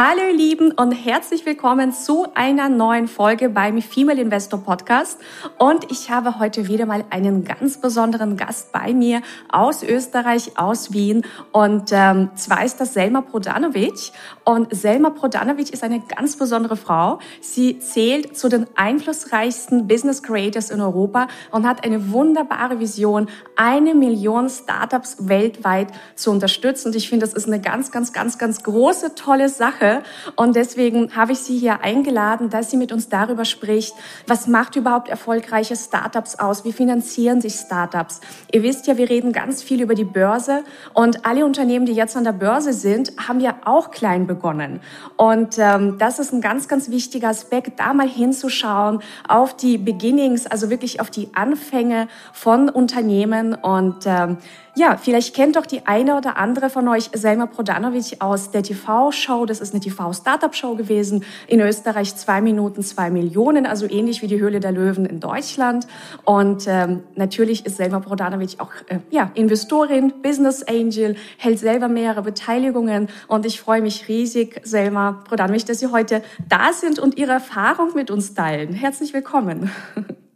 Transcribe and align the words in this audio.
Hallo 0.00 0.20
ihr 0.28 0.36
Lieben 0.36 0.70
und 0.70 0.92
herzlich 0.92 1.44
willkommen 1.44 1.92
zu 1.92 2.28
einer 2.36 2.68
neuen 2.68 3.08
Folge 3.08 3.48
beim 3.48 3.82
Female 3.82 4.20
Investor 4.20 4.62
Podcast. 4.62 5.18
Und 5.58 5.90
ich 5.90 6.08
habe 6.08 6.38
heute 6.38 6.68
wieder 6.68 6.86
mal 6.86 7.04
einen 7.10 7.42
ganz 7.42 7.80
besonderen 7.80 8.36
Gast 8.36 8.70
bei 8.70 8.94
mir 8.94 9.22
aus 9.48 9.82
Österreich, 9.82 10.56
aus 10.56 10.92
Wien. 10.92 11.26
Und 11.50 11.90
ähm, 11.90 12.30
zwar 12.36 12.64
ist 12.64 12.80
das 12.80 12.94
Selma 12.94 13.22
Prodanovic. 13.22 14.12
Und 14.44 14.72
Selma 14.72 15.10
Prodanovic 15.10 15.70
ist 15.70 15.82
eine 15.82 15.98
ganz 15.98 16.36
besondere 16.36 16.76
Frau. 16.76 17.18
Sie 17.40 17.80
zählt 17.80 18.38
zu 18.38 18.48
den 18.48 18.68
einflussreichsten 18.76 19.88
Business 19.88 20.22
Creators 20.22 20.70
in 20.70 20.80
Europa 20.80 21.26
und 21.50 21.66
hat 21.66 21.82
eine 21.82 22.12
wunderbare 22.12 22.78
Vision, 22.78 23.28
eine 23.56 23.96
Million 23.96 24.48
Startups 24.48 25.16
weltweit 25.28 25.88
zu 26.14 26.30
unterstützen. 26.30 26.90
Und 26.90 26.94
ich 26.94 27.08
finde, 27.08 27.26
das 27.26 27.34
ist 27.34 27.48
eine 27.48 27.60
ganz, 27.60 27.90
ganz, 27.90 28.12
ganz, 28.12 28.38
ganz 28.38 28.62
große, 28.62 29.16
tolle 29.16 29.48
Sache 29.48 29.87
Sache. 29.88 30.02
Und 30.36 30.56
deswegen 30.56 31.14
habe 31.16 31.32
ich 31.32 31.38
sie 31.38 31.56
hier 31.56 31.82
eingeladen, 31.82 32.50
dass 32.50 32.70
sie 32.70 32.76
mit 32.76 32.92
uns 32.92 33.08
darüber 33.08 33.44
spricht, 33.44 33.94
was 34.26 34.46
macht 34.46 34.76
überhaupt 34.76 35.08
erfolgreiche 35.08 35.76
Startups 35.76 36.36
aus? 36.36 36.64
Wie 36.64 36.72
finanzieren 36.72 37.40
sich 37.40 37.54
Startups? 37.54 38.20
Ihr 38.52 38.62
wisst 38.62 38.86
ja, 38.86 38.96
wir 38.96 39.08
reden 39.08 39.32
ganz 39.32 39.62
viel 39.62 39.80
über 39.80 39.94
die 39.94 40.04
Börse 40.04 40.64
und 40.94 41.24
alle 41.26 41.44
Unternehmen, 41.44 41.86
die 41.86 41.92
jetzt 41.92 42.16
an 42.16 42.24
der 42.24 42.32
Börse 42.32 42.72
sind, 42.72 43.12
haben 43.28 43.40
ja 43.40 43.56
auch 43.64 43.90
klein 43.90 44.26
begonnen. 44.26 44.80
Und 45.16 45.58
ähm, 45.58 45.96
das 45.98 46.18
ist 46.18 46.32
ein 46.32 46.40
ganz, 46.40 46.68
ganz 46.68 46.90
wichtiger 46.90 47.28
Aspekt, 47.28 47.80
da 47.80 47.94
mal 47.94 48.08
hinzuschauen 48.08 49.00
auf 49.26 49.56
die 49.56 49.78
Beginnings, 49.78 50.46
also 50.46 50.70
wirklich 50.70 51.00
auf 51.00 51.10
die 51.10 51.28
Anfänge 51.34 52.08
von 52.32 52.68
Unternehmen 52.68 53.54
und 53.54 54.06
ähm, 54.06 54.38
ja, 54.78 54.96
vielleicht 54.96 55.34
kennt 55.34 55.56
doch 55.56 55.66
die 55.66 55.86
eine 55.86 56.16
oder 56.16 56.36
andere 56.36 56.70
von 56.70 56.86
euch 56.86 57.10
Selma 57.12 57.46
Prodanovic 57.46 58.16
aus 58.20 58.52
der 58.52 58.62
TV-Show. 58.62 59.44
Das 59.44 59.60
ist 59.60 59.74
eine 59.74 59.80
TV-Startup-Show 59.80 60.76
gewesen. 60.76 61.24
In 61.48 61.60
Österreich 61.60 62.14
zwei 62.14 62.40
Minuten, 62.40 62.82
zwei 62.82 63.10
Millionen, 63.10 63.66
also 63.66 63.90
ähnlich 63.90 64.22
wie 64.22 64.28
die 64.28 64.38
Höhle 64.38 64.60
der 64.60 64.70
Löwen 64.70 65.04
in 65.04 65.18
Deutschland. 65.18 65.88
Und 66.24 66.66
ähm, 66.68 67.02
natürlich 67.16 67.66
ist 67.66 67.76
Selma 67.76 67.98
Prodanovic 67.98 68.60
auch 68.60 68.70
äh, 68.86 69.00
ja, 69.10 69.32
Investorin, 69.34 70.12
Business 70.22 70.62
Angel, 70.62 71.16
hält 71.38 71.58
selber 71.58 71.88
mehrere 71.88 72.22
Beteiligungen. 72.22 73.08
Und 73.26 73.46
ich 73.46 73.60
freue 73.60 73.82
mich 73.82 74.06
riesig, 74.06 74.60
Selma 74.62 75.24
Prodanovic, 75.28 75.66
dass 75.66 75.80
Sie 75.80 75.88
heute 75.88 76.22
da 76.48 76.72
sind 76.72 77.00
und 77.00 77.18
Ihre 77.18 77.32
Erfahrung 77.32 77.94
mit 77.96 78.12
uns 78.12 78.32
teilen. 78.32 78.74
Herzlich 78.74 79.12
willkommen. 79.12 79.72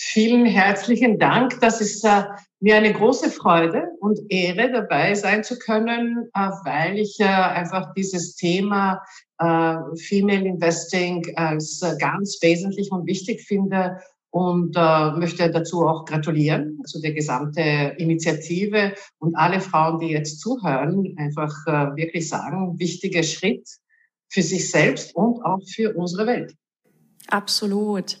Vielen 0.00 0.46
herzlichen 0.46 1.18
Dank. 1.18 1.58
Das 1.60 1.80
ist 1.80 2.04
äh, 2.04 2.22
mir 2.60 2.76
eine 2.76 2.92
große 2.92 3.30
Freude 3.30 3.88
und 3.98 4.20
Ehre, 4.28 4.70
dabei 4.70 5.12
sein 5.14 5.42
zu 5.42 5.58
können, 5.58 6.30
äh, 6.34 6.50
weil 6.64 6.98
ich 6.98 7.18
äh, 7.18 7.24
einfach 7.24 7.92
dieses 7.94 8.36
Thema 8.36 9.02
äh, 9.40 9.74
Female 9.96 10.46
Investing 10.46 11.26
als 11.34 11.84
ganz 11.98 12.38
wesentlich 12.40 12.92
und 12.92 13.08
wichtig 13.08 13.42
finde 13.42 13.98
und 14.30 14.76
möchte 15.16 15.50
dazu 15.50 15.86
auch 15.86 16.04
gratulieren 16.04 16.78
zu 16.84 17.00
der 17.00 17.12
gesamten 17.12 17.96
Initiative 17.96 18.92
und 19.18 19.34
alle 19.34 19.58
Frauen, 19.58 19.98
die 19.98 20.08
jetzt 20.08 20.40
zuhören, 20.40 21.14
einfach 21.16 21.50
wirklich 21.96 22.28
sagen, 22.28 22.78
wichtiger 22.78 23.22
Schritt 23.22 23.66
für 24.28 24.42
sich 24.42 24.70
selbst 24.70 25.16
und 25.16 25.42
auch 25.42 25.62
für 25.74 25.96
unsere 25.96 26.26
Welt. 26.26 26.54
Absolut. 27.28 28.18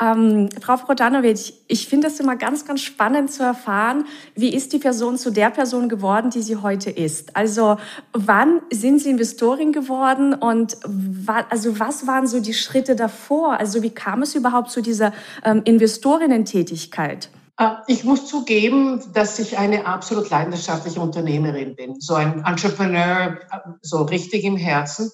Ähm, 0.00 0.48
Frau 0.60 0.76
Prodanovic, 0.76 1.54
ich 1.66 1.88
finde 1.88 2.08
es 2.08 2.20
immer 2.20 2.36
ganz, 2.36 2.64
ganz 2.64 2.82
spannend 2.82 3.32
zu 3.32 3.42
erfahren, 3.42 4.04
wie 4.34 4.54
ist 4.54 4.72
die 4.72 4.78
Person 4.78 5.16
zu 5.16 5.30
der 5.30 5.50
Person 5.50 5.88
geworden, 5.88 6.30
die 6.30 6.42
sie 6.42 6.56
heute 6.56 6.90
ist? 6.90 7.36
Also 7.36 7.76
wann 8.12 8.60
sind 8.70 9.00
Sie 9.00 9.10
Investorin 9.10 9.72
geworden 9.72 10.34
und 10.34 10.76
wa 10.86 11.44
also 11.50 11.78
was 11.78 12.06
waren 12.06 12.26
so 12.26 12.40
die 12.40 12.54
Schritte 12.54 12.94
davor? 12.96 13.58
Also 13.58 13.82
wie 13.82 13.90
kam 13.90 14.22
es 14.22 14.34
überhaupt 14.34 14.70
zu 14.70 14.82
dieser 14.82 15.12
ähm, 15.44 15.62
Investorinnen-Tätigkeit? 15.64 17.30
Äh, 17.58 17.70
ich 17.86 18.04
muss 18.04 18.26
zugeben, 18.26 19.02
dass 19.12 19.38
ich 19.38 19.58
eine 19.58 19.86
absolut 19.86 20.30
leidenschaftliche 20.30 21.00
Unternehmerin 21.00 21.74
bin, 21.74 22.00
so 22.00 22.14
ein 22.14 22.44
Entrepreneur, 22.44 23.38
äh, 23.50 23.58
so 23.82 24.02
richtig 24.02 24.44
im 24.44 24.56
Herzen. 24.56 25.10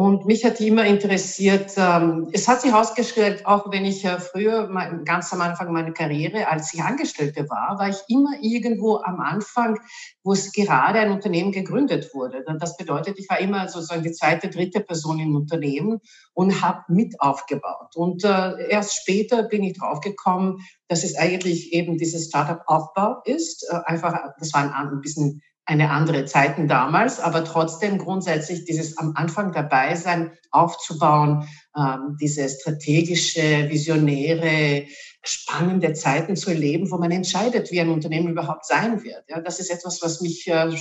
Und 0.00 0.24
mich 0.24 0.46
hat 0.46 0.58
immer 0.62 0.86
interessiert, 0.86 1.74
ähm, 1.76 2.30
es 2.32 2.48
hat 2.48 2.62
sich 2.62 2.72
herausgestellt, 2.72 3.44
auch 3.44 3.70
wenn 3.70 3.84
ich 3.84 4.02
äh, 4.02 4.18
früher, 4.18 4.66
ganz 5.04 5.30
am 5.30 5.42
Anfang 5.42 5.74
meiner 5.74 5.92
Karriere, 5.92 6.48
als 6.48 6.72
ich 6.72 6.82
Angestellte 6.82 7.50
war, 7.50 7.78
war 7.78 7.90
ich 7.90 7.98
immer 8.08 8.30
irgendwo 8.40 8.96
am 8.96 9.20
Anfang, 9.20 9.78
wo 10.24 10.32
es 10.32 10.52
gerade 10.52 11.00
ein 11.00 11.12
Unternehmen 11.12 11.52
gegründet 11.52 12.14
wurde. 12.14 12.42
Das 12.58 12.78
bedeutet, 12.78 13.18
ich 13.18 13.28
war 13.28 13.40
immer 13.40 13.68
sozusagen 13.68 14.02
die 14.02 14.12
zweite, 14.12 14.48
dritte 14.48 14.80
Person 14.80 15.20
im 15.20 15.36
Unternehmen 15.36 16.00
und 16.32 16.62
habe 16.62 16.80
mit 16.88 17.20
aufgebaut. 17.20 17.94
Und 17.94 18.24
äh, 18.24 18.70
erst 18.70 18.96
später 19.02 19.42
bin 19.42 19.62
ich 19.62 19.76
draufgekommen, 19.78 20.60
dass 20.88 21.04
es 21.04 21.14
eigentlich 21.14 21.74
eben 21.74 21.98
dieses 21.98 22.28
Startup-Aufbau 22.28 23.20
ist. 23.26 23.68
Äh, 23.70 23.80
einfach, 23.84 24.18
das 24.38 24.54
war 24.54 24.74
ein 24.74 25.02
bisschen 25.02 25.42
eine 25.70 25.90
andere 25.90 26.24
Zeiten 26.24 26.66
damals, 26.66 27.20
aber 27.20 27.44
trotzdem 27.44 27.98
grundsätzlich 27.98 28.64
dieses 28.64 28.98
am 28.98 29.12
Anfang 29.14 29.52
dabei 29.52 29.94
sein, 29.94 30.32
aufzubauen, 30.50 31.48
ähm, 31.76 32.16
diese 32.20 32.48
strategische, 32.48 33.70
visionäre, 33.70 34.86
spannende 35.22 35.92
Zeiten 35.92 36.34
zu 36.34 36.50
erleben, 36.50 36.90
wo 36.90 36.98
man 36.98 37.12
entscheidet, 37.12 37.70
wie 37.70 37.80
ein 37.80 37.90
Unternehmen 37.90 38.30
überhaupt 38.30 38.66
sein 38.66 39.04
wird. 39.04 39.22
Ja, 39.28 39.40
das 39.40 39.60
ist 39.60 39.70
etwas, 39.70 40.02
was 40.02 40.20
mich 40.20 40.48
äh, 40.48 40.74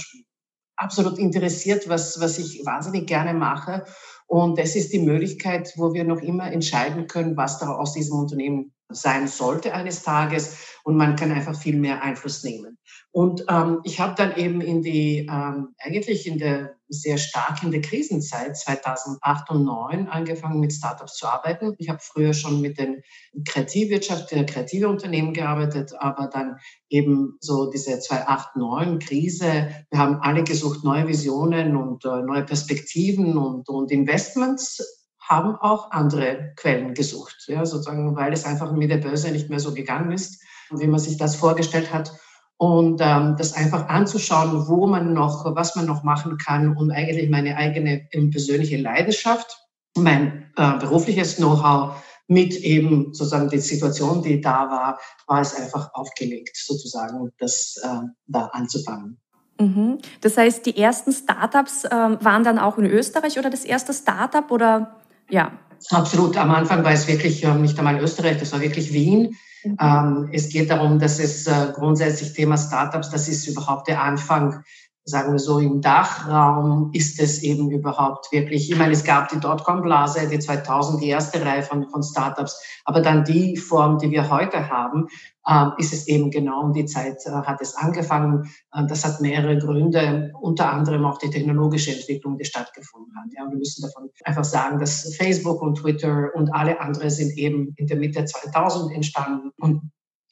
absolut 0.75 1.19
interessiert, 1.19 1.88
was, 1.88 2.19
was 2.19 2.39
ich 2.39 2.66
wahnsinnig 2.66 3.06
gerne 3.06 3.35
mache. 3.35 3.85
Und 4.25 4.57
es 4.57 4.75
ist 4.75 4.91
die 4.91 5.00
Möglichkeit, 5.00 5.71
wo 5.75 5.94
wir 5.94 6.03
noch 6.03 6.21
immer 6.21 6.51
entscheiden 6.51 7.06
können, 7.06 7.38
was 7.38 7.59
da 7.59 7.69
aus 7.75 7.94
diesem 7.94 8.17
Unternehmen 8.17 8.73
sein 8.89 9.27
sollte 9.27 9.73
eines 9.73 10.03
Tages 10.03 10.57
und 10.83 10.97
man 10.97 11.16
kann 11.16 11.31
einfach 11.31 11.59
viel 11.59 11.77
mehr 11.77 12.01
Einfluss 12.01 12.44
nehmen. 12.44 12.77
Und 13.11 13.45
ähm, 13.50 13.79
ich 13.83 14.00
habe 14.00 14.16
dann 14.16 14.35
eben 14.35 14.61
in 14.61 14.81
die, 14.81 15.27
ähm, 15.31 15.75
eigentlich 15.79 16.27
in 16.27 16.38
der 16.38 16.75
sehr 16.89 17.17
stark 17.17 17.61
in 17.63 17.72
der 17.72 17.81
Krisenzeit 17.81 18.57
2008 18.57 19.51
und 19.51 19.66
2009 19.66 20.07
angefangen 20.09 20.59
mit 20.59 20.73
Startups 20.73 21.16
zu 21.16 21.27
arbeiten. 21.27 21.75
Ich 21.77 21.89
habe 21.89 22.00
früher 22.01 22.33
schon 22.33 22.61
mit 22.61 22.79
den 22.79 23.03
Kreativwirtschaft, 23.47 24.31
der 24.31 24.45
kreative 24.45 24.89
Unternehmen 24.89 25.33
gearbeitet, 25.33 25.94
aber 26.00 26.27
dann 26.27 26.57
eben 26.89 27.38
so 27.39 27.69
diese 27.69 28.00
2008, 28.00 28.53
2009 28.53 29.00
Krise. 29.00 29.69
Wir 29.91 30.00
haben 30.00 30.19
alle 30.21 30.44
gesucht 30.44 30.83
neue 30.83 31.07
Visionen 31.07 31.75
und 31.75 32.06
äh, 32.06 32.21
neue 32.23 32.44
Perspektiven 32.44 33.38
und, 33.38 33.69
und 33.69 33.91
Investments 33.91 34.99
haben 35.29 35.56
auch 35.56 35.91
andere 35.91 36.53
Quellen 36.56 36.95
gesucht, 36.95 37.45
ja, 37.47 37.66
sozusagen, 37.66 38.16
weil 38.16 38.34
es 38.34 38.45
einfach 38.45 38.72
mit 38.72 38.90
der 38.90 38.97
Börse 38.97 39.31
nicht 39.31 39.50
mehr 39.50 39.59
so 39.59 39.73
gegangen 39.73 40.12
ist, 40.12 40.41
wie 40.72 40.88
man 40.88 41.00
sich 41.00 41.17
das 41.17 41.35
vorgestellt 41.35 41.94
hat. 41.94 42.12
Und 42.57 43.00
ähm, 43.01 43.35
das 43.38 43.53
einfach 43.53 43.88
anzuschauen, 43.88 44.68
wo 44.68 44.85
man 44.85 45.13
noch, 45.13 45.45
was 45.56 45.78
man 45.78 45.85
noch 45.85 46.03
machen 46.03 46.38
kann 46.38 46.75
und 46.75 46.91
eigentlich 46.91 47.29
meine 47.29 47.56
eigene 47.56 48.07
ähm, 48.12 48.31
persönliche 48.31 48.75
Leidenschaft, 48.75 49.57
mein 49.95 50.51
äh, 50.57 50.77
berufliches 50.77 51.38
Know-how 51.38 52.04
mit 52.27 52.56
eben 52.57 53.13
sozusagen 53.13 53.50
die 53.50 53.59
Situation, 53.59 54.21
die 54.21 54.42
da 54.42 54.69
war, 54.69 55.00
war 55.25 55.42
es 55.42 55.56
einfach 55.56 55.94
aufgelegt, 55.94 56.57
sozusagen, 56.57 57.31
das 57.38 57.80
äh, 57.81 58.07
da 58.27 58.48
anzufangen. 58.48 59.19
Mhm. 59.59 60.00
Das 60.21 60.38
heißt, 60.38 60.65
die 60.65 60.77
ersten 60.77 61.12
Startups 61.12 61.86
äh, 61.86 61.89
waren 61.89 62.44
dann 62.44 62.59
auch 62.59 62.77
in 62.77 62.86
Österreich 62.86 63.39
oder 63.39 63.50
das 63.50 63.65
erste 63.65 63.94
Startup 63.94 64.50
oder 64.51 64.99
ja. 65.30 65.52
Absolut. 65.92 66.36
Am 66.38 66.52
Anfang 66.52 66.84
war 66.84 66.92
es 66.92 67.08
wirklich 67.08 67.44
ähm, 67.44 67.62
nicht 67.62 67.78
einmal 67.80 68.00
Österreich, 68.00 68.38
das 68.38 68.52
war 68.52 68.60
wirklich 68.60 68.92
Wien. 68.94 69.38
Mhm. 69.64 69.78
Ähm, 69.80 70.30
es 70.34 70.50
geht 70.50 70.70
darum, 70.70 71.00
dass 71.00 71.20
es 71.20 71.48
äh, 71.48 71.72
grundsätzlich 71.74 72.34
Thema 72.34 72.58
Startups, 72.58 73.10
das 73.10 73.28
ist 73.28 73.48
überhaupt 73.48 73.88
der 73.88 74.02
Anfang, 74.02 74.64
sagen 75.09 75.31
wir 75.31 75.39
so, 75.39 75.59
im 75.59 75.81
Dachraum 75.81 76.91
ist 76.94 77.19
es 77.19 77.44
eben 77.44 77.71
überhaupt 77.71 78.31
wirklich, 78.31 78.71
ich 78.71 78.77
meine, 78.77 78.94
es 78.94 79.03
gab 79.03 79.29
die 79.29 79.39
Dotcom-Blase, 79.39 80.27
die 80.29 80.39
2000, 80.39 81.01
die 81.01 81.09
erste 81.09 81.44
Reihe 81.44 81.63
von, 81.63 81.89
von 81.89 82.03
Startups, 82.03 82.61
aber 82.85 83.01
dann 83.01 83.23
die 83.23 83.57
Form, 83.57 83.97
die 83.97 84.11
wir 84.11 84.29
heute 84.29 84.69
haben, 84.69 85.07
ähm, 85.50 85.71
ist 85.77 85.94
es 85.94 86.07
eben 86.07 86.29
genau 86.29 86.61
um 86.61 86.73
die 86.73 86.85
Zeit 86.85 87.17
äh, 87.25 87.31
hat 87.31 87.61
es 87.61 87.75
angefangen. 87.75 88.50
Äh, 88.73 88.85
das 88.88 89.03
hat 89.03 89.19
mehrere 89.21 89.57
Gründe, 89.57 90.31
unter 90.39 90.71
anderem 90.71 91.06
auch 91.06 91.17
die 91.17 91.29
technologische 91.29 91.91
Entwicklung, 91.91 92.38
die 92.38 92.45
stattgefunden 92.45 93.11
hat. 93.17 93.31
Ja, 93.35 93.50
wir 93.50 93.57
müssen 93.57 93.81
davon 93.81 94.09
einfach 94.25 94.44
sagen, 94.44 94.79
dass 94.79 95.15
Facebook 95.15 95.61
und 95.61 95.79
Twitter 95.79 96.29
und 96.35 96.53
alle 96.53 96.79
andere 96.79 97.09
sind 97.09 97.35
eben 97.38 97.73
in 97.77 97.88
der 97.88 97.97
Mitte 97.97 98.23
2000 98.25 98.94
entstanden 98.94 99.51
und 99.57 99.81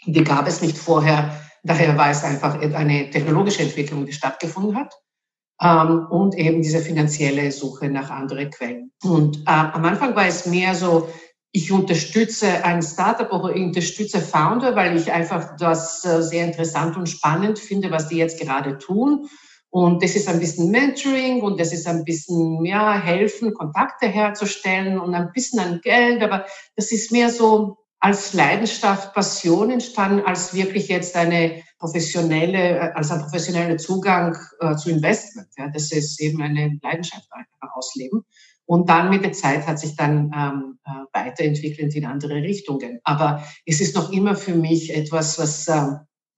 Die 0.08 0.24
gab 0.24 0.48
es 0.48 0.62
nicht 0.62 0.78
vorher. 0.78 1.40
Daher 1.64 1.98
war 1.98 2.10
es 2.10 2.24
einfach 2.24 2.60
eine 2.60 3.10
technologische 3.10 3.62
Entwicklung, 3.62 4.06
die 4.06 4.14
stattgefunden 4.14 4.76
hat. 4.76 4.94
Ähm, 5.62 6.08
und 6.10 6.36
eben 6.36 6.62
diese 6.62 6.80
finanzielle 6.80 7.52
Suche 7.52 7.90
nach 7.90 8.10
anderen 8.10 8.50
Quellen. 8.52 8.92
Und 9.04 9.40
äh, 9.40 9.50
am 9.52 9.84
Anfang 9.86 10.16
war 10.16 10.28
es 10.28 10.46
mehr 10.46 10.76
so, 10.76 11.10
ich 11.52 11.72
unterstütze 11.72 12.64
ein 12.64 12.82
Startup 12.82 13.32
oder 13.34 13.56
ich 13.56 13.64
unterstütze 13.64 14.22
Founder, 14.22 14.76
weil 14.76 14.96
ich 14.96 15.12
einfach 15.12 15.58
das 15.58 16.06
äh, 16.06 16.22
sehr 16.22 16.46
interessant 16.46 16.96
und 16.96 17.10
spannend 17.10 17.58
finde, 17.58 17.90
was 17.90 18.08
die 18.08 18.18
jetzt 18.18 18.40
gerade 18.40 18.78
tun. 18.78 19.28
Und 19.70 20.04
das 20.04 20.16
ist 20.16 20.30
ein 20.30 20.40
bisschen 20.40 20.72
Mentoring 20.72 21.42
und 21.42 21.60
das 21.60 21.74
ist 21.74 21.88
ein 21.88 22.04
bisschen, 22.04 22.64
ja, 22.64 22.94
helfen, 23.00 23.54
Kontakte 23.54 24.08
herzustellen 24.08 25.00
und 25.00 25.14
ein 25.14 25.32
bisschen 25.34 25.60
an 25.60 25.82
Geld. 25.82 26.22
Aber 26.22 26.46
das 26.76 26.92
ist 26.92 27.12
mehr 27.12 27.30
so 27.30 27.78
als 28.00 28.34
Leidenschaft, 28.34 29.14
Passion 29.14 29.72
entstanden, 29.72 30.26
als 30.26 30.54
wirklich 30.54 30.88
jetzt 30.88 31.16
eine 31.16 31.64
professionelle, 31.80 32.78
äh, 32.78 32.92
als 32.94 33.12
ein 33.12 33.22
professioneller 33.22 33.78
Zugang 33.78 34.38
äh, 34.60 34.76
zu 34.76 34.90
Investment. 34.90 35.48
Ja, 35.58 35.70
das 35.70 35.92
ist 35.92 36.20
eben 36.22 36.42
eine 36.42 36.78
Leidenschaft 36.82 37.28
ausleben. 37.60 38.24
Und 38.66 38.90
dann 38.90 39.10
mit 39.10 39.24
der 39.24 39.32
Zeit 39.32 39.66
hat 39.66 39.80
sich 39.80 39.96
dann 39.96 40.32
ähm, 40.36 40.80
äh, 40.86 41.18
weiterentwickelt 41.18 41.96
in 41.96 42.06
andere 42.06 42.36
Richtungen. 42.36 43.00
Aber 43.04 43.44
es 43.66 43.80
ist 43.80 43.96
noch 43.96 44.12
immer 44.12 44.36
für 44.36 44.54
mich 44.54 44.94
etwas, 44.94 45.40
was 45.40 45.68
äh, 45.68 45.88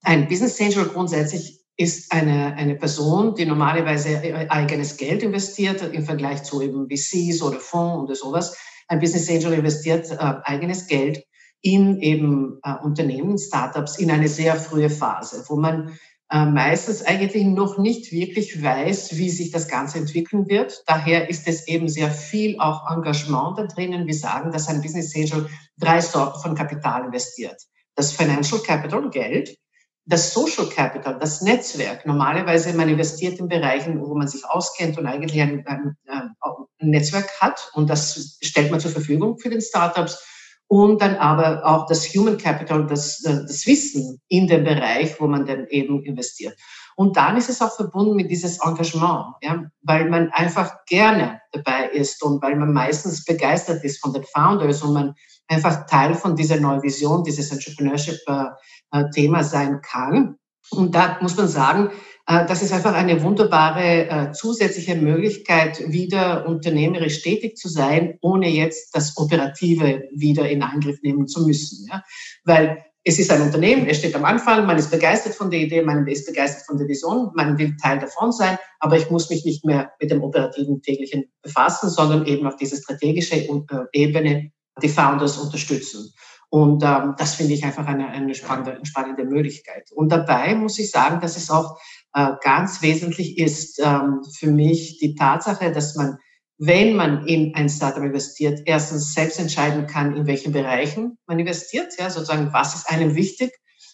ein 0.02 0.28
Business 0.28 0.60
Angel 0.60 0.86
grundsätzlich 0.86 1.60
ist 1.76 2.12
eine, 2.12 2.54
eine 2.54 2.76
Person, 2.76 3.34
die 3.34 3.46
normalerweise 3.46 4.50
eigenes 4.50 4.98
Geld 4.98 5.22
investiert 5.22 5.82
im 5.82 6.04
Vergleich 6.04 6.42
zu 6.42 6.60
eben 6.60 6.88
VCs 6.88 7.42
oder 7.42 7.58
Fonds 7.58 8.04
oder 8.04 8.14
sowas. 8.14 8.56
Ein 8.86 9.00
Business 9.00 9.30
Angel 9.30 9.54
investiert 9.54 10.10
äh, 10.10 10.16
eigenes 10.44 10.86
Geld 10.86 11.24
in 11.62 12.00
eben 12.00 12.58
äh, 12.62 12.74
Unternehmen, 12.82 13.38
Startups 13.38 13.98
in 13.98 14.10
eine 14.10 14.28
sehr 14.28 14.56
frühe 14.56 14.90
Phase, 14.90 15.44
wo 15.48 15.56
man 15.56 15.98
äh, 16.30 16.44
meistens 16.44 17.02
eigentlich 17.02 17.44
noch 17.44 17.76
nicht 17.76 18.12
wirklich 18.12 18.62
weiß, 18.62 19.16
wie 19.16 19.30
sich 19.30 19.50
das 19.50 19.68
Ganze 19.68 19.98
entwickeln 19.98 20.48
wird. 20.48 20.84
Daher 20.86 21.28
ist 21.28 21.48
es 21.48 21.66
eben 21.66 21.88
sehr 21.88 22.10
viel 22.10 22.58
auch 22.60 22.90
Engagement 22.90 23.58
da 23.58 23.66
drinnen. 23.66 24.06
Wir 24.06 24.14
sagen, 24.14 24.52
dass 24.52 24.68
ein 24.68 24.80
Business 24.80 25.14
Angel 25.14 25.48
drei 25.78 26.00
Sorten 26.00 26.40
von 26.40 26.54
Kapital 26.54 27.04
investiert. 27.04 27.60
Das 27.96 28.12
Financial 28.12 28.60
Capital, 28.62 29.10
Geld, 29.10 29.58
das 30.06 30.32
Social 30.32 30.66
Capital, 30.68 31.18
das 31.18 31.42
Netzwerk. 31.42 32.06
Normalerweise 32.06 32.72
man 32.74 32.88
investiert 32.88 33.38
in 33.38 33.48
Bereichen, 33.48 34.00
wo 34.00 34.14
man 34.14 34.28
sich 34.28 34.44
auskennt 34.44 34.98
und 34.98 35.06
eigentlich 35.06 35.40
ein, 35.40 35.66
ein, 35.66 35.96
ein 36.06 36.36
Netzwerk 36.80 37.28
hat 37.40 37.70
und 37.74 37.90
das 37.90 38.38
stellt 38.40 38.70
man 38.70 38.80
zur 38.80 38.90
Verfügung 38.90 39.38
für 39.38 39.50
den 39.50 39.60
Startups 39.60 40.24
und 40.70 41.02
dann 41.02 41.16
aber 41.16 41.66
auch 41.66 41.86
das 41.86 42.06
Human 42.14 42.38
Capital, 42.38 42.86
das, 42.86 43.24
äh, 43.24 43.42
das 43.42 43.66
Wissen 43.66 44.20
in 44.28 44.46
dem 44.46 44.62
Bereich, 44.62 45.20
wo 45.20 45.26
man 45.26 45.44
dann 45.44 45.66
eben 45.66 46.00
investiert. 46.04 46.56
Und 46.94 47.16
dann 47.16 47.36
ist 47.36 47.50
es 47.50 47.60
auch 47.60 47.74
verbunden 47.74 48.14
mit 48.14 48.30
dieses 48.30 48.60
Engagement, 48.62 49.34
ja, 49.42 49.64
weil 49.82 50.08
man 50.08 50.30
einfach 50.30 50.84
gerne 50.86 51.40
dabei 51.50 51.88
ist 51.88 52.22
und 52.22 52.40
weil 52.40 52.54
man 52.54 52.72
meistens 52.72 53.24
begeistert 53.24 53.82
ist 53.82 54.00
von 54.00 54.12
den 54.12 54.22
Founders 54.22 54.82
und 54.82 54.92
man 54.92 55.14
einfach 55.48 55.86
Teil 55.86 56.14
von 56.14 56.36
dieser 56.36 56.60
neuen 56.60 56.84
Vision, 56.84 57.24
dieses 57.24 57.50
Entrepreneurship-Thema 57.50 59.42
sein 59.42 59.80
kann. 59.82 60.36
Und 60.70 60.94
da 60.94 61.18
muss 61.20 61.36
man 61.36 61.48
sagen, 61.48 61.90
äh, 62.26 62.46
das 62.46 62.62
ist 62.62 62.72
einfach 62.72 62.94
eine 62.94 63.22
wunderbare 63.22 64.08
äh, 64.08 64.32
zusätzliche 64.32 64.94
Möglichkeit, 64.94 65.82
wieder 65.90 66.46
unternehmerisch 66.46 67.22
tätig 67.22 67.56
zu 67.56 67.68
sein, 67.68 68.18
ohne 68.20 68.48
jetzt 68.48 68.94
das 68.94 69.16
Operative 69.16 70.08
wieder 70.14 70.48
in 70.48 70.62
Angriff 70.62 70.98
nehmen 71.02 71.26
zu 71.26 71.46
müssen. 71.46 71.88
Ja? 71.90 72.02
Weil 72.44 72.84
es 73.02 73.18
ist 73.18 73.32
ein 73.32 73.40
Unternehmen, 73.40 73.86
es 73.86 73.98
steht 73.98 74.14
am 74.14 74.26
Anfang, 74.26 74.66
man 74.66 74.76
ist 74.76 74.90
begeistert 74.90 75.34
von 75.34 75.50
der 75.50 75.60
Idee, 75.60 75.82
man 75.82 76.06
ist 76.06 76.26
begeistert 76.26 76.66
von 76.66 76.76
der 76.76 76.86
Vision, 76.86 77.30
man 77.34 77.56
will 77.58 77.74
Teil 77.82 77.98
davon 77.98 78.30
sein, 78.30 78.58
aber 78.78 78.98
ich 78.98 79.10
muss 79.10 79.30
mich 79.30 79.44
nicht 79.44 79.64
mehr 79.64 79.92
mit 79.98 80.10
dem 80.10 80.22
operativen 80.22 80.82
täglichen 80.82 81.24
befassen, 81.42 81.88
sondern 81.88 82.26
eben 82.26 82.46
auf 82.46 82.56
diese 82.56 82.76
strategische 82.76 83.36
äh, 83.36 83.58
Ebene 83.92 84.52
die 84.82 84.88
Founders 84.88 85.38
unterstützen. 85.38 86.12
Und 86.50 86.82
ähm, 86.82 87.14
das 87.16 87.36
finde 87.36 87.54
ich 87.54 87.64
einfach 87.64 87.86
eine, 87.86 88.08
eine 88.08 88.34
spannende, 88.34 88.80
spannende 88.82 89.24
Möglichkeit. 89.24 89.90
Und 89.94 90.10
dabei 90.10 90.54
muss 90.56 90.78
ich 90.80 90.90
sagen, 90.90 91.20
dass 91.20 91.36
es 91.36 91.48
auch 91.48 91.78
äh, 92.12 92.32
ganz 92.42 92.82
wesentlich 92.82 93.38
ist 93.38 93.80
ähm, 93.82 94.22
für 94.36 94.50
mich 94.50 94.98
die 94.98 95.14
Tatsache, 95.14 95.70
dass 95.70 95.94
man, 95.94 96.18
wenn 96.58 96.96
man 96.96 97.24
in 97.26 97.54
ein 97.54 97.68
Startup 97.68 98.02
investiert, 98.02 98.62
erstens 98.66 99.14
selbst 99.14 99.38
entscheiden 99.38 99.86
kann, 99.86 100.16
in 100.16 100.26
welchen 100.26 100.52
Bereichen 100.52 101.16
man 101.26 101.38
investiert, 101.38 101.92
ja, 101.98 102.10
sozusagen, 102.10 102.52
was 102.52 102.74
ist 102.74 102.90
einem 102.90 103.14
wichtig. 103.14 103.52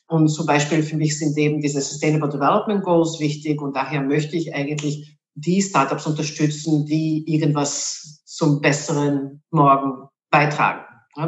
Und 0.09 0.29
zum 0.29 0.47
Beispiel 0.47 0.83
für 0.83 0.97
mich 0.97 1.19
sind 1.19 1.37
eben 1.37 1.61
diese 1.61 1.83
Sustainable 1.83 2.31
Development 2.31 2.83
Goals 2.83 3.21
wichtig 3.21 3.61
und 3.61 3.77
daher 3.77 4.01
möchte 4.01 4.37
ich 4.37 4.55
eigentlich 4.55 5.19
die 5.35 5.61
Startups 5.61 6.07
unterstützen, 6.07 6.87
die 6.87 7.25
irgendwas 7.27 8.23
zum 8.25 8.63
besseren 8.63 9.43
Morgen 9.51 10.09
beitragen. 10.31 10.85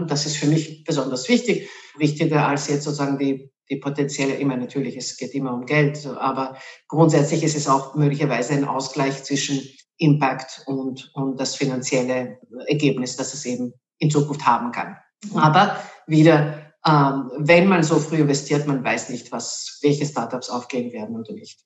Das 0.06 0.26
ist 0.26 0.36
für 0.36 0.46
mich 0.46 0.84
besonders 0.84 1.28
wichtig, 1.28 1.68
wichtiger 1.96 2.46
als 2.46 2.68
jetzt 2.68 2.84
sozusagen 2.84 3.18
die 3.18 3.50
die 3.70 3.76
potenzielle, 3.76 4.34
immer 4.34 4.56
natürlich, 4.56 4.96
es 4.96 5.16
geht 5.16 5.34
immer 5.34 5.52
um 5.52 5.66
Geld, 5.66 6.06
aber 6.06 6.56
grundsätzlich 6.86 7.42
ist 7.42 7.56
es 7.56 7.68
auch 7.68 7.94
möglicherweise 7.94 8.54
ein 8.54 8.64
Ausgleich 8.64 9.24
zwischen 9.24 9.60
Impact 9.98 10.62
und, 10.66 11.10
und 11.14 11.38
das 11.38 11.56
finanzielle 11.56 12.38
Ergebnis, 12.66 13.16
das 13.16 13.34
es 13.34 13.44
eben 13.44 13.72
in 13.98 14.10
Zukunft 14.10 14.46
haben 14.46 14.72
kann. 14.72 14.96
Aber 15.34 15.76
wieder, 16.06 16.72
ähm, 16.86 17.30
wenn 17.36 17.66
man 17.68 17.82
so 17.82 17.98
früh 17.98 18.16
investiert, 18.16 18.66
man 18.66 18.84
weiß 18.84 19.10
nicht, 19.10 19.32
was, 19.32 19.78
welche 19.82 20.06
Startups 20.06 20.48
aufgehen 20.48 20.92
werden 20.92 21.16
oder 21.16 21.32
nicht. 21.34 21.60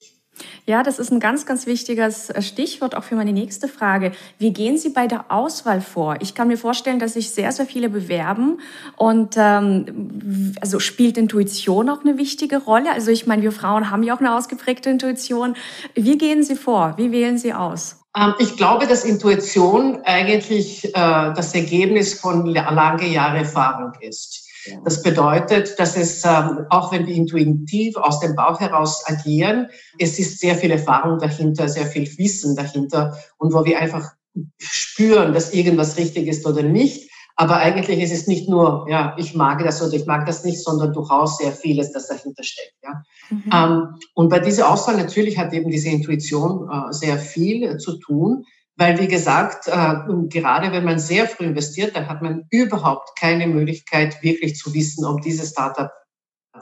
Ja, 0.67 0.83
das 0.83 0.99
ist 0.99 1.11
ein 1.11 1.21
ganz, 1.21 1.47
ganz 1.47 1.67
wichtiges 1.67 2.31
äh, 2.31 2.43
Stichwort 2.43 2.95
auch 2.95 3.05
für 3.05 3.17
meine 3.17 3.33
nächste 3.33 3.69
Frage. 3.69 4.13
Wie 4.39 4.53
gehen 4.53 4.79
Sie 4.79 4.91
bei 4.91 5.07
der 5.07 5.27
Auswahl 5.31 5.81
vor? 5.81 6.17
Ich 6.21 6.35
kann 6.35 6.49
mir 6.49 6.59
vorstellen, 6.59 6.99
dass 6.99 7.15
sich 7.15 7.31
sehr, 7.31 7.53
sehr 7.53 7.67
viele 7.67 7.89
bewerben 7.89 8.61
und 8.97 9.35
ähm, 9.37 10.55
also 10.61 10.79
spielt 10.79 11.19
Intuition 11.19 11.89
auch 11.89 12.01
eine 12.01 12.19
wichtige 12.19 12.59
Rolle. 12.59 12.93
Also 12.93 13.11
ich 13.11 13.27
meine, 13.27 13.43
wir 13.43 13.53
Frauen 13.53 13.91
haben 13.91 14.03
ja 14.03 14.15
auch 14.15 14.21
eine 14.21 14.35
ausgeprägte 14.37 14.91
Intuition. 14.91 15.57
Wie 15.95 16.19
gehen 16.19 16.43
Sie 16.43 16.57
vor? 16.57 16.95
Wie 16.97 17.13
wählen 17.13 17.39
Sie 17.39 17.53
aus? 17.53 17.97
Ähm, 18.17 18.35
ich 18.39 18.57
glaube, 18.57 18.87
dass 18.87 19.05
Intuition 19.05 20.01
eigentlich 20.05 20.85
äh, 20.85 20.91
das 20.93 21.55
Ergebnis 21.55 22.15
von 22.15 22.47
lange 22.47 23.09
Jahre 23.09 23.39
Erfahrung 23.39 23.93
ist. 24.01 24.42
Das 24.85 25.03
bedeutet, 25.03 25.79
dass 25.79 25.97
es, 25.97 26.25
ähm, 26.25 26.67
auch 26.71 26.93
wenn 26.93 27.07
wir 27.07 27.15
intuitiv 27.15 27.97
aus 27.97 28.21
dem 28.21 28.35
Bauch 28.37 28.61
heraus 28.61 29.03
agieren, 29.07 29.69
es 29.99 30.19
ist 30.19 30.41
sehr 30.41 30.55
viel 30.57 30.71
Erfahrung 30.71 31.19
dahinter, 31.19 31.69
sehr 31.69 31.87
viel 31.87 32.07
Wissen 32.19 32.57
dahinter 32.57 33.17
und 33.39 33.53
wo 33.53 33.65
wir 33.65 33.79
einfach 33.79 34.13
spüren, 34.59 35.35
dass 35.35 35.53
irgendwas 35.53 35.97
richtig 35.97 36.27
ist 36.27 36.47
oder 36.47 36.63
nicht. 36.63 37.11
Aber 37.37 37.57
eigentlich 37.57 38.01
ist 38.01 38.13
es 38.13 38.27
nicht 38.27 38.49
nur, 38.49 38.87
ja, 38.89 39.17
ich 39.19 39.35
mag 39.35 39.65
das 39.65 39.83
oder 39.83 39.95
ich 39.95 40.07
mag 40.07 40.27
das 40.27 40.45
nicht, 40.45 40.63
sondern 40.63 40.93
durchaus 40.93 41.39
sehr 41.39 41.53
vieles, 41.53 41.93
das 41.93 42.09
dahinter 42.09 42.43
steckt. 42.43 42.75
Ja. 42.83 43.03
Mhm. 43.31 43.43
Ähm, 43.53 43.95
und 44.15 44.29
bei 44.29 44.39
dieser 44.39 44.71
Auswahl 44.71 44.97
natürlich 44.97 45.39
hat 45.39 45.53
eben 45.53 45.71
diese 45.71 45.89
Intuition 45.89 46.69
äh, 46.71 46.93
sehr 46.93 47.19
viel 47.19 47.79
zu 47.79 47.99
tun. 47.99 48.45
Weil, 48.77 48.99
wie 48.99 49.09
gesagt, 49.09 49.69
äh, 49.69 49.95
gerade 50.29 50.73
wenn 50.73 50.85
man 50.85 50.99
sehr 50.99 51.27
früh 51.27 51.45
investiert, 51.45 51.95
dann 51.95 52.09
hat 52.09 52.23
man 52.23 52.45
überhaupt 52.51 53.19
keine 53.19 53.47
Möglichkeit, 53.47 54.23
wirklich 54.23 54.57
zu 54.57 54.73
wissen, 54.73 55.05
ob 55.05 55.21
dieses 55.21 55.51
Startup 55.51 55.91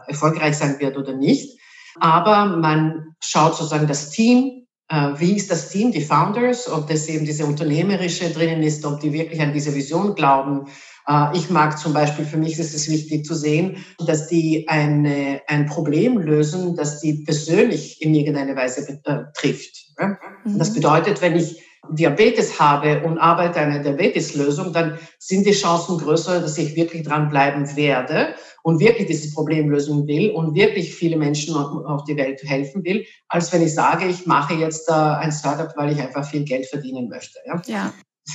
erfolgreich 0.06 0.56
sein 0.56 0.78
wird 0.80 0.96
oder 0.96 1.14
nicht. 1.14 1.58
Aber 1.98 2.46
man 2.46 3.14
schaut 3.22 3.56
sozusagen 3.56 3.86
das 3.86 4.10
Team, 4.10 4.66
äh, 4.88 5.12
wie 5.16 5.36
ist 5.36 5.50
das 5.50 5.70
Team, 5.70 5.92
die 5.92 6.02
Founders, 6.02 6.68
ob 6.68 6.88
das 6.88 7.06
eben 7.08 7.24
diese 7.24 7.46
unternehmerische 7.46 8.30
drinnen 8.30 8.62
ist, 8.62 8.84
ob 8.84 9.00
die 9.00 9.12
wirklich 9.12 9.40
an 9.40 9.52
diese 9.52 9.74
Vision 9.74 10.14
glauben. 10.14 10.66
Äh, 11.06 11.36
ich 11.36 11.48
mag 11.48 11.78
zum 11.78 11.92
Beispiel, 11.92 12.24
für 12.24 12.36
mich 12.36 12.58
ist 12.58 12.74
es 12.74 12.90
wichtig 12.90 13.24
zu 13.24 13.34
sehen, 13.34 13.84
dass 14.04 14.26
die 14.26 14.68
eine, 14.68 15.42
ein 15.46 15.66
Problem 15.66 16.18
lösen, 16.18 16.74
das 16.74 17.00
die 17.00 17.24
persönlich 17.24 18.02
in 18.02 18.14
irgendeiner 18.14 18.56
Weise 18.56 19.00
äh, 19.04 19.18
trifft. 19.34 19.94
Mhm. 19.98 20.58
Das 20.58 20.74
bedeutet, 20.74 21.22
wenn 21.22 21.36
ich 21.36 21.62
Diabetes 21.92 22.58
habe 22.60 23.02
und 23.04 23.18
arbeite 23.18 23.60
an 23.60 23.70
einer 23.70 23.82
Diabeteslösung, 23.82 24.72
dann 24.72 24.98
sind 25.18 25.46
die 25.46 25.52
Chancen 25.52 25.98
größer, 25.98 26.40
dass 26.40 26.58
ich 26.58 26.76
wirklich 26.76 27.02
dranbleiben 27.02 27.76
werde 27.76 28.34
und 28.62 28.80
wirklich 28.80 29.06
dieses 29.06 29.34
Problem 29.34 29.70
lösen 29.70 30.06
will 30.06 30.30
und 30.30 30.54
wirklich 30.54 30.94
viele 30.94 31.16
Menschen 31.16 31.54
auf 31.54 32.04
die 32.04 32.16
Welt 32.16 32.42
helfen 32.44 32.84
will, 32.84 33.04
als 33.28 33.52
wenn 33.52 33.62
ich 33.62 33.74
sage, 33.74 34.06
ich 34.06 34.26
mache 34.26 34.54
jetzt 34.54 34.88
äh, 34.88 34.92
ein 34.92 35.32
Startup, 35.32 35.72
weil 35.76 35.92
ich 35.92 36.00
einfach 36.00 36.28
viel 36.28 36.44
Geld 36.44 36.66
verdienen 36.66 37.08
möchte. 37.08 37.38
Ja. 37.46 37.62
ja. 37.66 37.92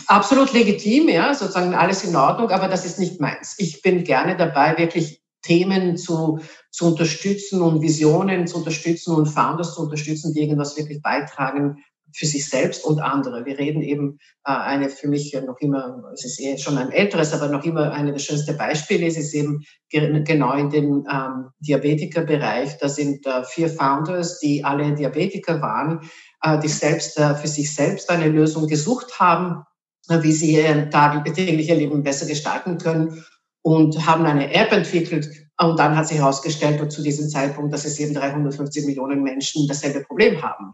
Absolut 0.08 0.52
legitim, 0.52 1.08
ja, 1.10 1.34
sozusagen 1.34 1.74
alles 1.74 2.04
in 2.04 2.16
Ordnung, 2.16 2.50
aber 2.50 2.68
das 2.68 2.86
ist 2.86 3.00
nicht 3.00 3.22
meins. 3.22 3.56
Ich 3.60 3.82
bin 3.82 4.04
gerne 4.04 4.36
dabei, 4.36 4.78
wirklich 4.78 5.22
Themen 5.42 5.96
zu, 5.96 6.40
zu 6.72 6.88
unterstützen 6.88 7.62
und 7.62 7.82
Visionen 7.82 8.48
zu 8.48 8.58
unterstützen 8.58 9.16
und 9.16 9.28
Founders 9.28 9.76
zu 9.76 9.84
unterstützen, 9.84 10.34
die 10.34 10.42
irgendwas 10.42 10.76
wirklich 10.76 11.02
beitragen 11.02 11.78
für 12.16 12.26
sich 12.26 12.50
selbst 12.50 12.86
und 12.86 13.00
andere. 13.00 13.46
Wir 13.46 13.60
reden 13.60 13.82
eben 13.82 14.20
äh, 14.46 14.52
eine 14.52 14.90
für 14.90 15.08
mich 15.08 15.34
noch 15.46 15.60
immer, 15.60 16.12
es 16.14 16.24
ist 16.24 16.40
eh 16.40 16.58
schon 16.58 16.78
ein 16.78 16.92
älteres, 16.92 17.34
aber 17.34 17.50
noch 17.50 17.66
immer 17.66 17.92
eine 17.92 18.14
der 18.14 18.20
schönsten 18.20 18.58
Beispiele 18.58 19.06
ist, 19.06 19.18
ist 19.18 19.34
eben 19.34 19.64
genau 19.90 20.54
in 20.54 20.70
dem 20.70 21.06
ähm, 21.12 21.50
Diabetikerbereich. 21.60 22.78
Da 22.78 22.88
sind 22.88 23.26
äh, 23.26 23.44
vier 23.44 23.70
Founders, 23.70 24.40
die 24.40 24.64
alle 24.64 24.96
Diabetiker 24.96 25.62
waren, 25.62 26.10
äh, 26.42 26.58
die 26.60 26.70
selbst 26.70 27.20
äh, 27.20 27.36
für 27.36 27.48
sich 27.48 27.74
selbst 27.74 28.10
eine 28.10 28.30
Lösung 28.30 28.68
gesucht 28.68 29.20
haben, 29.20 29.64
äh, 30.10 30.24
wie 30.24 30.32
sie 30.32 30.56
ihr 30.56 30.90
tägliches 30.90 31.78
Leben 31.78 32.02
besser 32.04 32.26
gestalten 32.26 32.78
können 32.78 33.26
und 33.62 34.06
haben 34.06 34.26
eine 34.26 34.54
App 34.54 34.72
entwickelt. 34.72 35.30
Und 35.58 35.80
dann 35.80 35.96
hat 35.96 36.08
sich 36.08 36.18
herausgestellt, 36.18 36.92
zu 36.92 37.02
diesem 37.02 37.30
Zeitpunkt, 37.30 37.74
dass 37.74 37.86
es 37.86 38.00
eben 38.00 38.14
350 38.14 38.86
Millionen 38.86 39.24
Menschen 39.24 39.68
dasselbe 39.68 40.02
Problem 40.02 40.42
haben. 40.42 40.74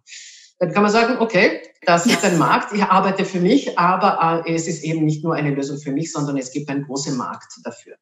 Dann 0.62 0.74
kann 0.74 0.84
man 0.84 0.92
sagen, 0.92 1.18
okay, 1.20 1.60
das 1.88 2.06
ist 2.06 2.24
ein 2.24 2.38
Markt, 2.38 2.72
ich 2.72 2.84
arbeite 2.84 3.26
für 3.26 3.40
mich, 3.40 3.80
aber 3.80 4.46
äh, 4.46 4.54
es 4.54 4.68
ist 4.68 4.84
eben 4.84 5.04
nicht 5.06 5.24
nur 5.24 5.34
eine 5.34 5.50
Lösung 5.50 5.80
für 5.80 5.92
mich, 5.92 6.12
sondern 6.12 6.38
es 6.38 6.52
gibt 6.52 6.70
einen 6.70 6.84
großen 6.84 7.18
Markt 7.18 7.52
dafür. 7.64 7.96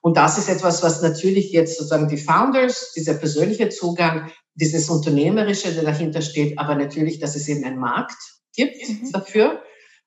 Und 0.00 0.16
das 0.16 0.38
ist 0.38 0.48
etwas, 0.48 0.84
was 0.84 1.02
natürlich 1.02 1.50
jetzt 1.50 1.76
sozusagen 1.76 2.06
die 2.06 2.16
Founders, 2.16 2.92
dieser 2.92 3.14
persönliche 3.14 3.68
Zugang, 3.70 4.30
dieses 4.54 4.88
Unternehmerische, 4.88 5.74
der 5.74 5.82
dahinter 5.82 6.22
steht, 6.22 6.56
aber 6.56 6.76
natürlich, 6.76 7.18
dass 7.18 7.34
es 7.34 7.48
eben 7.48 7.64
einen 7.64 7.80
Markt 7.80 8.16
gibt 8.54 8.76
mhm. 8.88 9.10
dafür 9.10 9.60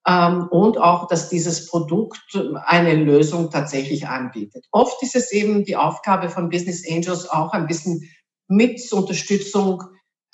ähm, 0.07 0.47
und 0.49 0.77
auch, 0.77 1.09
dass 1.09 1.27
dieses 1.27 1.67
Produkt 1.67 2.41
eine 2.67 2.95
Lösung 2.95 3.49
tatsächlich 3.49 4.07
anbietet. 4.07 4.65
Oft 4.71 5.03
ist 5.03 5.17
es 5.17 5.33
eben 5.33 5.65
die 5.65 5.75
Aufgabe 5.75 6.29
von 6.29 6.47
Business 6.47 6.89
Angels 6.89 7.29
auch 7.29 7.51
ein 7.51 7.67
bisschen 7.67 8.09
mit 8.47 8.79
Unterstützung 8.93 9.83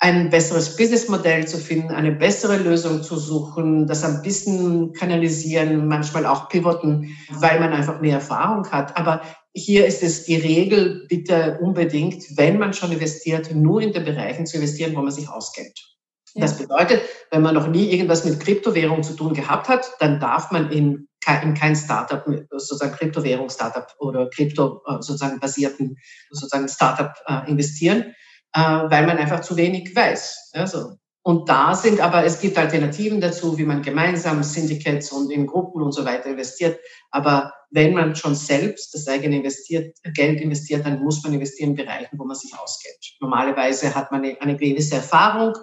ein 0.00 0.30
besseres 0.30 0.76
Businessmodell 0.76 1.46
zu 1.48 1.58
finden, 1.58 1.90
eine 1.90 2.12
bessere 2.12 2.56
Lösung 2.56 3.02
zu 3.02 3.16
suchen, 3.16 3.86
das 3.88 4.04
ein 4.04 4.22
bisschen 4.22 4.92
kanalisieren, 4.92 5.88
manchmal 5.88 6.24
auch 6.24 6.48
pivoten, 6.48 7.16
weil 7.30 7.58
man 7.58 7.72
einfach 7.72 8.00
mehr 8.00 8.14
Erfahrung 8.14 8.70
hat. 8.70 8.96
Aber 8.96 9.22
hier 9.54 9.86
ist 9.86 10.04
es 10.04 10.24
die 10.24 10.36
Regel, 10.36 11.06
bitte 11.08 11.58
unbedingt, 11.60 12.36
wenn 12.36 12.58
man 12.58 12.74
schon 12.74 12.92
investiert, 12.92 13.52
nur 13.52 13.80
in 13.80 13.92
den 13.92 14.04
Bereichen 14.04 14.46
zu 14.46 14.56
investieren, 14.58 14.94
wo 14.94 15.02
man 15.02 15.10
sich 15.10 15.28
auskennt. 15.28 15.96
Ja. 16.34 16.42
Das 16.42 16.56
bedeutet, 16.56 17.02
wenn 17.32 17.42
man 17.42 17.54
noch 17.54 17.66
nie 17.66 17.90
irgendwas 17.90 18.24
mit 18.24 18.38
Kryptowährung 18.38 19.02
zu 19.02 19.14
tun 19.14 19.34
gehabt 19.34 19.68
hat, 19.68 19.90
dann 19.98 20.20
darf 20.20 20.52
man 20.52 20.70
in 20.70 21.08
in 21.42 21.52
kein 21.52 21.76
Startup, 21.76 22.24
sozusagen 22.52 22.92
Kryptowährung-Startup 22.92 23.86
oder 23.98 24.30
Krypto 24.30 24.80
äh, 24.86 24.92
sozusagen 25.02 25.38
basierten 25.40 25.98
sozusagen 26.30 26.68
Startup 26.68 27.12
äh, 27.26 27.50
investieren 27.50 28.14
äh, 28.54 28.60
weil 28.60 29.06
man 29.06 29.18
einfach 29.18 29.40
zu 29.40 29.56
wenig 29.56 29.94
weiß. 29.94 30.50
Also, 30.52 30.98
und 31.22 31.48
da 31.48 31.74
sind 31.74 32.00
aber, 32.00 32.24
es 32.24 32.40
gibt 32.40 32.56
Alternativen 32.56 33.20
dazu, 33.20 33.58
wie 33.58 33.64
man 33.64 33.82
gemeinsam 33.82 34.42
Syndicates 34.42 35.12
und 35.12 35.30
in 35.30 35.46
Gruppen 35.46 35.82
und 35.82 35.92
so 35.92 36.04
weiter 36.06 36.30
investiert. 36.30 36.80
Aber 37.10 37.52
wenn 37.70 37.92
man 37.92 38.16
schon 38.16 38.34
selbst 38.34 38.94
das 38.94 39.06
eigene 39.08 39.36
investiert, 39.36 39.94
Geld 40.14 40.40
investiert, 40.40 40.86
dann 40.86 41.02
muss 41.02 41.22
man 41.22 41.34
investieren 41.34 41.70
in 41.70 41.76
Bereichen, 41.76 42.18
wo 42.18 42.24
man 42.24 42.36
sich 42.36 42.58
auskennt. 42.58 43.16
Normalerweise 43.20 43.94
hat 43.94 44.10
man 44.10 44.24
eine, 44.24 44.40
eine 44.40 44.56
gewisse 44.56 44.96
Erfahrung, 44.96 45.54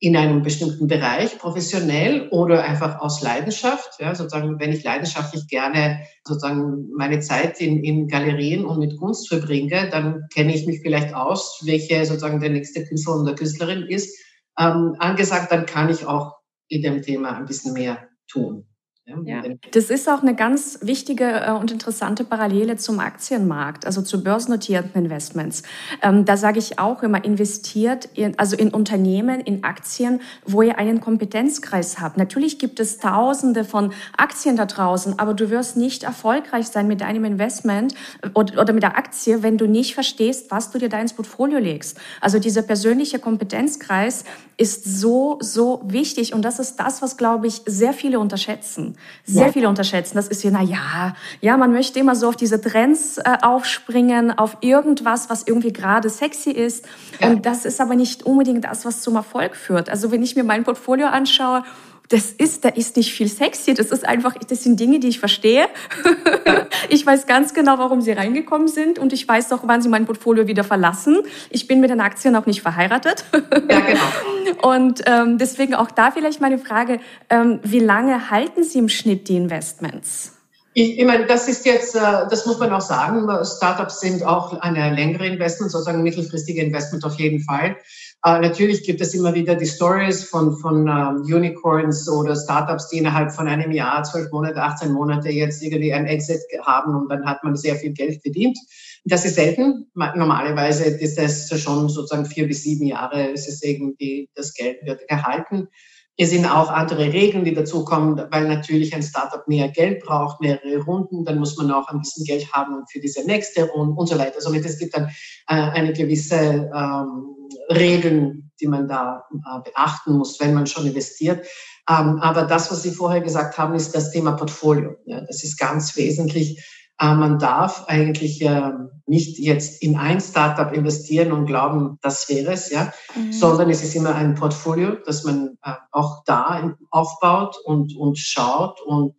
in 0.00 0.16
einem 0.16 0.42
bestimmten 0.42 0.86
Bereich 0.86 1.38
professionell 1.38 2.28
oder 2.30 2.64
einfach 2.64 3.00
aus 3.00 3.22
Leidenschaft. 3.22 4.00
Ja, 4.00 4.14
sozusagen, 4.14 4.58
wenn 4.60 4.72
ich 4.72 4.84
leidenschaftlich 4.84 5.48
gerne 5.48 6.00
sozusagen 6.24 6.90
meine 6.96 7.20
Zeit 7.20 7.60
in, 7.60 7.82
in 7.82 8.08
Galerien 8.08 8.64
und 8.64 8.78
mit 8.78 8.98
Kunst 8.98 9.28
verbringe, 9.28 9.88
dann 9.90 10.26
kenne 10.34 10.54
ich 10.54 10.66
mich 10.66 10.80
vielleicht 10.82 11.14
aus, 11.14 11.60
welche 11.64 12.04
sozusagen 12.04 12.40
der 12.40 12.50
nächste 12.50 12.84
Künstler 12.84 13.20
oder 13.20 13.34
Künstlerin 13.34 13.84
ist. 13.84 14.18
Ähm, 14.58 14.94
angesagt, 14.98 15.50
dann 15.50 15.66
kann 15.66 15.88
ich 15.88 16.06
auch 16.06 16.36
in 16.68 16.82
dem 16.82 17.02
Thema 17.02 17.36
ein 17.36 17.46
bisschen 17.46 17.72
mehr 17.72 18.08
tun. 18.28 18.66
Ja, 19.06 19.42
das 19.72 19.90
ist 19.90 20.08
auch 20.08 20.22
eine 20.22 20.34
ganz 20.34 20.78
wichtige 20.80 21.24
äh, 21.24 21.50
und 21.50 21.70
interessante 21.70 22.24
Parallele 22.24 22.76
zum 22.76 23.00
Aktienmarkt, 23.00 23.84
also 23.84 24.00
zu 24.00 24.24
börsennotierten 24.24 24.94
Investments. 24.94 25.62
Ähm, 26.00 26.24
da 26.24 26.38
sage 26.38 26.58
ich 26.58 26.78
auch 26.78 27.02
immer, 27.02 27.22
investiert 27.22 28.08
in, 28.14 28.38
also 28.38 28.56
in 28.56 28.70
Unternehmen, 28.70 29.40
in 29.40 29.62
Aktien, 29.62 30.22
wo 30.46 30.62
ihr 30.62 30.78
einen 30.78 31.02
Kompetenzkreis 31.02 32.00
habt. 32.00 32.16
Natürlich 32.16 32.58
gibt 32.58 32.80
es 32.80 32.96
Tausende 32.96 33.66
von 33.66 33.92
Aktien 34.16 34.56
da 34.56 34.64
draußen, 34.64 35.18
aber 35.18 35.34
du 35.34 35.50
wirst 35.50 35.76
nicht 35.76 36.04
erfolgreich 36.04 36.68
sein 36.68 36.88
mit 36.88 37.02
deinem 37.02 37.26
Investment 37.26 37.94
äh, 38.22 38.30
oder, 38.32 38.58
oder 38.62 38.72
mit 38.72 38.82
der 38.82 38.96
Aktie, 38.96 39.42
wenn 39.42 39.58
du 39.58 39.66
nicht 39.66 39.92
verstehst, 39.92 40.50
was 40.50 40.70
du 40.70 40.78
dir 40.78 40.88
da 40.88 40.98
ins 40.98 41.12
Portfolio 41.12 41.58
legst. 41.58 42.00
Also 42.22 42.38
dieser 42.38 42.62
persönliche 42.62 43.18
Kompetenzkreis 43.18 44.24
ist 44.56 44.84
so, 44.86 45.36
so 45.40 45.82
wichtig 45.84 46.32
und 46.32 46.42
das 46.42 46.58
ist 46.58 46.76
das, 46.76 47.02
was, 47.02 47.18
glaube 47.18 47.48
ich, 47.48 47.60
sehr 47.66 47.92
viele 47.92 48.18
unterschätzen 48.18 48.93
sehr 49.24 49.46
ja. 49.46 49.52
viele 49.52 49.68
unterschätzen. 49.68 50.16
Das 50.16 50.28
ist 50.28 50.42
ja, 50.42 50.50
na 50.50 50.62
ja, 50.62 51.14
ja, 51.40 51.56
man 51.56 51.72
möchte 51.72 51.98
immer 51.98 52.16
so 52.16 52.28
auf 52.28 52.36
diese 52.36 52.60
Trends 52.60 53.18
äh, 53.18 53.36
aufspringen, 53.42 54.36
auf 54.36 54.58
irgendwas, 54.60 55.30
was 55.30 55.46
irgendwie 55.46 55.72
gerade 55.72 56.08
sexy 56.08 56.50
ist. 56.50 56.86
Ja. 57.20 57.28
Und 57.28 57.46
das 57.46 57.64
ist 57.64 57.80
aber 57.80 57.94
nicht 57.94 58.24
unbedingt 58.24 58.64
das, 58.64 58.84
was 58.84 59.00
zum 59.00 59.16
Erfolg 59.16 59.56
führt. 59.56 59.88
Also 59.90 60.10
wenn 60.10 60.22
ich 60.22 60.36
mir 60.36 60.44
mein 60.44 60.64
Portfolio 60.64 61.06
anschaue, 61.06 61.64
das 62.08 62.32
ist, 62.32 62.64
da 62.64 62.68
ist 62.68 62.96
nicht 62.96 63.12
viel 63.12 63.28
sexy. 63.28 63.74
Das 63.74 63.86
ist 63.86 64.06
einfach, 64.06 64.34
das 64.34 64.62
sind 64.62 64.78
Dinge, 64.78 65.00
die 65.00 65.08
ich 65.08 65.18
verstehe. 65.18 65.68
ich 66.90 67.04
weiß 67.04 67.26
ganz 67.26 67.54
genau, 67.54 67.78
warum 67.78 68.02
sie 68.02 68.12
reingekommen 68.12 68.68
sind 68.68 68.98
und 68.98 69.12
ich 69.12 69.26
weiß 69.26 69.52
auch, 69.52 69.60
wann 69.64 69.80
sie 69.80 69.88
mein 69.88 70.04
Portfolio 70.04 70.46
wieder 70.46 70.64
verlassen. 70.64 71.22
Ich 71.50 71.66
bin 71.66 71.80
mit 71.80 71.90
den 71.90 72.00
Aktien 72.00 72.36
auch 72.36 72.46
nicht 72.46 72.62
verheiratet. 72.62 73.24
ja, 73.32 73.80
genau. 73.80 74.70
Und 74.74 75.02
ähm, 75.06 75.38
deswegen 75.38 75.74
auch 75.74 75.90
da 75.90 76.10
vielleicht 76.10 76.40
meine 76.40 76.58
Frage, 76.58 77.00
ähm, 77.30 77.60
wie 77.62 77.80
lange 77.80 78.30
halten 78.30 78.64
Sie 78.64 78.78
im 78.78 78.88
Schnitt 78.88 79.28
die 79.28 79.36
Investments? 79.36 80.32
Ich, 80.74 80.98
ich 80.98 81.06
meine, 81.06 81.24
das 81.26 81.48
ist 81.48 81.64
jetzt, 81.64 81.94
äh, 81.94 82.00
das 82.00 82.46
muss 82.46 82.58
man 82.58 82.72
auch 82.72 82.80
sagen, 82.80 83.28
Startups 83.44 84.00
sind 84.00 84.24
auch 84.24 84.60
eine 84.60 84.92
längere 84.94 85.26
Investment, 85.26 85.70
sozusagen 85.70 86.02
mittelfristige 86.02 86.60
Investment 86.60 87.04
auf 87.04 87.14
jeden 87.14 87.40
Fall. 87.40 87.76
Äh, 88.24 88.40
natürlich 88.40 88.82
gibt 88.84 89.02
es 89.02 89.12
immer 89.12 89.34
wieder 89.34 89.54
die 89.54 89.66
Stories 89.66 90.24
von, 90.24 90.56
von 90.56 90.88
ähm, 90.88 91.22
Unicorns 91.22 92.08
oder 92.08 92.34
Startups, 92.34 92.88
die 92.88 92.98
innerhalb 92.98 93.30
von 93.30 93.46
einem 93.46 93.70
Jahr, 93.70 94.02
zwölf 94.02 94.30
Monate, 94.32 94.62
18 94.62 94.92
Monate 94.92 95.28
jetzt 95.28 95.62
irgendwie 95.62 95.92
ein 95.92 96.06
Exit 96.06 96.40
haben 96.62 96.94
und 96.94 97.10
dann 97.10 97.26
hat 97.26 97.44
man 97.44 97.54
sehr 97.54 97.76
viel 97.76 97.92
Geld 97.92 98.22
verdient. 98.22 98.58
Das 99.04 99.26
ist 99.26 99.34
selten. 99.34 99.90
Normalerweise 99.94 100.84
ist 100.84 101.18
es 101.18 101.60
schon 101.60 101.90
sozusagen 101.90 102.24
vier 102.24 102.48
bis 102.48 102.62
sieben 102.62 102.86
Jahre, 102.86 103.26
ist 103.28 103.46
es 103.46 103.62
irgendwie, 103.62 104.30
das 104.34 104.54
Geld 104.54 104.78
wird 104.86 105.06
gehalten. 105.06 105.68
Es 106.16 106.30
sind 106.30 106.46
auch 106.46 106.70
andere 106.70 107.12
Regeln, 107.12 107.44
die 107.44 107.52
dazukommen, 107.52 108.22
weil 108.30 108.48
natürlich 108.48 108.94
ein 108.94 109.02
Startup 109.02 109.46
mehr 109.48 109.68
Geld 109.68 110.02
braucht, 110.02 110.40
mehrere 110.40 110.78
Runden, 110.78 111.24
dann 111.24 111.40
muss 111.40 111.58
man 111.58 111.70
auch 111.72 111.88
ein 111.88 111.98
bisschen 111.98 112.24
Geld 112.24 112.50
haben 112.52 112.84
für 112.90 113.00
diese 113.00 113.26
nächste 113.26 113.68
Runde 113.68 113.94
und 114.00 114.06
so 114.06 114.16
weiter. 114.16 114.40
Somit 114.40 114.64
es 114.64 114.78
gibt 114.78 114.96
dann 114.96 115.08
äh, 115.48 115.54
eine 115.56 115.92
gewisse 115.92 116.70
ähm, 116.74 117.34
Regeln, 117.70 118.52
die 118.60 118.66
man 118.66 118.88
da 118.88 119.24
äh, 119.32 119.70
beachten 119.70 120.16
muss, 120.16 120.38
wenn 120.40 120.54
man 120.54 120.66
schon 120.66 120.86
investiert. 120.86 121.46
Ähm, 121.88 122.18
aber 122.20 122.44
das, 122.44 122.70
was 122.70 122.82
Sie 122.82 122.92
vorher 122.92 123.20
gesagt 123.20 123.58
haben, 123.58 123.74
ist 123.74 123.94
das 123.94 124.10
Thema 124.10 124.32
Portfolio. 124.32 124.96
Das 125.06 125.42
ist 125.44 125.58
ganz 125.58 125.96
wesentlich 125.96 126.62
äh, 127.00 127.14
man 127.14 127.38
darf 127.38 127.84
eigentlich 127.86 128.40
äh, 128.42 128.70
nicht 129.06 129.38
jetzt 129.38 129.82
in 129.82 129.96
ein 129.96 130.20
Startup 130.20 130.72
investieren 130.72 131.32
und 131.32 131.46
glauben, 131.46 131.98
das 132.02 132.28
wäre 132.28 132.52
es, 132.52 132.70
ja, 132.70 132.92
mhm. 133.14 133.32
sondern 133.32 133.68
es 133.68 133.82
ist 133.82 133.94
immer 133.94 134.14
ein 134.14 134.34
Portfolio, 134.34 134.96
das 135.04 135.24
man 135.24 135.58
auch 135.90 136.22
da 136.24 136.74
aufbaut 136.90 137.56
und, 137.64 137.96
und 137.96 138.16
schaut 138.16 138.80
und 138.80 139.14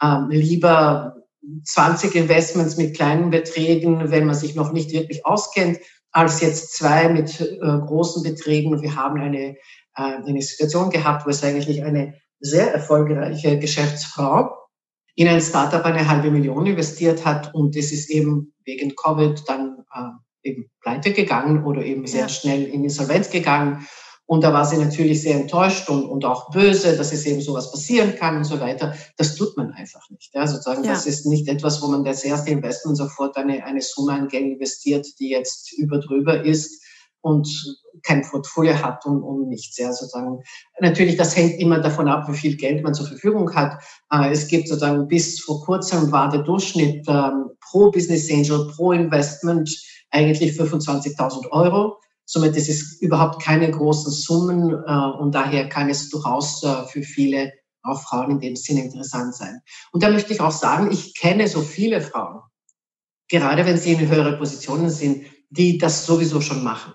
ähm, 0.00 0.28
lieber 0.30 1.16
20 1.64 2.14
Investments 2.14 2.76
mit 2.76 2.94
kleinen 2.94 3.30
Beträgen, 3.30 4.10
wenn 4.10 4.26
man 4.26 4.36
sich 4.36 4.54
noch 4.54 4.72
nicht 4.72 4.92
wirklich 4.92 5.24
auskennt, 5.26 5.78
als 6.12 6.40
jetzt 6.40 6.76
zwei 6.76 7.08
mit 7.08 7.40
äh, 7.40 7.56
großen 7.56 8.22
Beträgen. 8.22 8.82
Wir 8.82 8.96
haben 8.96 9.20
eine, 9.20 9.56
äh, 9.56 9.56
eine 9.94 10.42
Situation 10.42 10.90
gehabt, 10.90 11.26
wo 11.26 11.30
es 11.30 11.44
eigentlich 11.44 11.82
eine 11.82 12.14
sehr 12.40 12.72
erfolgreiche 12.72 13.58
Geschäftsfrau 13.58 14.58
in 15.18 15.26
ein 15.26 15.40
Startup 15.40 15.84
eine 15.84 16.08
halbe 16.08 16.30
Million 16.30 16.64
investiert 16.66 17.24
hat 17.24 17.52
und 17.52 17.74
es 17.74 17.90
ist 17.90 18.08
eben 18.08 18.54
wegen 18.64 18.94
Covid 18.94 19.42
dann 19.48 19.84
äh, 19.92 20.48
eben 20.48 20.70
pleite 20.80 21.12
gegangen 21.12 21.64
oder 21.64 21.84
eben 21.84 22.06
sehr 22.06 22.28
schnell 22.28 22.64
in 22.64 22.84
Insolvenz 22.84 23.28
gegangen. 23.28 23.84
Und 24.28 24.44
da 24.44 24.52
war 24.52 24.66
sie 24.66 24.76
natürlich 24.76 25.22
sehr 25.22 25.36
enttäuscht 25.36 25.88
und, 25.88 26.04
und 26.04 26.22
auch 26.26 26.50
böse, 26.50 26.94
dass 26.98 27.14
es 27.14 27.24
eben 27.24 27.40
sowas 27.40 27.72
passieren 27.72 28.14
kann 28.14 28.36
und 28.36 28.44
so 28.44 28.60
weiter. 28.60 28.94
Das 29.16 29.36
tut 29.36 29.56
man 29.56 29.72
einfach 29.72 30.02
nicht. 30.10 30.34
Ja, 30.34 30.46
sozusagen, 30.46 30.84
ja. 30.84 30.92
das 30.92 31.06
ist 31.06 31.24
nicht 31.24 31.48
etwas, 31.48 31.80
wo 31.80 31.86
man 31.86 32.04
das 32.04 32.22
erste 32.24 32.50
Investment 32.50 32.98
sofort 32.98 33.38
eine, 33.38 33.64
eine 33.64 33.80
Summe 33.80 34.12
an 34.12 34.28
Geld 34.28 34.44
investiert, 34.44 35.06
die 35.18 35.30
jetzt 35.30 35.72
über 35.72 35.98
drüber 35.98 36.44
ist 36.44 36.84
und 37.22 37.48
kein 38.02 38.20
Portfolio 38.20 38.74
hat 38.74 39.06
und, 39.06 39.22
und 39.22 39.48
nichts. 39.48 39.78
Ja, 39.78 39.94
sozusagen. 39.94 40.42
Natürlich, 40.78 41.16
das 41.16 41.34
hängt 41.34 41.58
immer 41.58 41.80
davon 41.80 42.06
ab, 42.06 42.28
wie 42.28 42.36
viel 42.36 42.56
Geld 42.56 42.84
man 42.84 42.92
zur 42.92 43.06
Verfügung 43.06 43.54
hat. 43.54 43.82
Äh, 44.12 44.30
es 44.30 44.46
gibt 44.46 44.68
sozusagen 44.68 45.08
bis 45.08 45.40
vor 45.40 45.64
kurzem 45.64 46.12
war 46.12 46.28
der 46.28 46.42
Durchschnitt 46.42 47.08
ähm, 47.08 47.46
pro 47.62 47.90
Business 47.90 48.30
Angel, 48.30 48.70
pro 48.76 48.92
Investment 48.92 49.74
eigentlich 50.10 50.52
25.000 50.52 51.48
Euro. 51.50 51.96
Somit 52.30 52.56
ist 52.56 52.68
es 52.68 53.00
überhaupt 53.00 53.42
keine 53.42 53.70
großen 53.70 54.12
Summen 54.12 54.70
äh, 54.70 55.18
und 55.18 55.34
daher 55.34 55.66
kann 55.66 55.88
es 55.88 56.10
durchaus 56.10 56.62
äh, 56.62 56.84
für 56.84 57.02
viele 57.02 57.54
auch 57.82 58.02
Frauen 58.02 58.32
in 58.32 58.40
dem 58.40 58.54
Sinne 58.54 58.84
interessant 58.84 59.34
sein. 59.34 59.62
Und 59.92 60.02
da 60.02 60.10
möchte 60.10 60.34
ich 60.34 60.40
auch 60.42 60.52
sagen, 60.52 60.92
ich 60.92 61.14
kenne 61.14 61.48
so 61.48 61.62
viele 61.62 62.02
Frauen, 62.02 62.42
gerade 63.30 63.64
wenn 63.64 63.78
sie 63.78 63.92
in 63.92 64.08
höhere 64.10 64.36
Positionen 64.36 64.90
sind, 64.90 65.24
die 65.48 65.78
das 65.78 66.04
sowieso 66.04 66.42
schon 66.42 66.62
machen. 66.62 66.92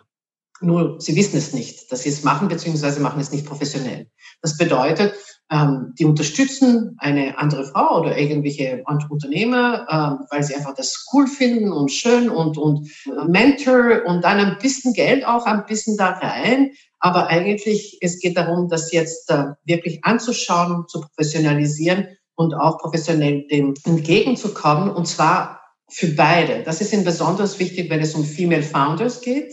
Nur 0.62 1.02
sie 1.02 1.16
wissen 1.16 1.38
es 1.38 1.52
nicht, 1.52 1.92
dass 1.92 2.04
sie 2.04 2.10
es 2.10 2.24
machen, 2.24 2.48
beziehungsweise 2.48 3.00
machen 3.00 3.20
es 3.20 3.32
nicht 3.32 3.48
professionell. 3.48 4.12
Das 4.44 4.56
bedeutet, 4.56 5.16
ähm, 5.52 5.94
die 6.00 6.06
unterstützen 6.06 6.96
eine 7.00 7.38
andere 7.38 7.66
Frau 7.66 8.00
oder 8.00 8.18
irgendwelche 8.18 8.84
Unternehmer, 9.10 9.88
ähm, 9.90 10.26
weil 10.32 10.44
sie 10.44 10.56
einfach 10.56 10.74
das 10.74 11.06
cool 11.14 11.28
finden 11.28 11.72
und 11.72 11.92
schön 11.92 12.30
und, 12.30 12.58
und 12.58 12.90
Mentor 13.28 14.04
und 14.06 14.24
dann 14.24 14.40
ein 14.40 14.58
bisschen 14.60 14.94
Geld 14.94 15.26
auch 15.26 15.46
ein 15.46 15.66
bisschen 15.66 15.98
da 15.98 16.10
rein. 16.10 16.72
Aber 17.00 17.28
eigentlich, 17.28 17.98
es 18.02 18.20
geht 18.20 18.38
darum, 18.38 18.70
das 18.70 18.92
jetzt 18.92 19.30
äh, 19.30 19.48
wirklich 19.66 20.04
anzuschauen, 20.06 20.86
zu 20.88 21.02
professionalisieren 21.02 22.08
und 22.36 22.54
auch 22.54 22.80
professionell 22.80 23.46
dem 23.48 23.74
entgegenzukommen. 23.84 24.90
Und 24.90 25.08
zwar 25.08 25.62
für 25.90 26.08
beide. 26.08 26.64
Das 26.64 26.82
ist 26.82 26.94
ihnen 26.94 27.04
besonders 27.04 27.60
wichtig, 27.60 27.90
wenn 27.90 28.00
es 28.00 28.16
um 28.16 28.24
Female 28.24 28.64
Founders 28.64 29.22
geht, 29.22 29.52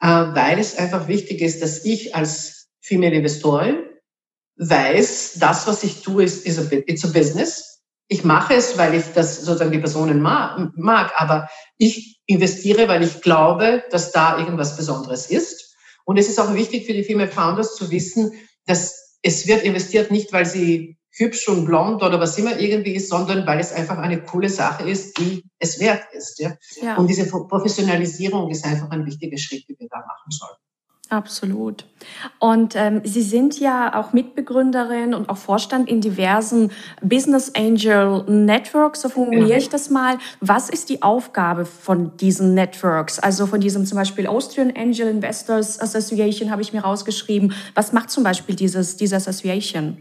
äh, 0.00 0.06
weil 0.06 0.58
es 0.58 0.78
einfach 0.78 1.08
wichtig 1.08 1.40
ist, 1.40 1.60
dass 1.60 1.84
ich 1.84 2.14
als 2.14 2.68
Female 2.80 3.16
Investorin 3.16 3.85
weiß, 4.56 5.34
das, 5.38 5.66
was 5.66 5.82
ich 5.84 6.02
tue, 6.02 6.24
ist, 6.24 6.46
ist 6.46 6.58
a, 6.58 6.62
it's 6.70 7.04
a 7.04 7.08
business. 7.08 7.82
Ich 8.08 8.24
mache 8.24 8.54
es, 8.54 8.78
weil 8.78 8.94
ich 8.94 9.04
das 9.14 9.42
sozusagen 9.42 9.72
die 9.72 9.78
Personen 9.78 10.20
mag, 10.20 10.70
mag, 10.76 11.12
aber 11.16 11.48
ich 11.76 12.20
investiere, 12.26 12.88
weil 12.88 13.02
ich 13.02 13.20
glaube, 13.20 13.84
dass 13.90 14.12
da 14.12 14.38
irgendwas 14.38 14.76
Besonderes 14.76 15.30
ist. 15.30 15.74
Und 16.04 16.18
es 16.18 16.28
ist 16.28 16.38
auch 16.38 16.54
wichtig 16.54 16.86
für 16.86 16.92
die 16.92 17.02
Female 17.02 17.30
Founders 17.30 17.74
zu 17.74 17.90
wissen, 17.90 18.32
dass 18.66 19.18
es 19.22 19.46
wird 19.46 19.64
investiert 19.64 20.10
nicht, 20.10 20.32
weil 20.32 20.46
sie 20.46 20.96
hübsch 21.10 21.48
und 21.48 21.64
blond 21.64 22.02
oder 22.02 22.20
was 22.20 22.38
immer 22.38 22.58
irgendwie 22.58 22.94
ist, 22.94 23.08
sondern 23.08 23.46
weil 23.46 23.58
es 23.58 23.72
einfach 23.72 23.98
eine 23.98 24.22
coole 24.22 24.50
Sache 24.50 24.88
ist, 24.88 25.18
die 25.18 25.42
es 25.58 25.80
wert 25.80 26.04
ist. 26.12 26.38
Ja? 26.38 26.56
ja. 26.80 26.96
Und 26.96 27.08
diese 27.08 27.26
Professionalisierung 27.28 28.50
ist 28.50 28.64
einfach 28.64 28.90
ein 28.90 29.06
wichtiger 29.06 29.38
Schritt, 29.38 29.68
den 29.68 29.76
wir 29.78 29.88
da 29.88 29.98
machen 29.98 30.30
sollten. 30.30 30.62
Absolut. 31.08 31.84
Und 32.40 32.74
ähm, 32.74 33.00
Sie 33.04 33.22
sind 33.22 33.60
ja 33.60 33.94
auch 33.94 34.12
Mitbegründerin 34.12 35.14
und 35.14 35.28
auch 35.28 35.36
Vorstand 35.36 35.88
in 35.88 36.00
diversen 36.00 36.72
Business 37.00 37.52
Angel 37.54 38.24
Networks, 38.26 39.02
so 39.02 39.08
formuliere 39.08 39.50
ja. 39.50 39.56
ich 39.58 39.68
das 39.68 39.88
mal. 39.88 40.18
Was 40.40 40.68
ist 40.68 40.88
die 40.88 41.02
Aufgabe 41.02 41.64
von 41.64 42.16
diesen 42.16 42.54
Networks? 42.54 43.20
Also 43.20 43.46
von 43.46 43.60
diesem 43.60 43.86
zum 43.86 43.96
Beispiel 43.98 44.26
Austrian 44.26 44.72
Angel 44.76 45.06
Investors 45.06 45.80
Association 45.80 46.50
habe 46.50 46.62
ich 46.62 46.72
mir 46.72 46.80
rausgeschrieben. 46.80 47.54
Was 47.74 47.92
macht 47.92 48.10
zum 48.10 48.24
Beispiel 48.24 48.56
dieses, 48.56 48.96
diese 48.96 49.16
Association? 49.16 49.98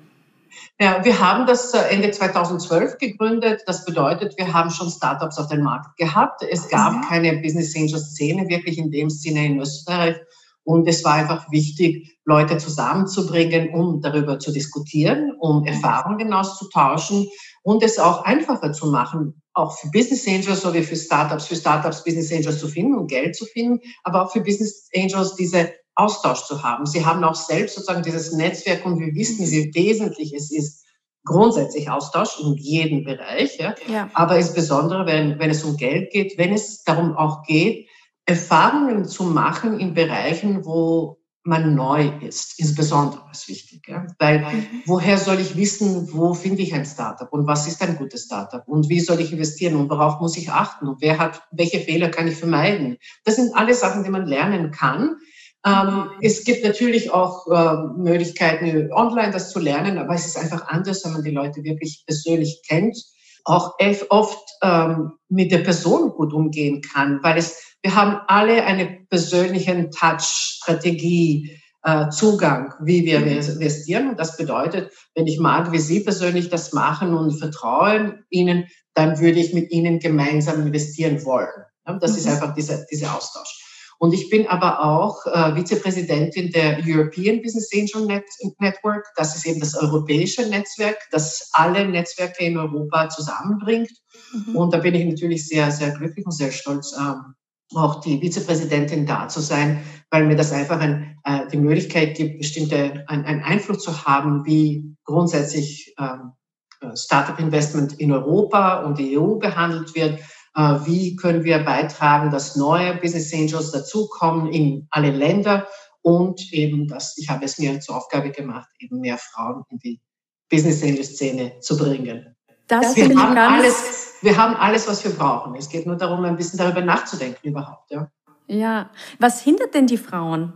Ja, 0.79 1.05
wir 1.05 1.19
haben 1.19 1.45
das 1.45 1.73
äh, 1.73 1.79
Ende 1.89 2.11
2012 2.11 2.97
gegründet. 2.97 3.61
Das 3.67 3.85
bedeutet, 3.85 4.37
wir 4.37 4.51
haben 4.51 4.71
schon 4.71 4.89
Startups 4.89 5.37
auf 5.37 5.47
dem 5.47 5.61
Markt 5.61 5.95
gehabt. 5.97 6.43
Es 6.49 6.67
gab 6.67 7.07
keine 7.07 7.37
Business 7.37 7.75
Angel 7.75 7.99
Szene 7.99 8.49
wirklich 8.49 8.77
in 8.77 8.91
dem 8.91 9.09
Sinne 9.09 9.45
in 9.45 9.59
Österreich. 9.61 10.17
Und 10.65 10.87
es 10.87 11.05
war 11.05 11.13
einfach 11.13 11.51
wichtig, 11.51 12.17
Leute 12.25 12.57
zusammenzubringen, 12.57 13.69
um 13.69 14.01
darüber 14.01 14.39
zu 14.39 14.51
diskutieren, 14.51 15.31
um. 15.39 15.63
Erfahrungen 15.65 16.33
auszutauschen 16.33 17.27
und 17.63 17.83
es 17.83 17.99
auch 17.99 18.23
einfacher 18.23 18.73
zu 18.73 18.87
machen, 18.87 19.41
auch 19.53 19.77
für 19.77 19.89
Business 19.91 20.27
Angels 20.27 20.61
sowie 20.61 20.83
für 20.83 20.95
Startups, 20.95 21.45
für 21.45 21.55
Startups 21.55 22.03
Business 22.03 22.31
Angels 22.31 22.59
zu 22.59 22.67
finden 22.67 22.95
und 22.95 23.07
Geld 23.07 23.35
zu 23.35 23.45
finden, 23.45 23.79
aber 24.03 24.25
auch 24.25 24.31
für 24.31 24.41
Business 24.41 24.89
Angels 24.95 25.35
diese 25.35 25.71
Austausch 25.95 26.43
zu 26.45 26.61
haben. 26.61 26.85
Sie 26.85 27.05
haben 27.05 27.23
auch 27.23 27.35
selbst 27.35 27.75
sozusagen 27.75 28.03
dieses 28.03 28.33
Netzwerk 28.33 28.85
und 28.85 28.99
wir 28.99 29.13
wissen, 29.15 29.49
wie 29.49 29.73
wesentlich 29.73 30.33
es 30.33 30.51
ist, 30.51 30.83
grundsätzlich 31.23 31.89
Austausch 31.89 32.39
in 32.39 32.55
jedem 32.55 33.03
Bereich. 33.03 33.57
Ja. 33.57 33.75
ja. 33.87 34.09
Aber 34.13 34.37
insbesondere, 34.37 35.05
wenn, 35.05 35.39
wenn 35.39 35.49
es 35.49 35.63
um 35.63 35.77
Geld 35.77 36.11
geht, 36.11 36.37
wenn 36.37 36.53
es 36.53 36.83
darum 36.83 37.15
auch 37.15 37.43
geht, 37.43 37.87
Erfahrungen 38.25 39.05
zu 39.05 39.23
machen 39.23 39.79
in 39.79 39.93
Bereichen, 39.93 40.65
wo 40.65 41.19
man 41.45 41.75
neu 41.75 42.09
ist, 42.21 42.59
insbesondere 42.59 43.21
ist 43.31 43.47
wichtig. 43.47 43.87
Ja? 43.87 44.07
Weil 44.17 44.39
mhm. 44.39 44.65
woher 44.87 45.17
soll 45.19 45.39
ich 45.39 45.55
wissen, 45.55 46.11
wo 46.11 46.33
finde 46.33 46.63
ich 46.63 46.73
ein 46.73 46.85
Startup 46.85 47.31
und 47.31 47.45
was 47.45 47.67
ist 47.67 47.81
ein 47.83 47.97
gutes 47.97 48.23
Startup 48.23 48.67
und 48.67 48.89
wie 48.89 48.99
soll 48.99 49.19
ich 49.19 49.31
investieren 49.31 49.75
und 49.75 49.89
worauf 49.89 50.19
muss 50.19 50.37
ich 50.37 50.49
achten 50.49 50.87
und 50.87 51.01
wer 51.01 51.19
hat, 51.19 51.43
welche 51.51 51.79
Fehler 51.79 52.09
kann 52.09 52.27
ich 52.27 52.35
vermeiden? 52.35 52.97
Das 53.25 53.35
sind 53.35 53.55
alle 53.55 53.75
Sachen, 53.75 54.03
die 54.03 54.09
man 54.09 54.25
lernen 54.25 54.71
kann. 54.71 55.17
Ähm, 55.63 55.95
mhm. 55.95 56.09
es 56.21 56.43
gibt 56.43 56.63
natürlich 56.63 57.11
auch 57.11 57.47
äh, 57.47 57.75
Möglichkeiten, 57.95 58.91
online 58.91 59.31
das 59.31 59.51
zu 59.51 59.59
lernen, 59.59 59.99
aber 59.99 60.15
es 60.15 60.25
ist 60.25 60.37
einfach 60.37 60.67
anders, 60.67 61.05
wenn 61.05 61.13
man 61.13 61.23
die 61.23 61.31
Leute 61.31 61.63
wirklich 61.63 62.03
persönlich 62.07 62.63
kennt, 62.67 62.97
auch 63.43 63.75
oft 64.09 64.49
ähm, 64.63 65.11
mit 65.29 65.51
der 65.51 65.59
Person 65.59 66.09
gut 66.09 66.33
umgehen 66.33 66.81
kann, 66.81 67.19
weil 67.21 67.37
es 67.37 67.74
wir 67.85 67.93
haben 67.93 68.19
alle 68.25 68.63
einen 68.63 69.07
persönlichen 69.09 69.91
Touch, 69.91 70.57
Strategie, 70.57 71.55
äh, 71.83 72.09
Zugang, 72.09 72.73
wie 72.81 73.05
wir 73.05 73.19
mhm. 73.19 73.27
investieren. 73.27 74.09
Und 74.09 74.19
das 74.19 74.37
bedeutet, 74.37 74.91
wenn 75.13 75.27
ich 75.27 75.39
mag, 75.39 75.71
wie 75.71 75.77
Sie 75.77 75.99
persönlich 75.99 76.49
das 76.49 76.73
machen 76.73 77.13
und 77.13 77.37
vertraue 77.37 78.23
Ihnen, 78.31 78.65
dann 78.95 79.19
würde 79.19 79.39
ich 79.39 79.53
mit 79.53 79.69
Ihnen 79.69 79.99
gemeinsam 79.99 80.65
investieren 80.65 81.23
wollen. 81.25 81.63
Das 82.01 82.13
mhm. 82.13 82.17
ist 82.17 82.27
einfach 82.27 82.55
dieser, 82.55 82.87
dieser 82.91 83.15
Austausch. 83.15 83.61
Und 83.99 84.15
ich 84.15 84.31
bin 84.31 84.47
aber 84.47 84.83
auch 84.83 85.23
äh, 85.27 85.53
Vizepräsidentin 85.55 86.49
der 86.49 86.79
European 86.83 87.39
Business 87.43 87.69
Angel 87.71 88.07
Net 88.07 88.25
Network. 88.57 89.05
Das 89.15 89.35
ist 89.35 89.45
eben 89.45 89.59
das 89.59 89.75
europäische 89.75 90.49
Netzwerk, 90.49 90.97
das 91.11 91.49
alle 91.53 91.87
Netzwerke 91.87 92.45
in 92.45 92.57
Europa 92.57 93.09
zusammenbringt. 93.09 93.91
Mhm. 94.33 94.55
Und 94.55 94.73
da 94.73 94.79
bin 94.79 94.95
ich 94.95 95.05
natürlich 95.05 95.47
sehr, 95.47 95.69
sehr 95.69 95.91
glücklich 95.91 96.25
und 96.25 96.31
sehr 96.31 96.51
stolz, 96.51 96.95
ähm, 96.99 97.35
auch 97.73 98.01
die 98.01 98.19
Vizepräsidentin 98.19 99.05
da 99.05 99.27
zu 99.27 99.41
sein, 99.41 99.83
weil 100.11 100.25
mir 100.25 100.35
das 100.35 100.51
einfach 100.51 100.79
ein, 100.79 101.17
äh, 101.23 101.47
die 101.51 101.57
Möglichkeit 101.57 102.15
gibt, 102.15 102.37
bestimmte 102.39 103.03
ein, 103.07 103.25
einen 103.25 103.41
Einfluss 103.41 103.83
zu 103.83 104.05
haben, 104.05 104.45
wie 104.45 104.95
grundsätzlich 105.03 105.93
ähm, 105.99 106.33
äh, 106.81 106.95
Startup 106.95 107.39
Investment 107.39 107.93
in 107.99 108.11
Europa 108.11 108.83
und 108.83 108.97
die 108.97 109.17
EU 109.17 109.35
behandelt 109.35 109.95
wird. 109.95 110.19
Äh, 110.55 110.79
wie 110.85 111.15
können 111.15 111.43
wir 111.43 111.59
beitragen, 111.59 112.31
dass 112.31 112.55
neue 112.55 112.95
Business 112.97 113.33
Angels 113.33 113.71
dazukommen 113.71 114.51
in 114.51 114.87
alle 114.91 115.11
Länder 115.11 115.67
und 116.01 116.53
eben, 116.53 116.87
dass 116.87 117.17
ich 117.17 117.29
habe 117.29 117.45
es 117.45 117.57
mir 117.57 117.79
zur 117.79 117.97
Aufgabe 117.97 118.29
gemacht, 118.31 118.69
eben 118.79 118.99
mehr 118.99 119.17
Frauen 119.17 119.63
in 119.69 119.79
die 119.79 120.01
Business 120.49 120.83
Angel 120.83 121.03
Szene 121.03 121.59
zu 121.61 121.77
bringen. 121.77 122.34
Das 122.67 122.95
wir 122.95 123.15
haben 123.15 123.37
alles, 123.37 124.15
wir 124.21 124.37
haben 124.37 124.55
alles, 124.55 124.87
was 124.87 125.03
wir 125.03 125.11
brauchen. 125.11 125.55
Es 125.55 125.69
geht 125.69 125.85
nur 125.85 125.95
darum, 125.95 126.23
ein 126.25 126.35
bisschen 126.35 126.57
darüber 126.57 126.81
nachzudenken 126.81 127.47
überhaupt. 127.47 127.91
Ja. 127.91 128.09
Ja. 128.47 128.89
Was 129.19 129.41
hindert 129.41 129.73
denn 129.73 129.87
die 129.87 129.97
Frauen? 129.97 130.53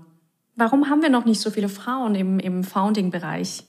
Warum 0.56 0.90
haben 0.90 1.02
wir 1.02 1.10
noch 1.10 1.26
nicht 1.26 1.40
so 1.40 1.52
viele 1.52 1.70
Frauen 1.70 2.16
im, 2.16 2.40
im 2.40 2.64
Founding-Bereich? 2.64 3.64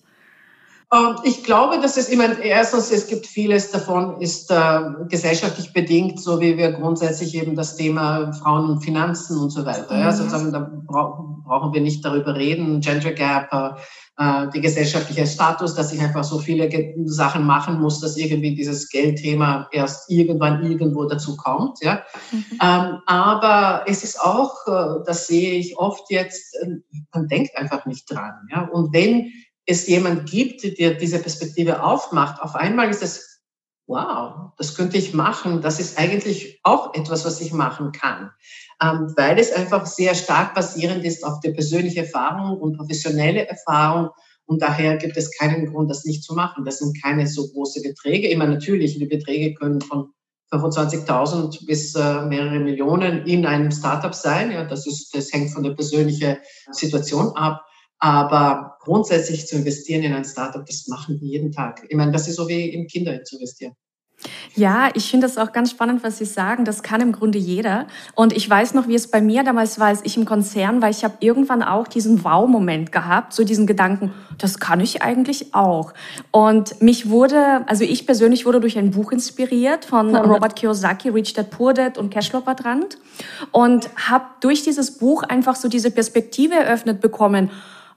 Ähm, 0.93 1.17
ich 1.23 1.45
glaube, 1.45 1.79
dass 1.81 1.97
es 1.97 2.09
immer, 2.09 2.39
erstens, 2.41 2.91
es 2.91 3.07
gibt 3.07 3.27
vieles 3.27 3.71
davon, 3.71 4.21
ist 4.21 4.51
äh, 4.51 4.81
gesellschaftlich 5.09 5.73
bedingt, 5.73 6.21
so 6.21 6.41
wie 6.41 6.57
wir 6.57 6.73
grundsätzlich 6.73 7.35
eben 7.37 7.55
das 7.55 7.77
Thema 7.77 8.33
Frauen 8.33 8.71
und 8.71 8.83
Finanzen 8.83 9.39
und 9.39 9.51
so 9.51 9.65
weiter. 9.65 9.95
Mhm. 9.95 10.01
Ja, 10.01 10.13
sozusagen, 10.13 10.53
da 10.53 10.71
brauchen 10.87 11.73
wir 11.73 11.81
nicht 11.81 12.05
darüber 12.05 12.35
reden, 12.35 12.81
Gender 12.81 13.13
Gap, 13.13 13.53
äh, 14.21 14.49
die 14.55 14.61
gesellschaftliche 14.61 15.27
Status, 15.27 15.75
dass 15.75 15.95
ich 15.95 16.01
einfach 16.01 16.25
so 16.25 16.39
viele 16.39 16.69
Sachen 17.07 17.43
machen 17.43 17.81
muss, 17.81 18.01
dass 18.01 18.19
irgendwie 18.19 18.55
dieses 18.55 18.91
Geldthema 18.91 19.67
erst 19.73 20.11
irgendwann 20.11 20.63
irgendwo 20.71 21.07
dazu 21.07 21.39
kommt. 21.39 21.79
Ja. 21.81 22.05
Mhm. 22.31 22.45
Ähm, 22.63 22.99
aber 23.07 23.85
es 23.87 24.05
ist 24.05 24.21
auch, 24.21 24.55
äh, 24.67 25.03
das 25.07 25.27
sehe 25.27 25.55
ich 25.55 25.79
oft 25.79 26.11
jetzt, 26.11 26.55
äh, 26.61 26.67
man 27.15 27.29
denkt 27.29 27.57
einfach 27.57 27.87
nicht 27.87 28.11
dran. 28.11 28.35
Ja. 28.51 28.69
Und 28.71 28.93
wenn 28.93 29.33
es 29.65 29.87
jemand 29.87 30.29
gibt, 30.29 30.79
der 30.79 30.95
diese 30.95 31.19
Perspektive 31.19 31.83
aufmacht, 31.83 32.43
auf 32.43 32.55
einmal 32.55 32.91
ist 32.91 33.03
es 33.03 33.30
wow, 33.91 34.53
das 34.57 34.77
könnte 34.77 34.97
ich 34.97 35.13
machen. 35.15 35.61
Das 35.61 35.81
ist 35.81 35.99
eigentlich 35.99 36.61
auch 36.63 36.95
etwas, 36.95 37.25
was 37.25 37.41
ich 37.41 37.53
machen 37.53 37.91
kann, 37.91 38.31
ähm, 38.81 39.13
weil 39.17 39.39
es 39.39 39.53
einfach 39.53 39.85
sehr 39.85 40.15
stark 40.15 40.55
basierend 40.55 41.05
ist 41.05 41.25
auf 41.25 41.41
der 41.41 41.51
persönlichen 41.51 42.05
Erfahrung 42.05 42.57
und 42.59 42.77
professionelle 42.77 43.49
Erfahrung. 43.49 44.11
Und 44.47 44.63
daher 44.63 44.97
gibt 44.97 45.17
es 45.17 45.37
keinen 45.37 45.67
Grund, 45.67 45.91
das 45.91 46.05
nicht 46.05 46.23
zu 46.23 46.35
machen. 46.35 46.65
Das 46.65 46.79
sind 46.79 47.03
keine 47.03 47.27
so 47.27 47.49
große 47.49 47.83
Beträge. 47.83 48.29
Immer 48.29 48.47
natürlich, 48.47 48.97
die 48.97 49.07
Beträge 49.07 49.55
können 49.55 49.81
von 49.81 50.13
25.000 50.53 51.67
bis 51.67 51.95
äh, 51.95 52.23
mehrere 52.23 52.61
Millionen 52.61 53.27
in 53.27 53.45
einem 53.45 53.73
Startup 53.73 54.15
sein. 54.15 54.53
Ja, 54.53 54.65
das 54.65 54.87
ist, 54.87 55.15
das 55.15 55.33
hängt 55.33 55.51
von 55.51 55.65
der 55.65 55.73
persönlichen 55.73 56.37
Situation 56.71 57.37
ab. 57.37 57.65
Aber 57.99 58.70
grundsätzlich 58.81 59.47
zu 59.47 59.57
investieren 59.57 60.03
in 60.03 60.13
ein 60.13 60.25
Startup, 60.25 60.65
das 60.65 60.89
machen 60.89 61.21
wir 61.21 61.29
jeden 61.29 61.53
Tag. 61.53 61.85
Ich 61.89 61.97
meine, 61.97 62.13
das 62.13 62.27
ist 62.29 62.37
so 62.37 62.49
wie 62.49 62.69
in 62.71 62.87
Kinder 62.87 63.23
zu 63.25 63.37
investieren. 63.37 63.75
Ja, 64.55 64.91
ich 64.95 65.11
finde 65.11 65.27
das 65.27 65.39
auch 65.39 65.53
ganz 65.53 65.71
spannend, 65.71 66.05
was 66.05 66.19
Sie 66.19 66.25
sagen. 66.25 66.65
Das 66.65 66.83
kann 66.83 67.01
im 67.01 67.13
Grunde 67.13 67.39
jeder. 67.39 67.87
Und 68.15 68.35
ich 68.35 68.49
weiß 68.49 68.75
noch, 68.75 68.87
wie 68.89 68.95
es 68.95 69.11
bei 69.11 69.23
mir 69.23 69.45
damals 69.45 69.79
war, 69.79 69.87
als 69.87 70.01
ich 70.05 70.17
im 70.17 70.27
Konzern 70.27 70.83
war. 70.83 70.91
Ich 70.91 71.05
habe 71.05 71.15
irgendwann 71.21 71.63
auch 71.63 71.89
diesen 71.89 72.23
Wow-Moment 72.23 72.93
gehabt, 72.93 73.33
so 73.33 73.45
diesen 73.45 73.67
Gedanken, 73.67 74.13
das 74.37 74.59
kann 74.59 74.81
ich 74.81 75.03
eigentlich 75.03 75.55
auch. 75.55 75.95
Und 76.33 76.83
mich 76.83 77.09
wurde, 77.09 77.67
also 77.67 77.85
ich 77.85 78.05
persönlich 78.05 78.45
wurde 78.45 78.61
durch 78.61 78.77
ein 78.77 78.91
Buch 78.91 79.13
inspiriert 79.13 79.87
von 79.87 80.15
Robert 80.15 80.57
Kiyosaki, 80.57 81.09
Rich 81.09 81.33
Dad 81.33 81.51
Poor 81.51 81.73
Dad 81.73 81.97
und 81.97 82.11
Cashflow 82.11 82.43
Quadrant. 82.43 82.99
Und 83.53 83.89
habe 83.97 84.27
durch 84.41 84.63
dieses 84.65 84.99
Buch 84.99 85.23
einfach 85.23 85.57
so 85.57 85.69
diese 85.69 85.91
Perspektive 85.91 86.55
eröffnet 86.55 87.01
bekommen, 87.01 87.51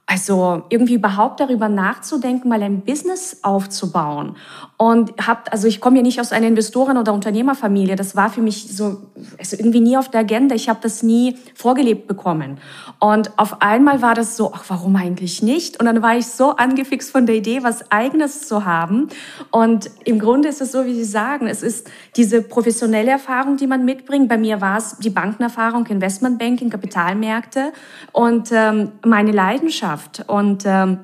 also 0.05 0.63
irgendwie 0.69 0.95
überhaupt 0.95 1.39
darüber 1.39 1.69
nachzudenken, 1.69 2.49
mal 2.49 2.61
ein 2.61 2.81
Business 2.81 3.37
aufzubauen. 3.41 4.35
Und 4.75 5.13
habt, 5.25 5.51
also 5.53 5.65
ich 5.65 5.79
komme 5.79 5.97
ja 5.97 6.03
nicht 6.03 6.19
aus 6.19 6.33
einer 6.33 6.47
Investoren- 6.47 6.97
oder 6.97 7.13
Unternehmerfamilie. 7.13 7.95
Das 7.95 8.15
war 8.15 8.29
für 8.29 8.41
mich 8.41 8.75
so 8.75 9.01
also 9.39 9.55
irgendwie 9.57 9.79
nie 9.79 9.95
auf 9.95 10.09
der 10.09 10.19
Agenda. 10.21 10.55
Ich 10.55 10.67
habe 10.67 10.79
das 10.83 11.03
nie 11.03 11.37
vorgelebt 11.55 12.07
bekommen. 12.07 12.57
Und 12.99 13.31
auf 13.39 13.61
einmal 13.61 14.01
war 14.01 14.13
das 14.13 14.35
so, 14.35 14.51
ach, 14.53 14.65
warum 14.67 14.97
eigentlich 14.97 15.41
nicht? 15.41 15.79
Und 15.79 15.85
dann 15.85 16.01
war 16.01 16.17
ich 16.17 16.27
so 16.27 16.57
angefixt 16.57 17.09
von 17.09 17.25
der 17.25 17.35
Idee, 17.35 17.63
was 17.63 17.89
Eigenes 17.89 18.45
zu 18.45 18.65
haben. 18.65 19.07
Und 19.51 19.89
im 20.03 20.19
Grunde 20.19 20.49
ist 20.49 20.59
es 20.59 20.73
so, 20.73 20.85
wie 20.85 20.95
Sie 20.95 21.05
sagen, 21.05 21.47
es 21.47 21.63
ist 21.63 21.89
diese 22.17 22.41
professionelle 22.41 23.11
Erfahrung, 23.11 23.55
die 23.55 23.67
man 23.67 23.85
mitbringt. 23.85 24.27
Bei 24.27 24.37
mir 24.37 24.59
war 24.59 24.77
es 24.77 24.97
die 24.97 25.09
Bankenerfahrung, 25.09 25.85
Investmentbanking, 25.85 26.69
Kapitalmärkte 26.69 27.71
und 28.11 28.49
ähm, 28.51 28.91
meine 29.05 29.31
Leidenschaft 29.31 29.92
Leidenschaft 29.93 30.23
und 30.27 30.63
ähm, 30.65 30.99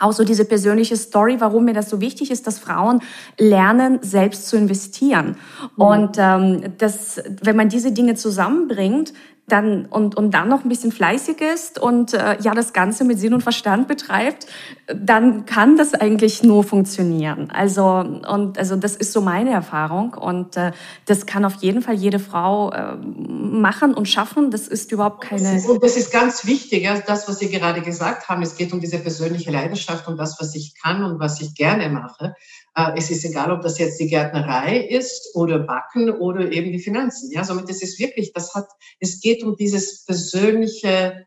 auch 0.00 0.12
so 0.12 0.24
diese 0.24 0.44
persönliche 0.44 0.96
Story, 0.96 1.36
warum 1.38 1.64
mir 1.66 1.74
das 1.74 1.88
so 1.88 2.00
wichtig 2.00 2.32
ist, 2.32 2.48
dass 2.48 2.58
Frauen 2.58 3.00
lernen, 3.38 4.00
selbst 4.02 4.48
zu 4.48 4.56
investieren. 4.56 5.36
Mhm. 5.76 5.82
Und 5.82 6.16
ähm, 6.18 6.72
das, 6.78 7.22
wenn 7.42 7.54
man 7.54 7.68
diese 7.68 7.92
Dinge 7.92 8.16
zusammenbringt, 8.16 9.12
dann 9.46 9.84
und, 9.86 10.16
und 10.16 10.32
dann 10.32 10.48
noch 10.48 10.64
ein 10.64 10.68
bisschen 10.68 10.90
fleißig 10.90 11.40
ist 11.40 11.78
und 11.78 12.14
äh, 12.14 12.40
ja 12.40 12.54
das 12.54 12.72
Ganze 12.72 13.04
mit 13.04 13.18
Sinn 13.18 13.34
und 13.34 13.42
Verstand 13.42 13.88
betreibt, 13.88 14.46
dann 14.86 15.44
kann 15.44 15.76
das 15.76 15.92
eigentlich 15.92 16.42
nur 16.42 16.64
funktionieren. 16.64 17.50
Also 17.50 17.84
und 17.84 18.56
also 18.58 18.76
das 18.76 18.96
ist 18.96 19.12
so 19.12 19.20
meine 19.20 19.50
Erfahrung 19.50 20.14
und 20.14 20.56
äh, 20.56 20.72
das 21.04 21.26
kann 21.26 21.44
auf 21.44 21.56
jeden 21.56 21.82
Fall 21.82 21.94
jede 21.94 22.18
Frau 22.18 22.72
äh, 22.72 22.96
machen 22.96 23.92
und 23.92 24.08
schaffen. 24.08 24.50
Das 24.50 24.66
ist 24.66 24.92
überhaupt 24.92 25.22
keine. 25.22 25.62
Und 25.68 25.82
das 25.82 25.96
ist 25.96 26.10
ganz 26.10 26.46
wichtig, 26.46 26.84
ja, 26.84 26.98
das 26.98 27.28
was 27.28 27.38
Sie 27.38 27.50
gerade 27.50 27.82
gesagt 27.82 28.28
haben. 28.30 28.42
Es 28.42 28.56
geht 28.56 28.72
um 28.72 28.80
diese 28.80 28.98
persönliche 28.98 29.50
Leidenschaft 29.50 30.08
und 30.08 30.16
das, 30.16 30.40
was 30.40 30.54
ich 30.54 30.74
kann 30.82 31.04
und 31.04 31.20
was 31.20 31.40
ich 31.42 31.54
gerne 31.54 31.90
mache. 31.90 32.34
Äh, 32.76 32.92
es 32.96 33.10
ist 33.10 33.24
egal, 33.24 33.52
ob 33.52 33.62
das 33.62 33.78
jetzt 33.78 34.00
die 34.00 34.08
Gärtnerei 34.08 34.78
ist 34.78 35.34
oder 35.34 35.58
Backen 35.60 36.10
oder 36.10 36.50
eben 36.50 36.72
die 36.72 36.80
Finanzen. 36.80 37.30
Ja, 37.30 37.44
somit 37.44 37.68
ist 37.70 37.82
es 37.82 37.98
wirklich, 37.98 38.32
das 38.32 38.54
hat, 38.54 38.66
es 39.00 39.20
geht 39.20 39.42
um 39.44 39.56
dieses 39.56 40.04
persönliche, 40.04 41.26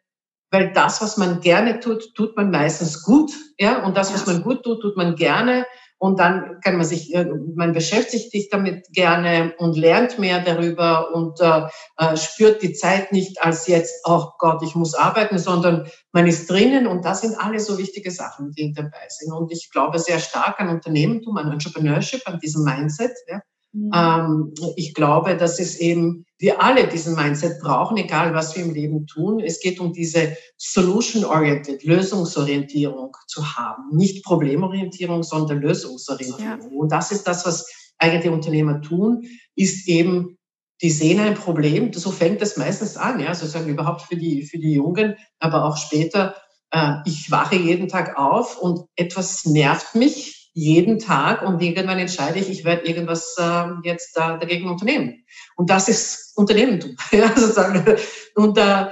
weil 0.51 0.71
das, 0.73 1.01
was 1.01 1.17
man 1.17 1.41
gerne 1.41 1.79
tut, 1.79 2.13
tut 2.15 2.36
man 2.36 2.51
meistens 2.51 3.03
gut. 3.03 3.31
Ja, 3.60 3.86
und 3.86 3.97
das, 3.97 4.13
was 4.13 4.25
man 4.25 4.43
gut 4.43 4.63
tut, 4.63 4.81
tut 4.81 4.97
man 4.97 5.15
gerne. 5.15 5.65
Und 5.99 6.19
dann 6.19 6.60
kann 6.62 6.77
man 6.77 6.86
sich, 6.86 7.13
äh, 7.13 7.25
man 7.55 7.73
beschäftigt 7.73 8.31
sich 8.31 8.49
damit 8.49 8.88
gerne 8.93 9.53
und 9.57 9.75
lernt 9.75 10.19
mehr 10.19 10.39
darüber 10.41 11.13
und 11.13 11.41
äh, 11.41 11.63
äh, 11.97 12.15
spürt 12.17 12.62
die 12.62 12.73
Zeit 12.73 13.12
nicht 13.12 13.41
als 13.41 13.67
jetzt, 13.67 14.05
oh 14.05 14.27
Gott, 14.38 14.62
ich 14.63 14.75
muss 14.75 14.93
arbeiten, 14.93 15.39
sondern 15.39 15.88
man 16.12 16.27
ist 16.27 16.49
drinnen 16.49 16.86
und 16.86 17.03
das 17.03 17.21
sind 17.21 17.39
alle 17.39 17.60
so 17.60 17.77
wichtige 17.77 18.12
Sachen, 18.12 18.51
die 18.51 18.73
dabei 18.73 19.07
sind. 19.10 19.33
Und 19.33 19.51
ich 19.51 19.71
glaube 19.71 19.97
sehr 19.97 20.19
stark 20.19 20.60
an 20.60 20.69
Unternehmertum, 20.69 21.38
an 21.38 21.51
Entrepreneurship, 21.51 22.21
an 22.25 22.39
diesem 22.39 22.63
Mindset. 22.63 23.13
Ja. 23.27 23.41
Mhm. 23.73 23.91
Ähm, 23.93 24.53
ich 24.75 24.93
glaube, 24.93 25.36
dass 25.38 25.60
es 25.60 25.77
eben, 25.77 26.25
wir 26.39 26.62
alle 26.62 26.88
diesen 26.88 27.15
Mindset 27.15 27.60
brauchen, 27.62 27.97
egal 27.97 28.34
was 28.34 28.56
wir 28.56 28.63
im 28.63 28.73
Leben 28.73 29.08
tun. 29.08 29.39
Es 29.39 29.60
geht 29.60 29.80
um 29.80 29.93
diese 29.93 30.36
Solution-Oriented, 30.58 31.84
Lösungsorientierung 31.84 33.15
zu 33.27 33.58
haben. 33.58 33.95
Nicht 33.95 34.23
Problemorientierung, 34.23 35.23
sondern 35.23 35.62
Lösungsorientierung. 35.62 36.71
Ja. 36.71 36.77
Und 36.77 36.91
das 36.91 37.12
ist 37.12 37.27
das, 37.27 37.45
was 37.45 37.65
eigentlich 37.97 38.32
Unternehmer 38.32 38.82
tun, 38.82 39.23
ist 39.56 39.88
eben, 39.88 40.38
die 40.82 40.91
sehen 40.91 41.19
ein 41.19 41.34
Problem, 41.34 41.91
so 41.93 42.12
fängt 42.12 42.41
das 42.41 42.58
meistens 42.58 42.97
an, 42.97 43.19
ja, 43.19 43.34
sozusagen 43.34 43.67
überhaupt 43.67 44.03
für 44.03 44.15
die, 44.15 44.43
für 44.43 44.60
die 44.60 44.73
Jungen, 44.73 45.15
aber 45.39 45.65
auch 45.65 45.77
später, 45.77 46.36
äh, 46.71 46.93
ich 47.06 47.32
wache 47.32 47.56
jeden 47.56 47.88
Tag 47.88 48.17
auf 48.17 48.60
und 48.60 48.82
etwas 48.95 49.45
nervt 49.45 49.95
mich, 49.95 50.37
jeden 50.58 50.98
Tag 50.98 51.43
und 51.43 51.62
irgendwann 51.62 52.00
entscheide 52.00 52.39
ich, 52.39 52.50
ich 52.50 52.65
werde 52.65 52.88
irgendwas 52.88 53.36
äh, 53.38 53.65
jetzt 53.84 54.17
äh, 54.17 54.39
dagegen 54.39 54.67
unternehmen. 54.67 55.24
Und 55.56 55.70
das 55.70 55.88
ist 55.88 56.36
Unternehmertum. 56.36 56.96
ja, 57.12 57.28
sozusagen. 57.28 57.86
Und 58.34 58.58
äh, 58.58 58.88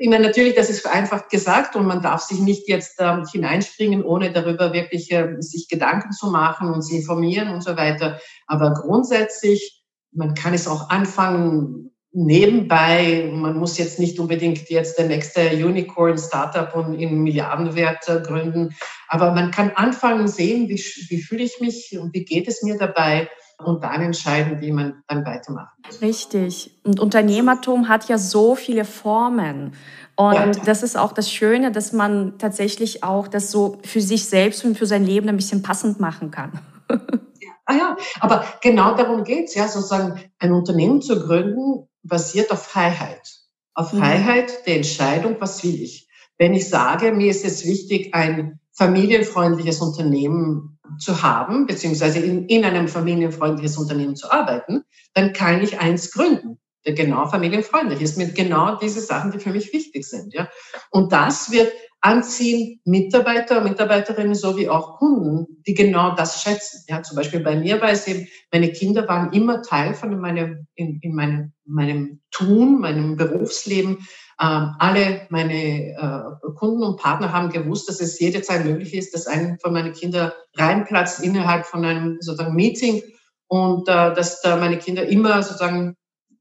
ich 0.00 0.08
meine, 0.08 0.26
natürlich, 0.26 0.56
das 0.56 0.68
ist 0.68 0.80
vereinfacht 0.80 1.30
gesagt 1.30 1.76
und 1.76 1.86
man 1.86 2.02
darf 2.02 2.22
sich 2.22 2.40
nicht 2.40 2.68
jetzt 2.68 2.98
äh, 2.98 3.22
hineinspringen, 3.30 4.02
ohne 4.02 4.32
darüber 4.32 4.72
wirklich 4.72 5.12
äh, 5.12 5.36
sich 5.38 5.68
Gedanken 5.68 6.10
zu 6.10 6.28
machen 6.28 6.72
und 6.72 6.82
sich 6.82 6.96
informieren 6.96 7.50
und 7.50 7.62
so 7.62 7.76
weiter. 7.76 8.18
Aber 8.48 8.74
grundsätzlich, 8.74 9.84
man 10.10 10.34
kann 10.34 10.54
es 10.54 10.66
auch 10.66 10.90
anfangen, 10.90 11.95
nebenbei, 12.16 13.30
man 13.30 13.58
muss 13.58 13.76
jetzt 13.76 13.98
nicht 13.98 14.18
unbedingt 14.18 14.70
jetzt 14.70 14.98
der 14.98 15.06
nächste 15.06 15.50
Unicorn-Startup 15.50 16.74
und 16.74 16.94
in 16.94 17.22
Milliardenwert 17.22 18.08
äh, 18.08 18.20
gründen, 18.20 18.74
aber 19.08 19.32
man 19.32 19.50
kann 19.50 19.70
anfangen 19.74 20.26
sehen, 20.26 20.68
wie, 20.68 20.82
wie 21.08 21.22
fühle 21.22 21.44
ich 21.44 21.60
mich 21.60 21.96
und 22.00 22.14
wie 22.14 22.24
geht 22.24 22.48
es 22.48 22.62
mir 22.62 22.78
dabei 22.78 23.28
und 23.62 23.84
dann 23.84 24.00
entscheiden, 24.00 24.60
wie 24.60 24.72
man 24.72 25.02
dann 25.08 25.26
weitermacht. 25.26 25.74
Richtig. 26.00 26.78
Und 26.84 27.00
Unternehmertum 27.00 27.88
hat 27.88 28.08
ja 28.08 28.16
so 28.16 28.54
viele 28.54 28.84
Formen. 28.84 29.74
Und 30.16 30.34
ja. 30.34 30.50
das 30.64 30.82
ist 30.82 30.96
auch 30.96 31.12
das 31.12 31.30
Schöne, 31.30 31.70
dass 31.70 31.92
man 31.92 32.38
tatsächlich 32.38 33.04
auch 33.04 33.28
das 33.28 33.50
so 33.50 33.78
für 33.84 34.00
sich 34.00 34.24
selbst 34.24 34.64
und 34.64 34.78
für 34.78 34.86
sein 34.86 35.04
Leben 35.04 35.28
ein 35.28 35.36
bisschen 35.36 35.62
passend 35.62 36.00
machen 36.00 36.30
kann. 36.30 36.52
Ah 37.68 37.74
ja, 37.74 37.96
aber 38.20 38.44
genau 38.62 38.94
darum 38.94 39.24
geht's 39.24 39.56
ja, 39.56 39.66
sozusagen 39.66 40.20
ein 40.38 40.52
Unternehmen 40.52 41.02
zu 41.02 41.18
gründen, 41.18 41.88
basiert 42.06 42.50
auf 42.50 42.62
Freiheit. 42.62 43.28
Auf 43.74 43.92
mhm. 43.92 43.98
Freiheit 43.98 44.66
der 44.66 44.76
Entscheidung, 44.76 45.36
was 45.38 45.62
will 45.62 45.82
ich. 45.82 46.08
Wenn 46.38 46.54
ich 46.54 46.68
sage, 46.68 47.12
mir 47.12 47.30
ist 47.30 47.44
es 47.44 47.64
wichtig, 47.64 48.14
ein 48.14 48.60
familienfreundliches 48.72 49.80
Unternehmen 49.80 50.78
zu 50.98 51.22
haben, 51.22 51.66
beziehungsweise 51.66 52.20
in, 52.20 52.46
in 52.46 52.64
einem 52.64 52.88
familienfreundliches 52.88 53.76
Unternehmen 53.76 54.16
zu 54.16 54.30
arbeiten, 54.30 54.84
dann 55.14 55.32
kann 55.32 55.62
ich 55.62 55.80
eins 55.80 56.10
gründen, 56.12 56.58
der 56.84 56.94
genau 56.94 57.26
familienfreundlich 57.26 58.00
ist, 58.00 58.18
mit 58.18 58.34
genau 58.34 58.76
diese 58.76 59.00
Sachen, 59.00 59.30
die 59.30 59.38
für 59.38 59.50
mich 59.50 59.72
wichtig 59.72 60.04
sind. 60.04 60.34
Ja? 60.34 60.48
Und 60.90 61.12
das 61.12 61.50
wird 61.50 61.72
anziehen 62.06 62.80
Mitarbeiter, 62.84 63.60
Mitarbeiterinnen 63.60 64.36
sowie 64.36 64.68
auch 64.68 64.98
Kunden, 64.98 65.60
die 65.66 65.74
genau 65.74 66.14
das 66.14 66.40
schätzen. 66.40 66.84
Ja, 66.88 67.02
zum 67.02 67.16
Beispiel 67.16 67.40
bei 67.40 67.56
mir 67.56 67.80
war 67.80 67.90
es 67.90 68.06
eben, 68.06 68.28
meine 68.52 68.70
Kinder 68.70 69.08
waren 69.08 69.32
immer 69.32 69.62
Teil 69.62 69.92
von 69.92 70.16
meinem, 70.20 70.68
in, 70.76 71.00
in 71.02 71.14
meinem, 71.16 71.52
meinem 71.64 72.20
Tun, 72.30 72.80
meinem 72.80 73.16
Berufsleben. 73.16 74.06
Ähm, 74.40 74.74
alle 74.78 75.26
meine 75.30 75.96
äh, 75.96 76.50
Kunden 76.54 76.84
und 76.84 77.00
Partner 77.00 77.32
haben 77.32 77.50
gewusst, 77.50 77.88
dass 77.88 78.00
es 78.00 78.20
jederzeit 78.20 78.64
möglich 78.64 78.94
ist, 78.94 79.12
dass 79.12 79.26
ein 79.26 79.58
von 79.60 79.72
meinen 79.72 79.92
Kindern 79.92 80.30
reinplatzt 80.54 81.24
innerhalb 81.24 81.66
von 81.66 81.84
einem 81.84 82.18
sozusagen 82.20 82.54
Meeting 82.54 83.02
und 83.48 83.88
äh, 83.88 84.14
dass 84.14 84.42
da 84.42 84.56
meine 84.56 84.78
Kinder 84.78 85.08
immer 85.08 85.42
sozusagen 85.42 85.96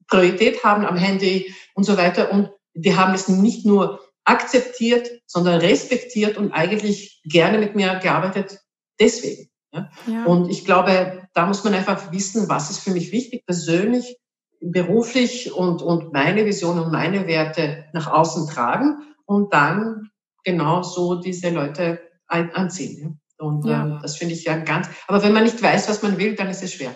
Priorität 0.08 0.64
haben 0.64 0.86
am 0.86 0.98
Handy 0.98 1.52
und 1.74 1.86
so 1.86 1.98
weiter. 1.98 2.32
Und 2.32 2.52
die 2.76 2.96
haben 2.96 3.16
es 3.16 3.28
nicht 3.28 3.66
nur 3.66 4.05
akzeptiert, 4.26 5.10
sondern 5.28 5.60
respektiert 5.60 6.38
und 6.38 6.52
eigentlich 6.52 7.22
gerne 7.24 7.60
mit 7.60 7.76
mir 7.76 7.96
gearbeitet 7.96 8.60
deswegen. 9.00 9.50
Ja? 9.72 9.90
ja? 10.08 10.26
Und 10.26 10.50
ich 10.50 10.66
glaube, 10.66 11.28
da 11.34 11.46
muss 11.46 11.64
man 11.64 11.74
einfach 11.74 12.12
wissen, 12.12 12.50
was 12.50 12.70
ist 12.70 12.80
für 12.80 12.92
mich 12.92 13.12
wichtig, 13.12 13.46
persönlich, 13.46 14.18
beruflich 14.60 15.54
und, 15.54 15.82
und 15.82 16.12
meine 16.12 16.46
Vision 16.46 16.80
und 16.80 16.92
meine 16.92 17.28
Werte 17.28 17.86
nach 17.94 18.08
außen 18.08 18.48
tragen 18.50 18.98
und 19.26 19.54
dann 19.54 20.10
genau 20.44 20.82
so 20.82 21.16
diese 21.16 21.50
Leute 21.50 22.00
anziehen. 22.28 23.20
Und 23.38 23.66
ja. 23.66 23.98
Äh, 23.98 24.02
das 24.02 24.18
finde 24.18 24.34
ich 24.34 24.46
ja 24.46 24.58
ganz, 24.58 24.88
aber 25.08 25.22
wenn 25.24 25.34
man 25.34 25.44
nicht 25.44 25.62
weiß, 25.62 25.90
was 25.90 26.02
man 26.02 26.18
will, 26.18 26.36
dann 26.36 26.48
ist 26.50 26.64
es 26.64 26.74
schwer. 26.74 26.96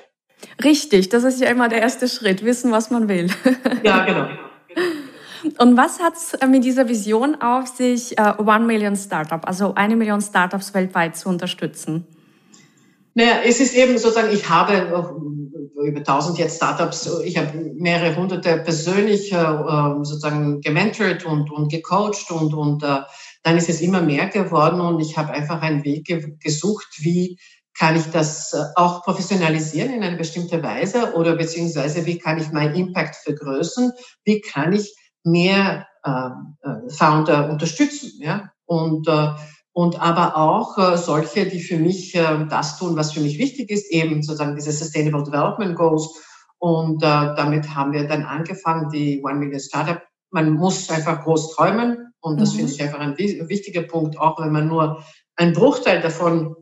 Richtig, 0.63 1.09
das 1.09 1.23
ist 1.25 1.41
ja 1.41 1.49
immer 1.49 1.67
der 1.67 1.81
erste 1.81 2.07
Schritt, 2.07 2.45
wissen, 2.45 2.71
was 2.71 2.91
man 2.91 3.09
will. 3.09 3.29
Ja, 3.83 4.05
genau. 4.05 4.48
Und 5.57 5.77
was 5.77 5.99
hat 5.99 6.15
es 6.15 6.33
äh, 6.33 6.47
mit 6.47 6.63
dieser 6.63 6.87
Vision 6.87 7.35
auf 7.41 7.67
sich, 7.67 8.15
uh, 8.19 8.41
One 8.41 8.65
Million 8.65 8.95
Startup, 8.95 9.45
also 9.47 9.73
eine 9.75 9.95
Million 9.95 10.21
Startups 10.21 10.73
weltweit 10.73 11.17
zu 11.17 11.29
unterstützen? 11.29 12.05
Naja, 13.13 13.39
es 13.45 13.59
ist 13.59 13.75
eben 13.75 13.97
sozusagen, 13.97 14.31
ich 14.31 14.49
habe 14.49 14.73
über 15.83 15.99
1000 15.99 16.37
jetzt 16.37 16.57
Startups, 16.57 17.09
ich 17.23 17.37
habe 17.37 17.73
mehrere 17.75 18.15
hunderte 18.15 18.57
persönlich 18.57 19.33
uh, 19.33 20.03
sozusagen 20.03 20.61
gementort 20.61 21.25
und, 21.25 21.51
und 21.51 21.71
gecoacht 21.71 22.31
und, 22.31 22.53
und 22.53 22.83
dann 22.83 23.57
ist 23.57 23.69
es 23.69 23.81
immer 23.81 24.01
mehr 24.01 24.27
geworden 24.27 24.79
und 24.81 24.99
ich 24.99 25.17
habe 25.17 25.31
einfach 25.31 25.61
einen 25.61 25.83
Weg 25.83 26.05
ge 26.05 26.35
gesucht, 26.39 26.87
wie 26.99 27.37
kann 27.79 27.95
ich 27.95 28.05
das 28.11 28.53
äh, 28.53 28.57
auch 28.75 29.03
professionalisieren 29.03 29.93
in 29.93 30.03
eine 30.03 30.17
bestimmte 30.17 30.61
Weise 30.61 31.13
oder 31.13 31.37
beziehungsweise 31.37 32.05
wie 32.05 32.17
kann 32.17 32.37
ich 32.37 32.51
meinen 32.51 32.75
Impact 32.75 33.15
vergrößern? 33.15 33.93
Wie 34.25 34.41
kann 34.41 34.73
ich 34.73 34.93
mehr 35.31 35.87
ähm, 36.05 36.57
äh, 36.61 36.89
Founder 36.89 37.49
unterstützen? 37.49 38.11
Ja? 38.21 38.51
Und, 38.65 39.07
äh, 39.07 39.29
und 39.73 40.01
aber 40.01 40.37
auch 40.37 40.77
äh, 40.77 40.97
solche, 40.97 41.45
die 41.45 41.61
für 41.61 41.77
mich 41.77 42.15
äh, 42.15 42.45
das 42.49 42.77
tun, 42.77 42.95
was 42.95 43.13
für 43.13 43.21
mich 43.21 43.37
wichtig 43.37 43.69
ist, 43.69 43.91
eben 43.91 44.21
sozusagen 44.21 44.55
diese 44.55 44.71
Sustainable 44.71 45.23
Development 45.23 45.75
Goals. 45.75 46.09
Und 46.57 47.01
äh, 47.01 47.35
damit 47.35 47.73
haben 47.73 47.93
wir 47.93 48.07
dann 48.07 48.23
angefangen, 48.23 48.89
die 48.89 49.21
One 49.23 49.35
Million 49.35 49.59
Startup. 49.59 50.01
Man 50.31 50.51
muss 50.51 50.89
einfach 50.89 51.23
groß 51.23 51.55
träumen 51.55 52.13
und 52.19 52.39
das 52.39 52.53
mhm. 52.53 52.57
finde 52.57 52.73
ich 52.73 52.83
einfach 52.83 52.99
ein 52.99 53.17
wichtiger 53.17 53.83
Punkt, 53.83 54.19
auch 54.19 54.39
wenn 54.39 54.51
man 54.51 54.67
nur 54.67 55.03
einen 55.35 55.53
Bruchteil 55.53 56.01
davon 56.01 56.55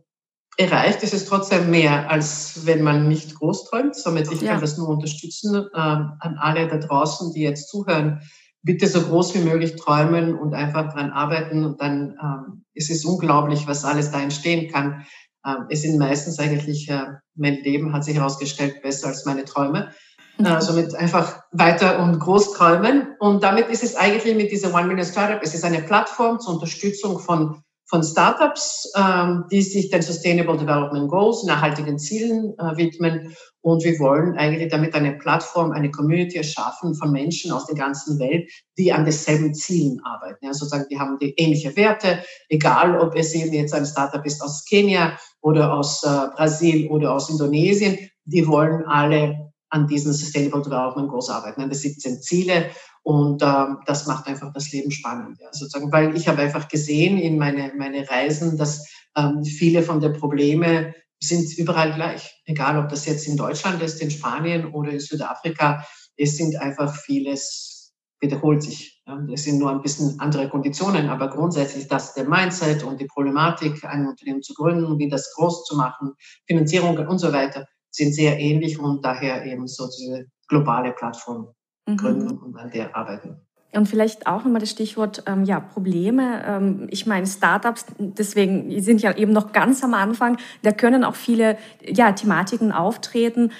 erreicht, 0.57 1.03
ist 1.03 1.13
es 1.13 1.25
trotzdem 1.25 1.69
mehr, 1.69 2.09
als 2.09 2.65
wenn 2.65 2.81
man 2.81 3.07
nicht 3.07 3.35
groß 3.35 3.65
träumt. 3.65 3.95
Somit 3.95 4.31
ich 4.31 4.41
ja. 4.41 4.53
kann 4.53 4.61
das 4.61 4.77
nur 4.77 4.89
unterstützen 4.89 5.55
ähm, 5.55 6.11
an 6.19 6.37
alle 6.39 6.67
da 6.67 6.77
draußen, 6.77 7.31
die 7.33 7.41
jetzt 7.41 7.69
zuhören. 7.69 8.21
Bitte 8.63 8.87
so 8.87 9.01
groß 9.01 9.35
wie 9.35 9.39
möglich 9.39 9.75
träumen 9.75 10.37
und 10.37 10.53
einfach 10.53 10.93
dran 10.93 11.11
arbeiten. 11.11 11.63
Und 11.63 11.81
dann 11.81 12.15
ähm, 12.21 12.65
es 12.73 12.89
ist 12.89 12.99
es 12.99 13.05
unglaublich, 13.05 13.67
was 13.67 13.85
alles 13.85 14.11
da 14.11 14.21
entstehen 14.21 14.71
kann. 14.71 15.05
Ähm, 15.45 15.65
es 15.69 15.81
sind 15.81 15.97
meistens 15.97 16.39
eigentlich, 16.39 16.89
äh, 16.89 17.05
mein 17.35 17.55
Leben 17.55 17.93
hat 17.93 18.03
sich 18.03 18.15
herausgestellt, 18.15 18.81
besser 18.81 19.07
als 19.07 19.25
meine 19.25 19.45
Träume. 19.45 19.91
Mhm. 20.37 20.45
Äh, 20.45 20.61
somit 20.61 20.95
einfach 20.95 21.41
weiter 21.51 21.99
und 21.99 22.19
groß 22.19 22.53
träumen. 22.53 23.15
Und 23.19 23.43
damit 23.43 23.69
ist 23.69 23.83
es 23.83 23.95
eigentlich 23.95 24.35
mit 24.35 24.51
dieser 24.51 24.73
One 24.73 24.87
Million 24.87 25.05
Startup, 25.05 25.39
es 25.41 25.53
ist 25.53 25.63
eine 25.63 25.81
Plattform 25.81 26.39
zur 26.39 26.55
Unterstützung 26.55 27.19
von 27.19 27.63
von 27.89 28.03
Startups, 28.03 28.91
ähm, 28.97 29.45
die 29.49 29.61
sich 29.61 29.89
den 29.89 30.01
Sustainable 30.01 30.57
Development 30.57 31.09
Goals, 31.09 31.43
nachhaltigen 31.43 31.97
Zielen 31.97 32.53
äh, 32.59 32.75
widmen. 32.75 33.33
Und 33.67 33.83
wir 33.83 33.99
wollen 33.99 34.37
eigentlich 34.37 34.71
damit 34.71 34.95
eine 34.95 35.11
Plattform, 35.17 35.73
eine 35.73 35.91
Community 35.91 36.37
erschaffen 36.37 36.95
von 36.95 37.11
Menschen 37.11 37.51
aus 37.51 37.65
der 37.65 37.75
ganzen 37.75 38.17
Welt, 38.17 38.49
die 38.77 38.93
an 38.93 39.03
denselben 39.03 39.53
Zielen 39.53 39.99
arbeiten. 40.05 40.45
Ja, 40.45 40.53
sozusagen, 40.53 40.85
die 40.89 40.97
haben 40.97 41.17
die 41.19 41.33
ähnliche 41.35 41.75
Werte, 41.75 42.23
egal 42.47 42.97
ob 42.97 43.13
es 43.17 43.33
eben 43.33 43.51
jetzt 43.51 43.73
ein 43.73 43.85
Startup 43.85 44.25
ist 44.25 44.41
aus 44.41 44.63
Kenia 44.63 45.17
oder 45.41 45.73
aus 45.73 46.01
äh, 46.05 46.07
Brasil 46.33 46.87
oder 46.87 47.11
aus 47.13 47.29
Indonesien. 47.29 47.97
Die 48.23 48.47
wollen 48.47 48.85
alle 48.85 49.51
an 49.69 49.85
diesen 49.85 50.13
Sustainable 50.13 50.61
Development 50.61 51.09
Goals 51.09 51.29
arbeiten, 51.29 51.59
an 51.59 51.69
den 51.69 51.77
17 51.77 52.21
Ziele. 52.21 52.69
Und 53.03 53.43
ähm, 53.43 53.79
das 53.85 54.07
macht 54.07 54.27
einfach 54.27 54.53
das 54.53 54.71
Leben 54.71 54.91
spannend, 54.91 55.39
ja, 55.41 55.49
sozusagen, 55.51 55.91
weil 55.91 56.15
ich 56.15 56.29
habe 56.29 56.41
einfach 56.41 56.69
gesehen 56.69 57.17
in 57.17 57.37
meine, 57.37 57.73
meine 57.77 58.09
Reisen, 58.09 58.57
dass 58.57 58.87
ähm, 59.17 59.43
viele 59.43 59.83
von 59.83 59.99
den 59.99 60.13
Problemen 60.13 60.93
sind 61.19 61.57
überall 61.57 61.93
gleich. 61.93 62.41
Egal, 62.45 62.77
ob 62.77 62.89
das 62.89 63.05
jetzt 63.05 63.27
in 63.27 63.37
Deutschland 63.37 63.81
ist, 63.81 64.01
in 64.01 64.11
Spanien 64.11 64.73
oder 64.73 64.91
in 64.91 64.99
Südafrika, 64.99 65.83
es 66.15 66.37
sind 66.37 66.55
einfach 66.57 66.95
vieles 66.95 67.93
wiederholt 68.19 68.63
sich. 68.63 69.03
Es 69.31 69.43
sind 69.43 69.59
nur 69.59 69.71
ein 69.71 69.81
bisschen 69.81 70.19
andere 70.19 70.49
Konditionen, 70.49 71.09
aber 71.09 71.29
grundsätzlich 71.29 71.87
das 71.87 72.13
der 72.13 72.27
Mindset 72.27 72.83
und 72.83 72.99
die 72.99 73.05
Problematik, 73.05 73.83
ein 73.85 74.07
Unternehmen 74.07 74.41
zu 74.41 74.53
gründen, 74.53 74.97
wie 74.97 75.07
das 75.07 75.33
groß 75.35 75.65
zu 75.65 75.77
machen, 75.77 76.13
Finanzierung 76.45 76.97
und 76.97 77.19
so 77.19 77.31
weiter, 77.31 77.65
sind 77.91 78.13
sehr 78.13 78.39
ähnlich 78.39 78.79
und 78.79 79.05
daher 79.05 79.45
eben 79.45 79.67
so 79.67 79.87
diese 79.87 80.25
globale 80.47 80.93
Plattform 80.93 81.53
mhm. 81.87 81.97
gründen 81.97 82.37
und 82.37 82.57
an 82.57 82.71
der 82.71 82.95
arbeiten. 82.95 83.46
Und 83.73 83.87
vielleicht 83.87 84.27
auch 84.27 84.43
nochmal 84.43 84.61
das 84.61 84.71
Stichwort 84.71 85.23
ähm, 85.27 85.43
ja, 85.43 85.59
Probleme. 85.59 86.43
Ähm, 86.45 86.87
ich 86.89 87.05
meine, 87.05 87.27
Startups, 87.27 87.85
deswegen 87.99 88.81
sind 88.81 89.01
ja 89.01 89.15
eben 89.15 89.33
noch 89.33 89.51
ganz 89.51 89.83
am 89.83 89.93
Anfang, 89.93 90.37
da 90.63 90.71
können 90.71 91.03
auch 91.03 91.15
viele 91.15 91.57
ja, 91.85 92.11
Thematiken 92.13 92.71
auftreten. 92.71 93.51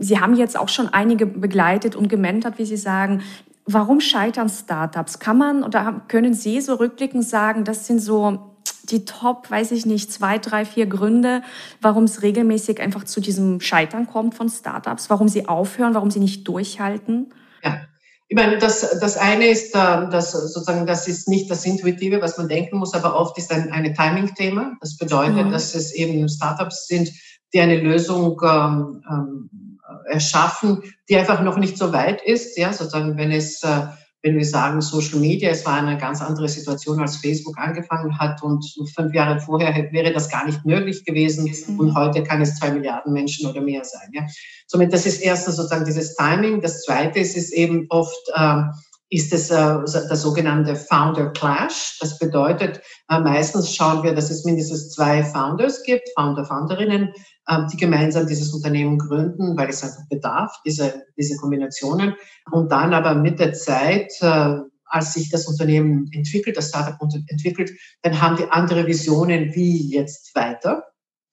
Sie 0.00 0.18
haben 0.18 0.34
jetzt 0.34 0.58
auch 0.58 0.68
schon 0.68 0.88
einige 0.88 1.26
begleitet 1.26 1.96
und 1.96 2.08
gementert, 2.08 2.58
wie 2.58 2.64
Sie 2.64 2.76
sagen. 2.76 3.22
Warum 3.66 4.00
scheitern 4.00 4.48
Startups? 4.48 5.18
Kann 5.18 5.38
man 5.38 5.62
oder 5.62 6.02
können 6.08 6.34
Sie 6.34 6.60
so 6.60 6.74
rückblickend 6.74 7.24
sagen, 7.24 7.64
das 7.64 7.86
sind 7.86 8.00
so 8.00 8.50
die 8.90 9.04
Top, 9.04 9.50
weiß 9.50 9.72
ich 9.72 9.86
nicht, 9.86 10.12
zwei, 10.12 10.38
drei, 10.38 10.64
vier 10.64 10.86
Gründe, 10.86 11.42
warum 11.80 12.04
es 12.04 12.22
regelmäßig 12.22 12.80
einfach 12.80 13.04
zu 13.04 13.20
diesem 13.20 13.60
Scheitern 13.60 14.06
kommt 14.06 14.34
von 14.34 14.48
Startups, 14.48 15.10
warum 15.10 15.28
sie 15.28 15.46
aufhören, 15.48 15.94
warum 15.94 16.10
sie 16.10 16.20
nicht 16.20 16.48
durchhalten? 16.48 17.32
Ja. 17.62 17.82
Ich 18.32 18.36
meine, 18.36 18.58
das, 18.58 19.00
das 19.00 19.16
eine 19.16 19.46
ist, 19.46 19.74
das 19.74 20.30
sozusagen, 20.30 20.86
das 20.86 21.08
ist 21.08 21.28
nicht 21.28 21.50
das 21.50 21.64
Intuitive, 21.64 22.22
was 22.22 22.38
man 22.38 22.46
denken 22.46 22.78
muss, 22.78 22.94
aber 22.94 23.16
oft 23.16 23.36
ist 23.36 23.50
ein, 23.50 23.72
ein 23.72 23.92
Timing-Thema. 23.92 24.76
Das 24.80 24.96
bedeutet, 24.96 25.46
mhm. 25.46 25.50
dass 25.50 25.74
es 25.74 25.92
eben 25.92 26.28
Startups 26.28 26.86
sind, 26.86 27.10
die 27.52 27.58
eine 27.58 27.80
Lösung 27.80 28.40
ähm, 28.44 29.02
ähm, 29.10 29.78
erschaffen, 30.06 30.80
die 31.08 31.16
einfach 31.16 31.42
noch 31.42 31.56
nicht 31.56 31.76
so 31.76 31.92
weit 31.92 32.22
ist. 32.22 32.56
Ja, 32.56 32.72
sozusagen, 32.72 33.16
wenn 33.16 33.32
es 33.32 33.64
äh, 33.64 33.88
wenn 34.22 34.36
wir 34.36 34.44
sagen 34.44 34.82
Social 34.82 35.18
Media, 35.18 35.50
es 35.50 35.64
war 35.64 35.78
eine 35.78 35.96
ganz 35.96 36.20
andere 36.20 36.48
Situation, 36.48 37.00
als 37.00 37.16
Facebook 37.16 37.56
angefangen 37.58 38.18
hat 38.18 38.42
und 38.42 38.64
fünf 38.94 39.14
Jahre 39.14 39.40
vorher 39.40 39.90
wäre 39.92 40.12
das 40.12 40.28
gar 40.28 40.44
nicht 40.46 40.64
möglich 40.66 41.04
gewesen 41.04 41.50
mhm. 41.66 41.80
und 41.80 41.94
heute 41.94 42.22
kann 42.22 42.42
es 42.42 42.56
zwei 42.56 42.70
Milliarden 42.70 43.12
Menschen 43.12 43.48
oder 43.48 43.62
mehr 43.62 43.84
sein. 43.84 44.10
Ja. 44.12 44.26
Somit, 44.66 44.92
das 44.92 45.06
ist 45.06 45.22
erstens 45.22 45.56
sozusagen 45.56 45.86
dieses 45.86 46.14
Timing. 46.16 46.60
Das 46.60 46.82
zweite 46.82 47.18
ist, 47.18 47.36
ist 47.36 47.52
eben 47.52 47.86
oft, 47.88 48.28
äh, 48.34 48.62
ist 49.10 49.32
es 49.32 49.50
äh, 49.50 49.56
der 49.56 50.16
sogenannte 50.16 50.76
Founder 50.76 51.30
Clash. 51.30 51.98
Das 52.00 52.18
bedeutet, 52.18 52.80
äh, 53.08 53.18
meistens 53.18 53.74
schauen 53.74 54.04
wir, 54.04 54.14
dass 54.14 54.30
es 54.30 54.44
mindestens 54.44 54.90
zwei 54.90 55.24
Founders 55.24 55.82
gibt, 55.82 56.08
Founder, 56.16 56.44
Founderinnen, 56.44 57.12
äh, 57.48 57.58
die 57.72 57.76
gemeinsam 57.76 58.28
dieses 58.28 58.54
Unternehmen 58.54 58.98
gründen, 58.98 59.56
weil 59.56 59.68
es 59.68 59.82
einfach 59.82 60.08
bedarf, 60.08 60.54
diese, 60.64 61.02
diese 61.18 61.36
Kombinationen. 61.36 62.14
Und 62.52 62.70
dann 62.70 62.94
aber 62.94 63.14
mit 63.16 63.40
der 63.40 63.52
Zeit, 63.52 64.12
äh, 64.20 64.58
als 64.84 65.14
sich 65.14 65.28
das 65.28 65.46
Unternehmen 65.46 66.08
entwickelt, 66.12 66.56
das 66.56 66.68
Startup 66.68 66.96
entwickelt, 67.28 67.72
dann 68.02 68.20
haben 68.20 68.36
die 68.36 68.48
andere 68.50 68.86
Visionen, 68.86 69.54
wie 69.54 69.92
jetzt 69.92 70.34
weiter. 70.36 70.84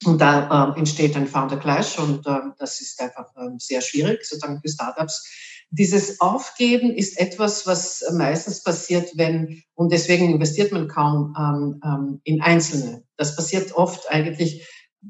Und 0.05 0.19
da 0.19 0.73
äh, 0.73 0.79
entsteht 0.79 1.15
ein 1.15 1.27
Founder 1.27 1.57
Clash 1.57 1.97
und 1.99 2.25
äh, 2.25 2.39
das 2.57 2.81
ist 2.81 2.99
einfach 3.01 3.31
sehr 3.57 3.81
schwierig, 3.81 4.23
sozusagen 4.25 4.61
für 4.61 4.69
Startups 4.69 5.27
dieses 5.69 6.21
Aufgeben 6.21 6.93
ist 6.93 7.19
etwas, 7.19 7.67
was 7.67 8.03
meistens 8.13 8.63
passiert, 8.63 9.11
wenn, 9.15 9.61
und 9.75 9.91
deswegen 9.91 10.31
investiert 10.31 10.71
man 10.71 10.87
kaum 10.87 11.35
ähm, 11.37 11.81
ähm, 11.83 12.21
in 12.23 12.41
Einzelne. 12.41 13.03
Das 13.17 13.35
passiert 13.35 13.73
oft 13.73 14.09
eigentlich, 14.09 14.65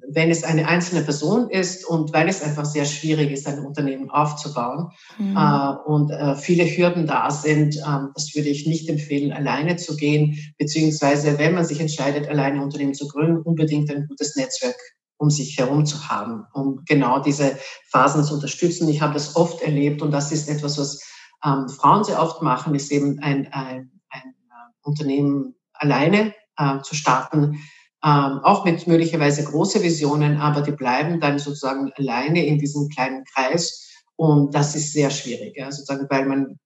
wenn 0.10 0.30
es 0.30 0.44
eine 0.44 0.68
einzelne 0.68 1.04
Person 1.04 1.50
ist 1.50 1.86
und 1.86 2.14
weil 2.14 2.28
es 2.28 2.42
einfach 2.42 2.66
sehr 2.66 2.86
schwierig 2.86 3.32
ist, 3.32 3.48
ein 3.48 3.66
Unternehmen 3.66 4.10
aufzubauen 4.10 4.90
mhm. 5.18 5.38
äh, 5.38 5.76
und 5.86 6.12
äh, 6.12 6.36
viele 6.36 6.66
Hürden 6.66 7.08
da 7.08 7.32
sind, 7.32 7.78
äh, 7.78 8.08
das 8.14 8.36
würde 8.36 8.50
ich 8.50 8.68
nicht 8.68 8.90
empfehlen, 8.90 9.32
alleine 9.32 9.78
zu 9.78 9.96
gehen, 9.96 10.38
beziehungsweise 10.58 11.38
wenn 11.40 11.54
man 11.54 11.66
sich 11.66 11.80
entscheidet, 11.80 12.28
alleine 12.28 12.58
ein 12.58 12.64
Unternehmen 12.64 12.96
zu 12.96 13.08
gründen, 13.08 13.42
unbedingt 13.42 13.90
ein 13.92 14.08
gutes 14.08 14.36
Netzwerk 14.36 14.76
um 15.18 15.30
sich 15.30 15.58
herum 15.58 15.86
zu 15.86 16.10
haben, 16.10 16.46
um 16.54 16.84
genau 16.86 17.20
diese 17.20 17.58
Phasen 17.90 18.24
zu 18.24 18.36
unterstützen. 18.36 18.88
Ich 18.88 19.02
habe 19.02 19.14
das 19.14 19.36
oft 19.36 19.62
erlebt 19.62 20.02
und 20.02 20.12
das 20.12 20.32
ist 20.32 20.50
etwas, 20.50 20.78
was 20.78 21.02
ähm, 21.44 21.68
Frauen 21.70 22.04
sehr 22.04 22.22
oft 22.22 22.42
machen, 22.42 22.76
ist 22.76 22.92
eben 22.92 23.20
ein, 23.20 23.48
ein, 23.52 23.92
ein 24.10 24.36
äh, 24.50 24.72
Unternehmen 24.84 25.56
alleine 25.74 26.34
äh, 26.58 26.82
zu 26.82 26.96
starten, 26.96 27.60
ähm, 28.04 28.40
auch 28.44 28.66
mit 28.66 28.86
möglicherweise 28.88 29.44
große 29.44 29.82
Visionen, 29.82 30.38
aber 30.38 30.62
die 30.62 30.72
bleiben 30.72 31.20
dann 31.20 31.40
sozusagen 31.40 31.92
alleine 31.98 32.46
in 32.46 32.60
diesem 32.60 32.90
kleinen 32.90 33.24
Kreis 33.26 33.88
und 34.16 34.54
das 34.54 34.76
ist 34.76 34.94
sehr 34.94 35.10
schwierig, 35.10 35.56
ja, 35.58 35.72
sozusagen, 35.72 36.08
weil 36.10 36.26
man 36.26 36.60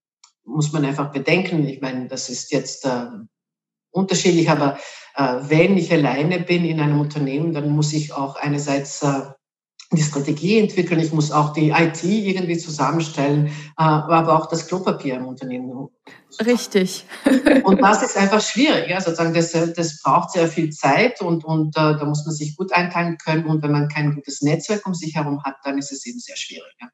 muss 0.43 0.71
man 0.71 0.85
einfach 0.85 1.11
bedenken. 1.11 1.65
Ich 1.67 1.81
meine, 1.81 2.07
das 2.07 2.29
ist 2.29 2.51
jetzt 2.51 2.85
äh, 2.85 3.05
unterschiedlich, 3.91 4.49
aber 4.49 4.77
äh, 5.15 5.35
wenn 5.41 5.77
ich 5.77 5.91
alleine 5.91 6.39
bin 6.39 6.65
in 6.65 6.79
einem 6.79 6.99
Unternehmen, 6.99 7.53
dann 7.53 7.69
muss 7.69 7.93
ich 7.93 8.13
auch 8.13 8.35
einerseits 8.35 9.03
äh, 9.03 9.21
die 9.93 10.01
Strategie 10.01 10.57
entwickeln, 10.59 11.01
ich 11.01 11.11
muss 11.11 11.31
auch 11.31 11.51
die 11.51 11.71
IT 11.71 12.03
irgendwie 12.03 12.57
zusammenstellen, 12.57 13.47
äh, 13.47 13.51
aber 13.77 14.37
auch 14.37 14.47
das 14.47 14.67
Klopapier 14.67 15.15
im 15.15 15.27
Unternehmen. 15.27 15.89
Richtig. 16.45 17.05
Und 17.63 17.81
das 17.81 18.01
ist 18.01 18.15
einfach 18.15 18.41
schwierig. 18.41 18.89
Ja, 18.89 19.01
sozusagen 19.01 19.33
das, 19.33 19.51
das 19.51 20.01
braucht 20.01 20.31
sehr 20.31 20.47
viel 20.47 20.69
Zeit 20.69 21.21
und, 21.21 21.43
und 21.43 21.75
äh, 21.75 21.97
da 21.97 22.05
muss 22.05 22.25
man 22.25 22.33
sich 22.33 22.55
gut 22.55 22.71
einteilen 22.71 23.17
können. 23.17 23.45
Und 23.45 23.61
wenn 23.63 23.71
man 23.71 23.89
kein 23.89 24.15
gutes 24.15 24.41
Netzwerk 24.41 24.85
um 24.85 24.93
sich 24.93 25.15
herum 25.15 25.43
hat, 25.43 25.55
dann 25.63 25.77
ist 25.77 25.91
es 25.91 26.05
eben 26.05 26.19
sehr 26.19 26.37
schwierig. 26.37 26.73
Ja. 26.79 26.87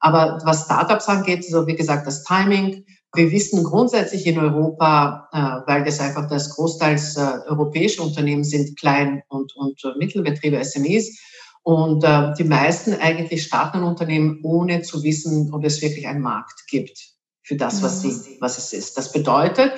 Aber 0.00 0.40
was 0.44 0.64
Startups 0.64 1.08
angeht, 1.08 1.44
so 1.44 1.66
wie 1.68 1.76
gesagt, 1.76 2.06
das 2.08 2.24
Timing, 2.24 2.84
wir 3.14 3.30
wissen 3.30 3.62
grundsätzlich 3.62 4.26
in 4.26 4.38
Europa, 4.38 5.28
äh, 5.32 5.70
weil 5.70 5.84
das 5.84 6.00
einfach 6.00 6.28
das 6.28 6.50
großteils 6.50 7.16
äh, 7.16 7.20
europäische 7.48 8.02
Unternehmen 8.02 8.44
sind, 8.44 8.78
Klein- 8.78 9.22
und, 9.28 9.54
und 9.56 9.84
äh, 9.84 9.98
Mittelbetriebe, 9.98 10.62
SMEs. 10.64 11.18
Und 11.62 12.02
äh, 12.04 12.34
die 12.38 12.44
meisten 12.44 12.94
eigentlich 12.94 13.44
starten 13.44 13.82
Unternehmen, 13.82 14.40
ohne 14.42 14.82
zu 14.82 15.02
wissen, 15.02 15.52
ob 15.52 15.64
es 15.64 15.80
wirklich 15.82 16.06
einen 16.08 16.22
Markt 16.22 16.66
gibt 16.68 16.98
für 17.42 17.56
das, 17.56 17.82
was, 17.82 18.02
sie, 18.02 18.38
was 18.40 18.58
es 18.58 18.72
ist. 18.72 18.96
Das 18.96 19.12
bedeutet, 19.12 19.72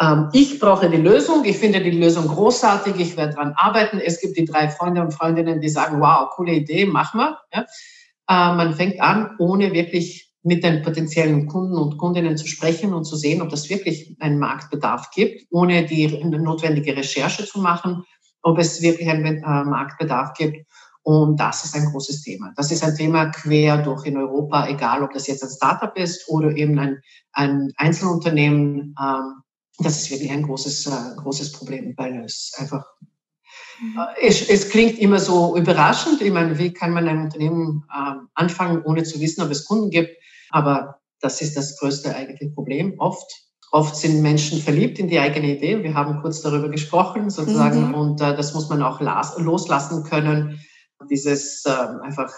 Ähm, 0.00 0.28
ich 0.32 0.58
brauche 0.60 0.90
die 0.90 0.98
Lösung. 0.98 1.44
Ich 1.44 1.56
finde 1.56 1.82
die 1.82 1.90
Lösung 1.90 2.28
großartig. 2.28 2.96
Ich 2.98 3.16
werde 3.16 3.34
daran 3.34 3.54
arbeiten. 3.56 3.98
Es 3.98 4.20
gibt 4.20 4.36
die 4.36 4.44
drei 4.44 4.68
Freunde 4.68 5.00
und 5.00 5.12
Freundinnen, 5.14 5.60
die 5.60 5.68
sagen, 5.70 6.00
wow, 6.00 6.28
coole 6.34 6.52
Idee, 6.52 6.84
machen 6.84 7.20
wir. 7.20 7.38
Ja? 7.52 7.62
Äh, 8.28 8.56
man 8.56 8.74
fängt 8.74 9.00
an, 9.00 9.36
ohne 9.38 9.72
wirklich 9.72 10.25
mit 10.46 10.62
den 10.62 10.82
potenziellen 10.82 11.48
Kunden 11.48 11.74
und 11.74 11.98
Kundinnen 11.98 12.36
zu 12.36 12.46
sprechen 12.46 12.94
und 12.94 13.04
zu 13.04 13.16
sehen, 13.16 13.42
ob 13.42 13.48
das 13.48 13.68
wirklich 13.68 14.16
einen 14.20 14.38
Marktbedarf 14.38 15.10
gibt, 15.10 15.44
ohne 15.50 15.84
die 15.84 16.06
notwendige 16.22 16.96
Recherche 16.96 17.44
zu 17.44 17.60
machen, 17.60 18.04
ob 18.42 18.56
es 18.58 18.80
wirklich 18.80 19.08
einen 19.08 19.42
äh, 19.42 19.64
Marktbedarf 19.64 20.34
gibt. 20.34 20.64
Und 21.02 21.40
das 21.40 21.64
ist 21.64 21.74
ein 21.74 21.86
großes 21.86 22.22
Thema. 22.22 22.52
Das 22.56 22.70
ist 22.70 22.84
ein 22.84 22.94
Thema 22.94 23.26
quer 23.26 23.78
durch 23.78 24.06
in 24.06 24.16
Europa, 24.16 24.68
egal 24.68 25.02
ob 25.02 25.12
das 25.12 25.26
jetzt 25.26 25.42
ein 25.42 25.50
Startup 25.50 25.96
ist 25.96 26.28
oder 26.28 26.54
eben 26.56 26.78
ein, 26.78 27.00
ein 27.32 27.72
Einzelunternehmen. 27.76 28.94
Ähm, 29.00 29.42
das 29.78 30.00
ist 30.00 30.10
wirklich 30.12 30.30
ein 30.30 30.44
großes, 30.44 30.86
äh, 30.86 31.16
großes 31.16 31.52
Problem, 31.52 31.92
weil 31.96 32.24
es 32.24 32.52
einfach, 32.56 32.84
mhm. 33.80 33.98
äh, 33.98 34.28
es, 34.28 34.48
es 34.48 34.68
klingt 34.68 35.00
immer 35.00 35.18
so 35.18 35.56
überraschend. 35.56 36.22
Ich 36.22 36.32
meine, 36.32 36.56
wie 36.56 36.72
kann 36.72 36.92
man 36.92 37.08
ein 37.08 37.22
Unternehmen 37.24 37.84
äh, 37.92 38.12
anfangen, 38.34 38.82
ohne 38.84 39.02
zu 39.02 39.20
wissen, 39.20 39.42
ob 39.42 39.50
es 39.50 39.64
Kunden 39.64 39.90
gibt? 39.90 40.16
Aber 40.56 41.00
das 41.20 41.42
ist 41.42 41.56
das 41.56 41.78
größte 41.78 42.14
eigentliche 42.14 42.50
Problem 42.52 42.94
oft. 42.98 43.30
Oft 43.72 43.96
sind 43.96 44.22
Menschen 44.22 44.60
verliebt 44.62 44.98
in 44.98 45.08
die 45.08 45.18
eigene 45.18 45.56
Idee. 45.56 45.82
Wir 45.82 45.94
haben 45.94 46.22
kurz 46.22 46.40
darüber 46.40 46.70
gesprochen, 46.70 47.28
sozusagen. 47.28 47.88
Mhm. 47.88 47.94
Und 47.94 48.20
äh, 48.20 48.34
das 48.34 48.54
muss 48.54 48.68
man 48.68 48.82
auch 48.82 49.00
loslassen 49.38 50.04
können 50.04 50.60
dieses 51.10 51.64
äh, 51.66 51.70
einfach, 52.02 52.32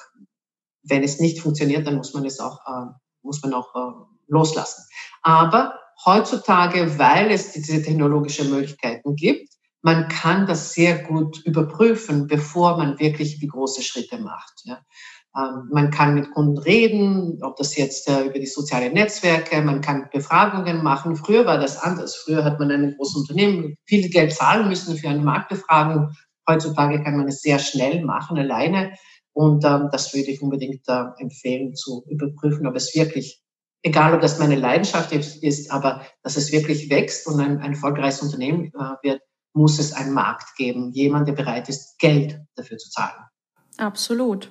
wenn 0.82 1.02
es 1.02 1.20
nicht 1.20 1.40
funktioniert, 1.40 1.86
dann 1.86 1.96
muss 1.96 2.14
man 2.14 2.24
es 2.24 2.40
auch, 2.40 2.58
äh, 2.66 2.90
muss 3.22 3.42
man 3.42 3.54
auch 3.54 3.74
äh, 3.74 4.04
loslassen. 4.26 4.84
Aber 5.22 5.78
heutzutage, 6.04 6.98
weil 6.98 7.30
es 7.30 7.52
diese 7.52 7.82
technologischen 7.82 8.50
Möglichkeiten 8.50 9.14
gibt, 9.14 9.48
man 9.82 10.08
kann 10.08 10.46
das 10.46 10.74
sehr 10.74 11.04
gut 11.04 11.40
überprüfen, 11.44 12.26
bevor 12.26 12.76
man 12.76 12.98
wirklich 12.98 13.38
die 13.38 13.46
großen 13.46 13.84
Schritte 13.84 14.18
macht. 14.18 14.62
Ja. 14.64 14.80
Ähm, 15.38 15.68
man 15.70 15.90
kann 15.90 16.14
mit 16.14 16.30
Kunden 16.32 16.58
reden, 16.58 17.38
ob 17.42 17.56
das 17.56 17.76
jetzt 17.76 18.08
äh, 18.08 18.24
über 18.24 18.38
die 18.38 18.46
sozialen 18.46 18.94
Netzwerke, 18.94 19.62
man 19.62 19.80
kann 19.80 20.08
Befragungen 20.12 20.82
machen. 20.82 21.14
Früher 21.14 21.46
war 21.46 21.58
das 21.58 21.80
anders. 21.80 22.16
Früher 22.16 22.44
hat 22.44 22.58
man 22.58 22.70
ein 22.70 22.94
großes 22.96 23.16
Unternehmen 23.16 23.76
viel 23.84 24.08
Geld 24.08 24.32
zahlen 24.32 24.68
müssen 24.68 24.96
für 24.96 25.08
eine 25.08 25.22
Marktbefragung 25.22 26.10
Heutzutage 26.48 27.02
kann 27.02 27.16
man 27.16 27.28
es 27.28 27.42
sehr 27.42 27.58
schnell 27.58 28.02
machen, 28.04 28.38
alleine. 28.38 28.94
Und 29.34 29.64
ähm, 29.64 29.90
das 29.92 30.14
würde 30.14 30.30
ich 30.30 30.40
unbedingt 30.40 30.88
äh, 30.88 31.04
empfehlen, 31.18 31.74
zu 31.74 32.04
überprüfen, 32.08 32.66
ob 32.66 32.74
es 32.74 32.94
wirklich, 32.94 33.42
egal 33.82 34.14
ob 34.14 34.22
das 34.22 34.38
meine 34.38 34.56
Leidenschaft 34.56 35.12
ist, 35.12 35.70
aber 35.70 36.06
dass 36.22 36.36
es 36.36 36.50
wirklich 36.50 36.90
wächst 36.90 37.26
und 37.26 37.38
ein, 37.38 37.58
ein 37.58 37.72
erfolgreiches 37.72 38.22
Unternehmen 38.22 38.72
äh, 38.74 39.06
wird, 39.06 39.20
muss 39.52 39.78
es 39.78 39.92
einen 39.92 40.14
Markt 40.14 40.56
geben, 40.56 40.90
jemand, 40.92 41.28
der 41.28 41.34
bereit 41.34 41.68
ist, 41.68 41.98
Geld 41.98 42.40
dafür 42.56 42.78
zu 42.78 42.90
zahlen. 42.90 43.24
Absolut. 43.78 44.50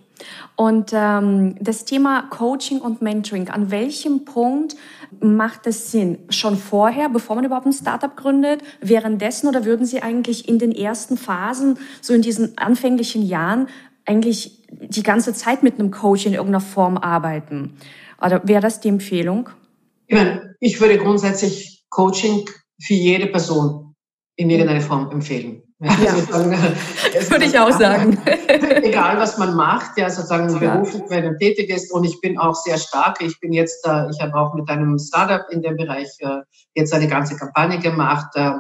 Und 0.56 0.92
ähm, 0.94 1.56
das 1.60 1.86
Thema 1.86 2.24
Coaching 2.24 2.80
und 2.80 3.02
Mentoring, 3.02 3.50
an 3.50 3.70
welchem 3.70 4.26
Punkt 4.26 4.76
macht 5.20 5.68
es 5.68 5.92
Sinn? 5.92 6.18
Schon 6.30 6.58
vorher, 6.58 7.10
bevor 7.10 7.36
man 7.36 7.46
überhaupt 7.46 7.68
ein 7.68 7.74
Startup 7.74 8.16
gründet, 8.16 8.62
währenddessen 8.82 9.48
oder 9.48 9.66
würden 9.66 9.86
Sie 9.86 10.02
eigentlich 10.02 10.48
in 10.50 10.58
den 10.58 10.72
ersten 10.72 11.18
Phasen, 11.18 11.78
so 12.02 12.14
in 12.14 12.24
diesen 12.24 12.58
anfänglichen 12.58 13.22
Jahren, 13.22 13.68
eigentlich 14.06 14.64
die 14.72 15.04
ganze 15.04 15.34
Zeit 15.34 15.62
mit 15.62 15.80
einem 15.80 15.92
Coach 15.92 16.26
in 16.26 16.34
irgendeiner 16.34 16.62
Form 16.62 16.98
arbeiten? 16.98 17.78
Oder 18.20 18.42
wäre 18.48 18.62
das 18.62 18.80
die 18.80 18.90
Empfehlung? 18.90 19.50
Ich, 20.08 20.16
meine, 20.16 20.56
ich 20.60 20.82
würde 20.82 20.98
grundsätzlich 20.98 21.86
Coaching 21.90 22.50
für 22.82 22.94
jede 22.94 23.28
Person 23.28 23.94
in 24.36 24.50
irgendeiner 24.50 24.82
Form 24.82 25.12
empfehlen. 25.12 25.62
Ja, 25.80 26.16
sozusagen, 26.16 26.52
würde 27.30 27.46
ich 27.46 27.60
auch 27.60 27.72
sagen. 27.72 28.18
Egal, 28.48 29.20
was 29.20 29.38
man 29.38 29.56
macht, 29.56 29.98
ja, 29.98 30.10
sozusagen 30.10 30.60
beruflich, 30.60 31.04
wenn 31.10 31.26
man 31.26 31.38
tätig 31.38 31.70
ist. 31.70 31.92
Und 31.92 32.04
ich 32.04 32.20
bin 32.20 32.38
auch 32.40 32.56
sehr 32.56 32.78
stark. 32.78 33.22
Ich 33.22 33.40
bin 33.40 33.54
jetzt, 33.54 33.86
äh, 33.86 34.10
ich 34.10 34.20
habe 34.20 34.34
auch 34.34 34.56
mit 34.56 34.68
einem 34.70 34.98
Startup 34.98 35.46
in 35.52 35.62
dem 35.62 35.78
Bereich 35.78 36.10
äh, 36.20 36.40
jetzt 36.74 36.94
eine 36.94 37.08
ganze 37.08 37.36
Kampagne 37.36 37.78
gemacht, 37.78 38.28
äh, 38.36 38.52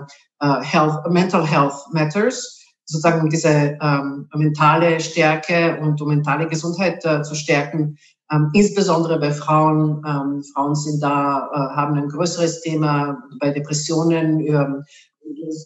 Health, 0.61 1.09
Mental 1.09 1.45
Health 1.45 1.73
Matters, 1.91 2.63
sozusagen 2.85 3.27
diese 3.29 3.77
ähm, 3.81 4.29
mentale 4.35 4.99
Stärke 4.99 5.79
und 5.81 5.99
um 5.99 6.09
mentale 6.09 6.47
Gesundheit 6.47 7.03
äh, 7.03 7.23
zu 7.23 7.33
stärken. 7.33 7.97
Ähm, 8.31 8.49
insbesondere 8.53 9.19
bei 9.19 9.31
Frauen. 9.31 10.03
Ähm, 10.05 10.43
Frauen 10.53 10.75
sind 10.75 11.01
da, 11.01 11.49
äh, 11.51 11.75
haben 11.75 11.95
ein 11.95 12.09
größeres 12.09 12.61
Thema 12.61 13.17
bei 13.39 13.51
Depressionen, 13.51 14.39
ähm, 14.41 14.83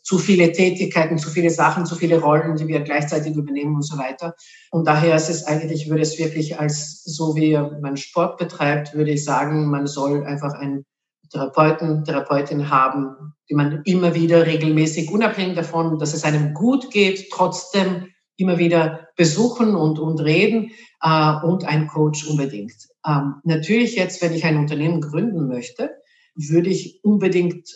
zu 0.03 0.17
viele 0.17 0.51
Tätigkeiten, 0.51 1.17
zu 1.17 1.29
viele 1.29 1.49
Sachen, 1.49 1.85
zu 1.85 1.95
viele 1.95 2.21
Rollen, 2.21 2.55
die 2.55 2.67
wir 2.67 2.81
gleichzeitig 2.81 3.35
übernehmen 3.35 3.75
und 3.75 3.85
so 3.85 3.97
weiter. 3.97 4.35
Und 4.71 4.87
daher 4.87 5.15
ist 5.15 5.29
es 5.29 5.45
eigentlich, 5.45 5.89
würde 5.89 6.03
es 6.03 6.19
wirklich 6.19 6.59
als, 6.59 7.03
so 7.03 7.35
wie 7.35 7.57
man 7.81 7.97
Sport 7.97 8.37
betreibt, 8.37 8.93
würde 8.93 9.11
ich 9.11 9.23
sagen, 9.23 9.69
man 9.69 9.87
soll 9.87 10.25
einfach 10.25 10.53
einen 10.53 10.85
Therapeuten, 11.31 12.03
Therapeutin 12.03 12.69
haben, 12.69 13.33
die 13.49 13.55
man 13.55 13.81
immer 13.85 14.15
wieder 14.15 14.45
regelmäßig, 14.45 15.11
unabhängig 15.11 15.55
davon, 15.55 15.97
dass 15.97 16.13
es 16.13 16.23
einem 16.23 16.53
gut 16.53 16.91
geht, 16.91 17.29
trotzdem 17.31 18.07
immer 18.37 18.57
wieder 18.57 19.07
besuchen 19.15 19.75
und, 19.75 19.99
und 19.99 20.19
reden 20.19 20.71
äh, 21.01 21.33
und 21.43 21.65
ein 21.65 21.87
Coach 21.87 22.27
unbedingt. 22.27 22.89
Ähm, 23.07 23.35
natürlich 23.43 23.95
jetzt, 23.95 24.21
wenn 24.21 24.33
ich 24.33 24.43
ein 24.45 24.57
Unternehmen 24.57 25.01
gründen 25.01 25.47
möchte, 25.47 25.91
würde 26.35 26.69
ich 26.69 27.03
unbedingt 27.03 27.69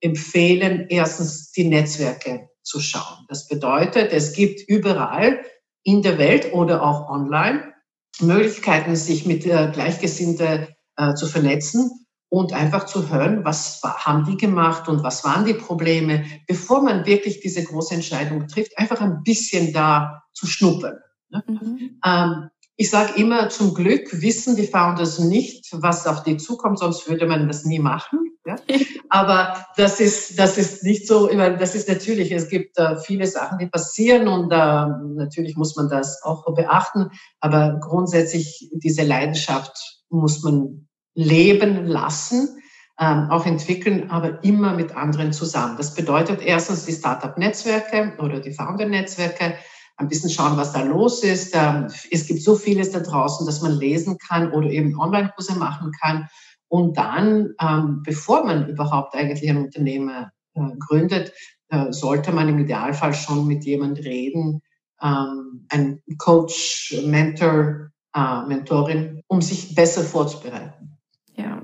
empfehlen, 0.00 0.86
erstens 0.88 1.52
die 1.52 1.68
Netzwerke 1.68 2.48
zu 2.62 2.80
schauen. 2.80 3.26
Das 3.28 3.48
bedeutet, 3.48 4.12
es 4.12 4.32
gibt 4.32 4.68
überall 4.68 5.44
in 5.82 6.02
der 6.02 6.18
Welt 6.18 6.52
oder 6.52 6.82
auch 6.82 7.08
online 7.08 7.72
Möglichkeiten, 8.20 8.96
sich 8.96 9.26
mit 9.26 9.46
äh, 9.46 9.70
Gleichgesinnten 9.72 10.68
äh, 10.96 11.14
zu 11.14 11.26
vernetzen 11.26 12.06
und 12.28 12.52
einfach 12.52 12.86
zu 12.86 13.10
hören, 13.10 13.44
was 13.44 13.82
haben 13.82 14.24
die 14.24 14.36
gemacht 14.36 14.88
und 14.88 15.02
was 15.02 15.24
waren 15.24 15.44
die 15.44 15.54
Probleme, 15.54 16.24
bevor 16.46 16.82
man 16.82 17.06
wirklich 17.06 17.40
diese 17.40 17.64
große 17.64 17.94
Entscheidung 17.94 18.46
trifft, 18.46 18.78
einfach 18.78 19.00
ein 19.00 19.22
bisschen 19.24 19.72
da 19.72 20.22
zu 20.32 20.46
schnuppern. 20.46 20.98
Ne? 21.30 21.42
Mhm. 21.46 22.00
Ähm, 22.04 22.50
ich 22.80 22.88
sage 22.88 23.20
immer, 23.20 23.50
zum 23.50 23.74
Glück 23.74 24.22
wissen 24.22 24.56
die 24.56 24.66
Founders 24.66 25.18
nicht, 25.18 25.66
was 25.70 26.06
auf 26.06 26.22
die 26.22 26.38
zukommt, 26.38 26.78
sonst 26.78 27.06
würde 27.10 27.26
man 27.26 27.46
das 27.46 27.66
nie 27.66 27.78
machen. 27.78 28.32
Ja? 28.46 28.56
Aber 29.10 29.66
das 29.76 30.00
ist, 30.00 30.38
das 30.38 30.56
ist 30.56 30.82
nicht 30.82 31.06
so, 31.06 31.28
ich 31.28 31.36
meine, 31.36 31.58
das 31.58 31.74
ist 31.74 31.90
natürlich, 31.90 32.32
es 32.32 32.48
gibt 32.48 32.78
äh, 32.78 32.96
viele 32.96 33.26
Sachen, 33.26 33.58
die 33.58 33.66
passieren 33.66 34.28
und 34.28 34.50
äh, 34.50 34.56
natürlich 34.56 35.56
muss 35.56 35.76
man 35.76 35.90
das 35.90 36.22
auch 36.22 36.54
beachten. 36.54 37.10
Aber 37.40 37.78
grundsätzlich 37.82 38.70
diese 38.72 39.02
Leidenschaft 39.02 40.00
muss 40.08 40.42
man 40.42 40.88
leben 41.14 41.84
lassen, 41.84 42.62
ähm, 42.98 43.26
auch 43.28 43.44
entwickeln, 43.44 44.08
aber 44.08 44.42
immer 44.42 44.72
mit 44.72 44.96
anderen 44.96 45.34
zusammen. 45.34 45.76
Das 45.76 45.94
bedeutet 45.94 46.40
erstens 46.40 46.86
die 46.86 46.94
Startup-Netzwerke 46.94 48.14
oder 48.22 48.40
die 48.40 48.54
Founder-Netzwerke, 48.54 49.56
ein 50.00 50.08
bisschen 50.08 50.30
schauen, 50.30 50.56
was 50.56 50.72
da 50.72 50.82
los 50.82 51.22
ist. 51.22 51.54
Ähm, 51.54 51.88
es 52.10 52.26
gibt 52.26 52.42
so 52.42 52.56
vieles 52.56 52.90
da 52.90 53.00
draußen, 53.00 53.46
dass 53.46 53.60
man 53.60 53.72
lesen 53.72 54.16
kann 54.18 54.50
oder 54.52 54.68
eben 54.70 54.98
Online-Kurse 54.98 55.54
machen 55.56 55.92
kann. 56.00 56.28
Und 56.68 56.96
dann, 56.96 57.54
ähm, 57.60 58.02
bevor 58.02 58.44
man 58.44 58.68
überhaupt 58.68 59.14
eigentlich 59.14 59.48
ein 59.48 59.58
Unternehmen 59.58 60.30
äh, 60.54 60.60
gründet, 60.78 61.32
äh, 61.68 61.92
sollte 61.92 62.32
man 62.32 62.48
im 62.48 62.58
Idealfall 62.58 63.12
schon 63.12 63.46
mit 63.46 63.64
jemand 63.64 63.98
reden, 63.98 64.62
ähm, 65.02 65.66
ein 65.68 66.02
Coach, 66.18 67.02
Mentor, 67.04 67.90
äh, 68.14 68.42
Mentorin, 68.46 69.22
um 69.26 69.42
sich 69.42 69.74
besser 69.74 70.02
vorzubereiten. 70.02 70.98
Ja. 71.36 71.62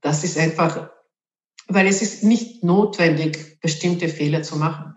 Das 0.00 0.24
ist 0.24 0.38
einfach, 0.38 0.90
weil 1.68 1.86
es 1.86 2.00
ist 2.00 2.24
nicht 2.24 2.64
notwendig, 2.64 3.60
bestimmte 3.60 4.08
Fehler 4.08 4.42
zu 4.42 4.56
machen. 4.56 4.94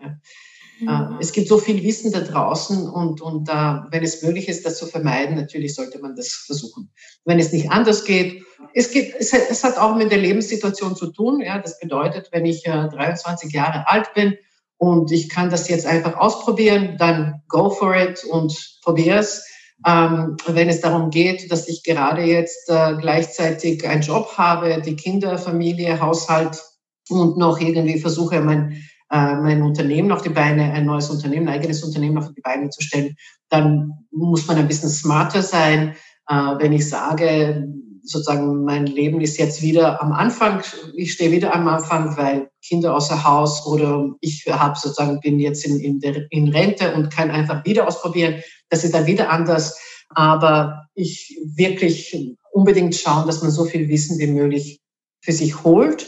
Ja. 0.86 1.10
Mhm. 1.10 1.18
Es 1.20 1.32
gibt 1.32 1.48
so 1.48 1.58
viel 1.58 1.82
Wissen 1.82 2.12
da 2.12 2.20
draußen 2.20 2.88
und, 2.88 3.20
und 3.20 3.48
äh, 3.48 3.52
wenn 3.52 4.02
es 4.02 4.22
möglich 4.22 4.48
ist, 4.48 4.64
das 4.64 4.78
zu 4.78 4.86
vermeiden, 4.86 5.36
natürlich 5.36 5.74
sollte 5.74 5.98
man 6.00 6.16
das 6.16 6.28
versuchen. 6.46 6.90
Wenn 7.24 7.38
es 7.38 7.52
nicht 7.52 7.70
anders 7.70 8.04
geht, 8.04 8.44
es, 8.72 8.90
geht, 8.90 9.14
es, 9.18 9.32
es 9.32 9.64
hat 9.64 9.78
auch 9.78 9.96
mit 9.96 10.10
der 10.10 10.18
Lebenssituation 10.18 10.96
zu 10.96 11.12
tun. 11.12 11.40
Ja, 11.40 11.58
das 11.58 11.78
bedeutet, 11.78 12.28
wenn 12.32 12.46
ich 12.46 12.66
äh, 12.66 12.88
23 12.88 13.52
Jahre 13.52 13.86
alt 13.88 14.12
bin 14.14 14.36
und 14.78 15.12
ich 15.12 15.28
kann 15.28 15.50
das 15.50 15.68
jetzt 15.68 15.86
einfach 15.86 16.16
ausprobieren, 16.16 16.96
dann 16.98 17.42
go 17.48 17.70
for 17.70 17.94
it 17.96 18.24
und 18.24 18.78
probiere 18.82 19.18
es. 19.18 19.46
Ähm, 19.86 20.36
wenn 20.46 20.68
es 20.68 20.80
darum 20.80 21.10
geht, 21.10 21.50
dass 21.52 21.68
ich 21.68 21.82
gerade 21.82 22.22
jetzt 22.22 22.70
äh, 22.70 22.94
gleichzeitig 22.98 23.86
einen 23.86 24.02
Job 24.02 24.32
habe, 24.36 24.80
die 24.80 24.96
Kinder, 24.96 25.36
Familie, 25.36 26.00
Haushalt 26.00 26.62
und 27.10 27.36
noch 27.36 27.60
irgendwie 27.60 28.00
versuche, 28.00 28.40
mein 28.40 28.72
äh, 28.72 28.76
mein 29.10 29.62
Unternehmen 29.62 30.12
auf 30.12 30.22
die 30.22 30.30
Beine, 30.30 30.72
ein 30.72 30.86
neues 30.86 31.10
Unternehmen, 31.10 31.48
ein 31.48 31.54
eigenes 31.54 31.82
Unternehmen 31.82 32.18
auf 32.18 32.32
die 32.32 32.40
Beine 32.40 32.70
zu 32.70 32.82
stellen, 32.82 33.14
dann 33.48 33.92
muss 34.10 34.46
man 34.46 34.56
ein 34.56 34.68
bisschen 34.68 34.88
smarter 34.88 35.42
sein. 35.42 35.94
Äh, 36.28 36.34
wenn 36.34 36.72
ich 36.72 36.88
sage, 36.88 37.68
sozusagen 38.04 38.64
mein 38.64 38.86
Leben 38.86 39.20
ist 39.20 39.38
jetzt 39.38 39.62
wieder 39.62 40.02
am 40.02 40.12
Anfang. 40.12 40.62
Ich 40.94 41.12
stehe 41.12 41.32
wieder 41.32 41.54
am 41.54 41.66
Anfang, 41.68 42.16
weil 42.16 42.50
Kinder 42.62 42.94
außer 42.94 43.24
Haus 43.24 43.66
oder 43.66 44.14
ich 44.20 44.46
habe 44.48 44.78
sozusagen 44.78 45.20
bin 45.20 45.38
jetzt 45.38 45.64
in, 45.66 45.80
in, 45.80 46.00
der, 46.00 46.30
in 46.30 46.48
Rente 46.48 46.94
und 46.94 47.10
kann 47.10 47.30
einfach 47.30 47.64
wieder 47.64 47.88
ausprobieren. 47.88 48.42
Das 48.68 48.84
ist 48.84 48.94
dann 48.94 49.06
wieder 49.06 49.30
anders. 49.30 49.78
Aber 50.10 50.86
ich 50.94 51.38
wirklich 51.56 52.36
unbedingt 52.52 52.94
schauen, 52.94 53.26
dass 53.26 53.42
man 53.42 53.50
so 53.50 53.64
viel 53.64 53.88
Wissen 53.88 54.18
wie 54.18 54.26
möglich 54.26 54.80
für 55.22 55.32
sich 55.32 55.64
holt. 55.64 56.06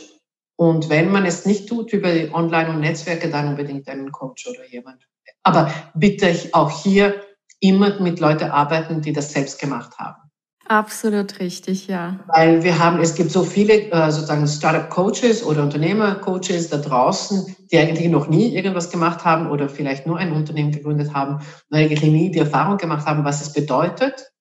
Und 0.57 0.89
wenn 0.89 1.11
man 1.11 1.27
es 1.27 1.45
nicht 1.45 1.69
tut 1.69 1.93
über 1.93 2.13
die 2.13 2.33
Online- 2.33 2.71
und 2.71 2.81
Netzwerke, 2.81 3.31
dann 3.31 3.49
unbedingt 3.49 3.89
einen 3.89 4.11
Coach 4.11 4.47
oder 4.47 4.67
jemand. 4.67 5.07
Aber 5.43 5.71
bitte 5.95 6.35
auch 6.53 6.83
hier 6.83 7.21
immer 7.61 8.01
mit 8.01 8.21
Leuten 8.21 8.51
arbeiten, 8.51 9.03
die 9.03 9.13
das 9.13 9.33
selbst 9.33 9.61
gemacht 9.61 9.99
haben. 9.99 10.27
Absolut 10.69 11.39
richtig, 11.39 11.87
ja. 11.87 12.19
Weil 12.27 12.65
wir 12.65 12.79
haben, 12.79 13.01
es 13.01 13.15
gibt 13.15 13.31
so 13.31 13.45
viele 13.45 13.89
äh, 13.93 14.11
sozusagen 14.11 14.49
Startup-Coaches 14.49 15.45
oder 15.45 15.63
Unternehmer-Coaches 15.63 16.71
da 16.71 16.79
draußen, 16.79 17.55
die 17.71 17.79
eigentlich 17.79 18.09
noch 18.09 18.27
nie 18.29 18.53
irgendwas 18.53 18.91
gemacht 18.91 19.25
haben 19.25 19.49
oder 19.49 19.69
vielleicht 19.69 20.09
nur 20.09 20.19
ein 20.19 20.33
Unternehmen 20.33 20.73
gegründet 20.73 21.15
haben 21.15 21.37
und 21.37 21.79
eigentlich 21.79 22.03
nie 22.03 22.33
die 22.33 22.41
Erfahrung 22.41 22.79
gemacht 22.79 23.07
haben, 23.07 23.25
was 23.25 23.43
es 23.43 23.53
bedeutet. 23.53 24.33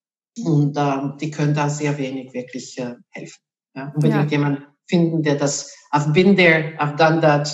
Und 0.44 0.76
äh, 0.76 1.18
die 1.22 1.30
können 1.30 1.54
da 1.54 1.70
sehr 1.70 1.98
wenig 2.00 2.34
wirklich 2.34 2.80
äh, 2.80 2.96
helfen. 3.10 3.42
Ja, 3.76 3.92
unbedingt 3.94 4.32
ja. 4.32 4.38
jemand 4.38 4.68
finden, 4.88 5.24
der 5.24 5.36
das 5.36 5.74
I've 5.92 6.12
been 6.14 6.36
there, 6.36 6.78
I've 6.80 6.96
done 6.98 7.22
that 7.22 7.50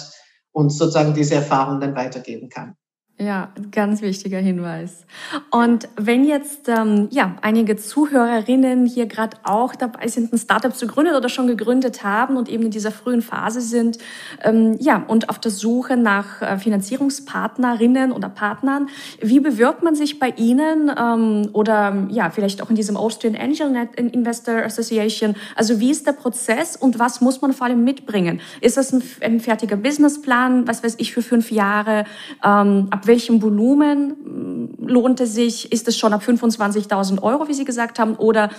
und 0.51 0.71
sozusagen 0.71 1.13
diese 1.13 1.35
Erfahrung 1.35 1.79
dann 1.79 1.95
weitergeben 1.95 2.49
kann. 2.49 2.75
Ja, 3.21 3.49
ganz 3.69 4.01
wichtiger 4.01 4.39
Hinweis. 4.39 5.05
Und 5.51 5.87
wenn 5.95 6.25
jetzt 6.25 6.67
ähm, 6.67 7.07
ja 7.11 7.35
einige 7.43 7.75
Zuhörerinnen 7.77 8.87
hier 8.87 9.05
gerade 9.05 9.37
auch 9.43 9.75
dabei 9.75 10.07
sind, 10.07 10.33
ein 10.33 10.39
Startup 10.39 10.75
zu 10.75 10.87
gründen 10.87 11.13
oder 11.13 11.29
schon 11.29 11.45
gegründet 11.45 12.03
haben 12.03 12.35
und 12.35 12.49
eben 12.49 12.63
in 12.63 12.71
dieser 12.71 12.89
frühen 12.89 13.21
Phase 13.21 13.61
sind, 13.61 13.99
ähm, 14.43 14.75
ja 14.79 15.03
und 15.07 15.29
auf 15.29 15.37
der 15.37 15.51
Suche 15.51 15.97
nach 15.97 16.41
äh, 16.41 16.57
Finanzierungspartnerinnen 16.57 18.11
oder 18.11 18.27
Partnern, 18.27 18.89
wie 19.21 19.39
bewirbt 19.39 19.83
man 19.83 19.93
sich 19.93 20.17
bei 20.17 20.29
Ihnen 20.29 20.91
ähm, 20.97 21.49
oder 21.53 22.07
ja 22.09 22.31
vielleicht 22.31 22.63
auch 22.63 22.71
in 22.71 22.75
diesem 22.75 22.97
Austrian 22.97 23.35
Angel 23.35 23.87
Investor 23.97 24.63
Association? 24.63 25.35
Also 25.55 25.79
wie 25.79 25.91
ist 25.91 26.07
der 26.07 26.13
Prozess 26.13 26.75
und 26.75 26.97
was 26.97 27.21
muss 27.21 27.39
man 27.39 27.53
vor 27.53 27.67
allem 27.67 27.83
mitbringen? 27.83 28.41
Ist 28.61 28.77
das 28.77 28.91
ein, 28.91 29.03
ein 29.21 29.39
fertiger 29.39 29.75
Businessplan? 29.75 30.67
Was 30.67 30.83
weiß 30.83 30.95
ich 30.97 31.13
für 31.13 31.21
fünf 31.21 31.51
Jahre? 31.51 32.05
Ähm, 32.43 32.87
ab 32.89 33.05
welchem 33.11 33.41
Volumen 33.41 33.97
mm, 34.79 34.87
lohnt 34.87 35.19
es 35.19 35.33
sich? 35.33 35.71
Ist 35.71 35.87
es 35.87 35.97
schon 35.97 36.13
ab 36.13 36.23
25.000 36.25 37.21
Euro, 37.21 37.47
wie 37.47 37.53
Sie 37.53 37.65
gesagt 37.65 37.99
haben? 37.99 38.15
Oder 38.15 38.49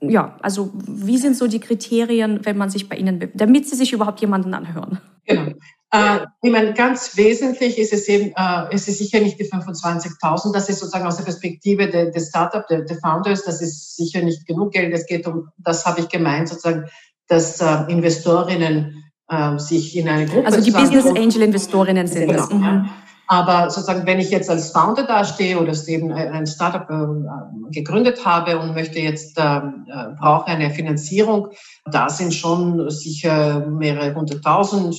ja, 0.00 0.36
also 0.40 0.70
wie 0.86 1.18
sind 1.18 1.36
so 1.36 1.46
die 1.46 1.60
Kriterien, 1.60 2.40
wenn 2.44 2.56
man 2.56 2.70
sich 2.70 2.88
bei 2.88 2.96
Ihnen, 2.96 3.30
damit 3.34 3.68
Sie 3.68 3.76
sich 3.76 3.92
überhaupt 3.92 4.20
jemanden 4.20 4.54
anhören? 4.54 5.00
Genau. 5.26 5.52
Äh, 5.90 6.20
ich 6.42 6.52
meine, 6.52 6.74
ganz 6.74 7.16
wesentlich 7.16 7.78
ist 7.78 7.92
es 7.92 8.08
eben, 8.08 8.32
äh, 8.36 8.66
es 8.70 8.88
ist 8.88 8.98
sicher 8.98 9.20
nicht 9.20 9.38
die 9.40 9.44
25.000, 9.44 10.52
das 10.52 10.68
ist 10.68 10.80
sozusagen 10.80 11.06
aus 11.06 11.16
der 11.16 11.24
Perspektive 11.24 11.88
des 11.88 12.12
de 12.12 12.22
Startup, 12.22 12.66
der 12.68 12.82
de 12.82 12.98
Founders, 13.00 13.44
das 13.44 13.60
ist 13.60 13.96
sicher 13.96 14.22
nicht 14.22 14.46
genug 14.46 14.72
Geld. 14.72 14.92
Es 14.94 15.06
geht 15.06 15.26
um, 15.26 15.48
das 15.58 15.84
habe 15.86 16.00
ich 16.00 16.08
gemeint, 16.08 16.48
sozusagen, 16.48 16.84
dass 17.26 17.60
äh, 17.60 17.84
Investorinnen 17.88 19.04
äh, 19.28 19.58
sich 19.58 19.96
in 19.96 20.08
eine 20.08 20.26
Gruppe 20.26 20.46
Also 20.46 20.60
die 20.60 20.70
Business 20.70 21.06
Angel 21.06 21.42
Investorinnen 21.42 22.06
sind 22.06 22.28
genau, 22.28 22.38
das. 22.38 22.50
Mhm. 22.50 22.62
Ja. 22.62 22.86
Aber 23.30 23.70
sozusagen, 23.70 24.06
wenn 24.06 24.18
ich 24.18 24.30
jetzt 24.30 24.48
als 24.48 24.70
Founder 24.70 25.04
dastehe 25.04 25.60
oder 25.60 25.74
eben 25.86 26.10
ein 26.10 26.46
Startup 26.46 26.88
äh, 26.88 27.72
gegründet 27.72 28.24
habe 28.24 28.58
und 28.58 28.74
möchte 28.74 29.00
jetzt, 29.00 29.36
ähm, 29.38 29.86
äh, 29.86 30.14
brauche 30.18 30.46
eine 30.46 30.70
Finanzierung, 30.70 31.48
da 31.84 32.08
sind 32.08 32.32
schon 32.32 32.88
sicher 32.88 33.66
mehrere 33.66 34.14
hunderttausend 34.14 34.94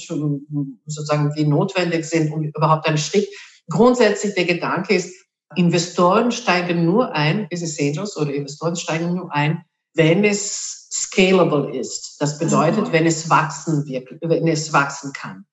sozusagen, 0.85 1.33
die 1.35 1.45
notwendig 1.45 2.05
sind, 2.05 2.31
um 2.31 2.43
überhaupt 2.43 2.87
einen 2.87 2.99
Schritt. 2.99 3.27
Grundsätzlich 3.67 4.35
der 4.35 4.45
Gedanke 4.45 4.93
ist, 4.93 5.25
Investoren 5.55 6.31
steigen 6.31 6.85
nur 6.85 7.15
ein, 7.15 7.47
Business 7.49 7.79
Angels 7.79 8.15
oder 8.15 8.31
Investoren 8.31 8.75
steigen 8.75 9.15
nur 9.15 9.33
ein, 9.33 9.63
wenn 9.95 10.23
es 10.23 10.87
scalable 10.91 11.75
ist. 11.75 12.17
Das 12.19 12.37
bedeutet, 12.37 12.89
mhm. 12.89 12.91
wenn 12.91 13.05
es 13.07 13.27
wachsen 13.27 13.87
wird, 13.87 14.07
wenn 14.21 14.47
es 14.47 14.71
wachsen 14.71 15.13
kann. 15.13 15.45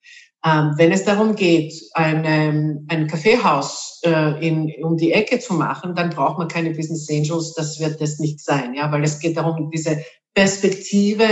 Ähm, 0.47 0.74
wenn 0.76 0.92
es 0.92 1.05
darum 1.05 1.34
geht, 1.34 1.74
ein, 1.94 2.86
ein 2.88 3.07
Kaffeehaus 3.09 4.01
äh, 4.05 4.47
in, 4.47 4.72
um 4.84 4.97
die 4.97 5.12
Ecke 5.12 5.40
zu 5.40 5.55
machen, 5.55 5.97
dann 5.97 6.11
braucht 6.11 6.38
man 6.38 6.47
keine 6.47 6.70
Business 6.70 7.09
Angels, 7.11 7.53
das 7.55 7.80
wird 7.80 8.01
das 8.01 8.20
nicht 8.20 8.38
sein, 8.38 8.74
ja, 8.74 8.92
weil 8.92 9.03
es 9.03 9.18
geht 9.18 9.36
darum, 9.36 9.70
diese 9.70 10.01
Perspektive, 10.34 11.24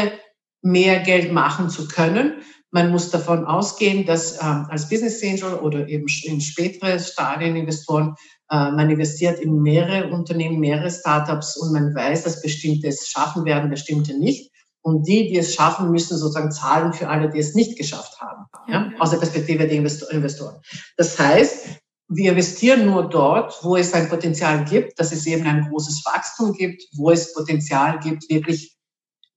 mehr 0.63 1.01
Geld 1.01 1.31
machen 1.31 1.69
zu 1.69 1.87
können. 1.87 2.43
Man 2.71 2.91
muss 2.91 3.11
davon 3.11 3.45
ausgehen, 3.45 4.05
dass 4.05 4.43
ähm, 4.43 4.67
als 4.71 4.89
Business 4.89 5.23
Angel 5.23 5.55
oder 5.61 5.87
eben 5.87 6.07
in 6.25 6.41
spätere 6.41 6.99
Stadien 6.99 7.55
Investoren, 7.55 8.15
äh, 8.51 8.71
man 8.73 8.91
investiert 8.91 9.39
in 9.39 9.63
mehrere 9.63 10.09
Unternehmen, 10.09 10.59
mehrere 10.59 10.91
Startups 10.91 11.57
und 11.59 11.73
man 11.73 11.95
weiß, 11.95 12.25
dass 12.25 12.43
bestimmte 12.43 12.89
es 12.89 13.07
schaffen 13.07 13.45
werden, 13.45 13.71
bestimmte 13.71 14.19
nicht. 14.19 14.51
Und 14.87 15.09
die, 15.09 15.29
die 15.29 15.39
es 15.39 15.55
schaffen, 15.55 15.91
müssen 15.91 16.19
sozusagen 16.19 16.53
zahlen 16.53 16.93
für 16.93 17.09
alle, 17.09 17.31
die 17.31 17.39
es 17.39 17.55
nicht 17.55 17.79
geschafft 17.79 18.21
haben, 18.21 18.45
ja, 18.69 18.91
aus 18.99 19.11
der 19.11 19.17
Perspektive 19.17 19.67
der 19.67 19.79
Investoren. 19.79 20.61
Das 20.99 21.19
heißt, 21.19 21.81
wir 22.09 22.33
investieren 22.33 22.85
nur 22.85 23.09
dort, 23.09 23.59
wo 23.63 23.77
es 23.77 23.95
ein 23.95 24.11
Potenzial 24.11 24.63
gibt, 24.67 25.01
dass 25.01 25.11
es 25.11 25.27
eben 25.27 25.47
ein 25.47 25.69
großes 25.71 26.05
Wachstum 26.05 26.53
gibt, 26.53 26.83
wo 26.97 27.11
es 27.11 27.33
Potenzial 27.33 27.99
gibt, 28.01 28.29
wirklich 28.29 28.77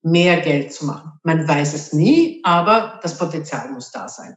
mehr 0.02 0.42
Geld 0.42 0.74
zu 0.74 0.86
machen. 0.86 1.14
Man 1.24 1.48
weiß 1.48 1.74
es 1.74 1.94
nie, 1.94 2.42
aber 2.44 3.00
das 3.02 3.18
Potenzial 3.18 3.72
muss 3.72 3.90
da 3.92 4.10
sein. 4.10 4.36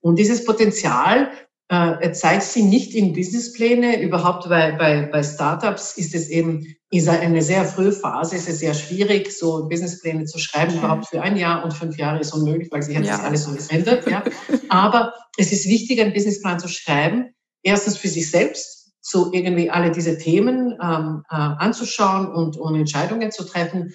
Und 0.00 0.16
dieses 0.16 0.44
Potenzial 0.44 1.30
äh, 1.70 2.10
zeigt 2.10 2.42
sie 2.42 2.64
nicht 2.64 2.94
in 2.94 3.12
Businesspläne. 3.12 4.02
Überhaupt 4.02 4.48
bei, 4.48 4.72
bei, 4.72 5.02
bei 5.02 5.22
Startups 5.22 5.96
ist 5.96 6.14
es 6.16 6.28
eben 6.28 6.66
ist 6.90 7.08
eine 7.08 7.40
sehr 7.42 7.64
frühe 7.64 7.92
Phase, 7.92 8.34
ist 8.34 8.48
es 8.48 8.58
sehr 8.58 8.74
schwierig, 8.74 9.30
so 9.30 9.68
Businesspläne 9.68 10.24
zu 10.24 10.40
schreiben. 10.40 10.74
Überhaupt 10.74 11.06
für 11.06 11.22
ein 11.22 11.36
Jahr 11.36 11.64
und 11.64 11.72
fünf 11.72 11.96
Jahre 11.96 12.18
ist 12.18 12.34
unmöglich, 12.34 12.72
weil 12.72 12.82
sich 12.82 12.96
hat 12.96 13.04
ja. 13.04 13.20
alles 13.20 13.44
so 13.44 13.52
geändert. 13.52 14.04
Ja. 14.10 14.24
Aber 14.68 15.14
es 15.38 15.52
ist 15.52 15.68
wichtig, 15.68 16.00
einen 16.00 16.12
Businessplan 16.12 16.58
zu 16.58 16.66
schreiben. 16.66 17.32
Erstens 17.62 17.96
für 17.96 18.08
sich 18.08 18.28
selbst, 18.28 18.90
so 19.00 19.32
irgendwie 19.32 19.70
alle 19.70 19.92
diese 19.92 20.18
Themen 20.18 20.76
ähm, 20.82 21.22
äh, 21.30 21.36
anzuschauen 21.36 22.26
und, 22.32 22.56
und 22.56 22.74
Entscheidungen 22.74 23.30
zu 23.30 23.44
treffen. 23.44 23.94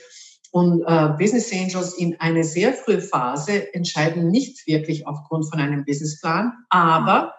Und 0.52 0.84
äh, 0.88 1.10
Business 1.20 1.52
Angels 1.52 1.94
in 1.98 2.18
eine 2.22 2.46
sehr 2.46 2.72
frühe 2.72 3.02
Phase 3.02 3.74
entscheiden 3.74 4.30
nicht 4.30 4.66
wirklich 4.66 5.06
aufgrund 5.06 5.50
von 5.50 5.60
einem 5.60 5.84
Businessplan, 5.84 6.54
aber 6.70 7.34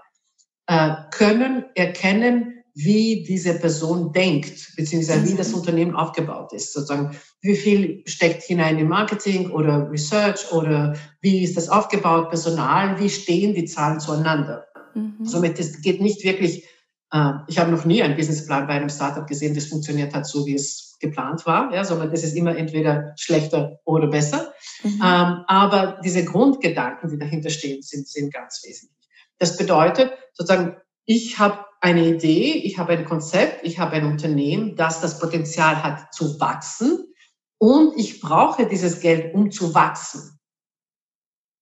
äh, 0.67 0.91
können 1.11 1.64
erkennen, 1.75 2.57
wie 2.79 3.25
diese 3.27 3.55
Person 3.55 4.12
denkt, 4.12 4.77
beziehungsweise 4.77 5.27
wie 5.27 5.35
das 5.35 5.49
mhm. 5.49 5.55
Unternehmen 5.61 5.97
aufgebaut 5.97 6.53
ist. 6.53 6.75
Sozusagen, 6.75 7.17
wie 7.41 7.57
viel 7.57 8.03
steckt 8.05 8.43
hinein 8.43 8.79
in 8.79 8.87
Marketing 8.87 9.51
oder 9.51 9.91
Research 9.91 10.53
oder 10.53 10.95
wie 11.23 11.43
ist 11.43 11.57
das 11.57 11.71
aufgebaut, 11.71 12.29
Personal, 12.29 13.01
wie 13.01 13.09
stehen 13.09 13.55
die 13.55 13.64
Zahlen 13.64 13.99
zueinander. 13.99 14.67
Mhm. 14.95 15.25
Somit 15.25 15.59
es 15.59 15.81
geht 15.81 16.03
nicht 16.03 16.23
wirklich, 16.23 16.67
äh, 17.12 17.33
ich 17.49 17.59
habe 17.59 17.71
noch 17.71 17.87
nie 17.87 18.03
einen 18.03 18.14
Businessplan 18.14 18.67
bei 18.67 18.75
einem 18.75 18.91
Startup 18.91 19.27
gesehen, 19.27 19.55
das 19.55 19.67
funktioniert 19.67 20.14
hat, 20.14 20.27
so 20.27 20.45
wie 20.45 20.55
es 20.55 20.99
geplant 21.01 21.47
war, 21.47 21.73
ja, 21.75 21.83
sondern 21.83 22.11
das 22.11 22.25
ist 22.25 22.37
immer 22.37 22.57
entweder 22.57 23.14
schlechter 23.17 23.81
oder 23.85 24.09
besser. 24.09 24.53
Mhm. 24.83 25.01
Ähm, 25.03 25.45
aber 25.47 25.99
diese 26.05 26.27
Grundgedanken, 26.27 27.09
die 27.09 27.19
dahinter 27.19 27.49
stehen, 27.49 27.81
sind, 27.81 28.07
sind 28.07 28.35
ganz 28.35 28.62
wesentlich. 28.67 28.95
Das 29.39 29.57
bedeutet 29.57 30.12
sozusagen, 30.32 30.76
ich 31.05 31.39
habe 31.39 31.64
eine 31.80 32.07
Idee, 32.07 32.53
ich 32.53 32.78
habe 32.78 32.93
ein 32.93 33.05
Konzept, 33.05 33.64
ich 33.64 33.78
habe 33.78 33.93
ein 33.93 34.07
Unternehmen, 34.07 34.76
das 34.76 35.01
das 35.01 35.18
Potenzial 35.18 35.82
hat 35.82 36.12
zu 36.12 36.41
wachsen 36.41 37.12
und 37.59 37.99
ich 37.99 38.20
brauche 38.20 38.66
dieses 38.66 39.01
Geld, 39.01 39.34
um 39.34 39.51
zu 39.51 39.74
wachsen. 39.74 40.39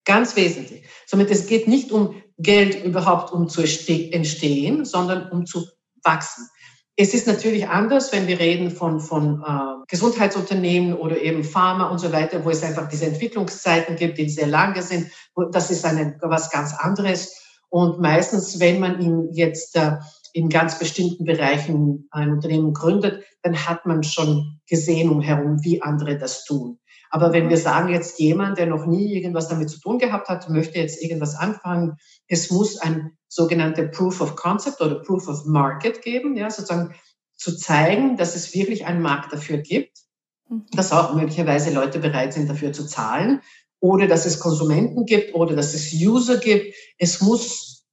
Ganz 0.04 0.36
wesentlich. 0.36 0.86
Somit 1.06 1.30
es 1.30 1.46
geht 1.46 1.66
nicht 1.66 1.90
um 1.90 2.22
Geld 2.38 2.84
überhaupt, 2.84 3.32
um 3.32 3.48
zu 3.48 3.62
entstehen, 3.62 4.84
sondern 4.84 5.30
um 5.30 5.46
zu 5.46 5.66
wachsen. 6.02 6.48
Es 6.96 7.12
ist 7.12 7.26
natürlich 7.26 7.68
anders, 7.68 8.12
wenn 8.12 8.28
wir 8.28 8.38
reden 8.38 8.70
von, 8.70 9.00
von 9.00 9.42
äh, 9.42 9.84
Gesundheitsunternehmen 9.88 10.94
oder 10.94 11.20
eben 11.20 11.42
Pharma 11.42 11.88
und 11.88 11.98
so 11.98 12.12
weiter, 12.12 12.44
wo 12.44 12.50
es 12.50 12.62
einfach 12.62 12.88
diese 12.88 13.06
Entwicklungszeiten 13.06 13.96
gibt, 13.96 14.18
die 14.18 14.28
sehr 14.28 14.46
lange 14.46 14.80
sind. 14.80 15.10
Das 15.50 15.70
ist 15.70 15.84
eine, 15.84 16.16
was 16.22 16.50
ganz 16.50 16.72
anderes. 16.72 17.43
Und 17.68 18.00
meistens, 18.00 18.60
wenn 18.60 18.80
man 18.80 19.00
ihn 19.00 19.28
jetzt 19.32 19.76
äh, 19.76 19.96
in 20.32 20.48
ganz 20.48 20.78
bestimmten 20.78 21.24
Bereichen 21.24 22.08
ein 22.10 22.30
Unternehmen 22.30 22.72
gründet, 22.72 23.24
dann 23.42 23.56
hat 23.66 23.86
man 23.86 24.02
schon 24.02 24.60
gesehen 24.68 25.10
umherum, 25.10 25.62
wie 25.62 25.82
andere 25.82 26.18
das 26.18 26.44
tun. 26.44 26.78
Aber 27.10 27.32
wenn 27.32 27.48
wir 27.48 27.58
sagen, 27.58 27.90
jetzt 27.90 28.18
jemand, 28.18 28.58
der 28.58 28.66
noch 28.66 28.86
nie 28.86 29.14
irgendwas 29.14 29.48
damit 29.48 29.70
zu 29.70 29.78
tun 29.78 29.98
gehabt 29.98 30.28
hat, 30.28 30.48
möchte 30.50 30.78
jetzt 30.78 31.00
irgendwas 31.00 31.36
anfangen, 31.36 31.96
es 32.26 32.50
muss 32.50 32.78
ein 32.78 33.12
sogenannte 33.28 33.86
Proof 33.86 34.20
of 34.20 34.34
Concept 34.34 34.80
oder 34.80 34.96
Proof 34.96 35.28
of 35.28 35.44
Market 35.44 36.02
geben, 36.02 36.36
ja, 36.36 36.50
sozusagen 36.50 36.94
zu 37.36 37.56
zeigen, 37.56 38.16
dass 38.16 38.34
es 38.34 38.54
wirklich 38.54 38.86
einen 38.86 39.02
Markt 39.02 39.32
dafür 39.32 39.58
gibt. 39.58 40.04
mhm. 40.48 40.66
dass 40.72 40.92
auch 40.92 41.14
möglicherweise 41.14 41.72
Leute 41.72 41.98
bereit 41.98 42.32
sind, 42.32 42.48
dafür 42.48 42.72
zu 42.72 42.86
zahlen 42.86 43.40
oder 43.84 44.06
dass 44.06 44.24
es 44.24 44.40
Konsumenten 44.40 45.04
gibt 45.04 45.34
oder 45.34 45.54
dass 45.54 45.74
es 45.74 45.92
User 45.92 46.38
gibt. 46.38 46.74
Es 46.96 47.20
muss 47.20 47.84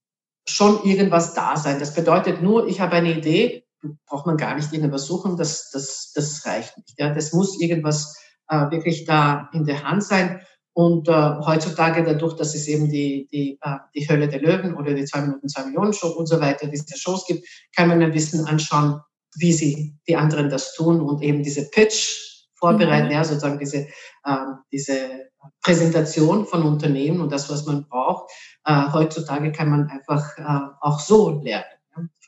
schon 0.48 0.82
irgendwas 0.86 1.34
da 1.34 1.58
sein. 1.58 1.80
Das 1.80 1.94
bedeutet 1.94 2.42
nur, 2.42 2.66
ich 2.68 2.80
habe 2.80 2.94
eine 2.94 3.18
Idee, 3.18 3.66
braucht 4.06 4.26
man 4.26 4.38
gar 4.38 4.56
nicht 4.56 4.72
irgendwas 4.72 5.06
suchen, 5.06 5.36
das, 5.36 5.70
das, 5.72 6.14
das 6.16 6.46
reicht 6.46 6.78
nicht. 6.78 6.94
Ja. 6.98 7.14
Das 7.14 7.34
muss 7.34 7.60
irgendwas 7.60 8.18
äh, 8.48 8.72
wirklich 8.72 9.04
da 9.04 9.50
in 9.52 9.66
der 9.66 9.84
Hand 9.84 10.06
sein. 10.06 10.40
Und 10.72 11.10
äh, 11.10 11.36
heutzutage 11.46 12.06
dadurch, 12.06 12.38
dass 12.38 12.56
es 12.56 12.70
eben 12.70 12.90
die, 12.90 13.28
die, 13.30 13.60
äh, 13.62 13.78
die 13.94 14.08
Hölle 14.08 14.30
der 14.30 14.40
Löwen 14.40 14.76
oder 14.76 14.94
die 14.94 15.04
zwei 15.04 15.20
Minuten, 15.24 15.50
zwei 15.50 15.66
Millionen 15.66 15.92
Show 15.92 16.08
und 16.08 16.28
so 16.28 16.40
weiter, 16.40 16.68
diese 16.68 16.98
Shows 16.98 17.26
gibt, 17.26 17.46
kann 17.76 17.90
man 17.90 18.02
ein 18.02 18.14
bisschen 18.14 18.46
anschauen, 18.46 19.02
wie 19.36 19.52
sie 19.52 19.98
die 20.08 20.16
anderen 20.16 20.50
das 20.50 20.74
tun 20.74 21.02
und 21.02 21.22
eben 21.22 21.44
diese 21.44 21.70
Pitch 21.70 22.48
vorbereiten, 22.56 23.08
mhm. 23.08 23.12
ja, 23.12 23.26
sozusagen 23.26 23.60
diese, 23.60 23.88
äh, 24.24 24.46
diese 24.72 25.31
Präsentation 25.62 26.46
von 26.46 26.64
Unternehmen 26.64 27.22
und 27.22 27.32
das, 27.32 27.50
was 27.50 27.66
man 27.66 27.88
braucht. 27.88 28.32
Äh, 28.66 28.92
heutzutage 28.92 29.52
kann 29.52 29.70
man 29.70 29.88
einfach 29.88 30.38
äh, 30.38 30.70
auch 30.82 31.00
so 31.00 31.42
lernen. 31.42 31.66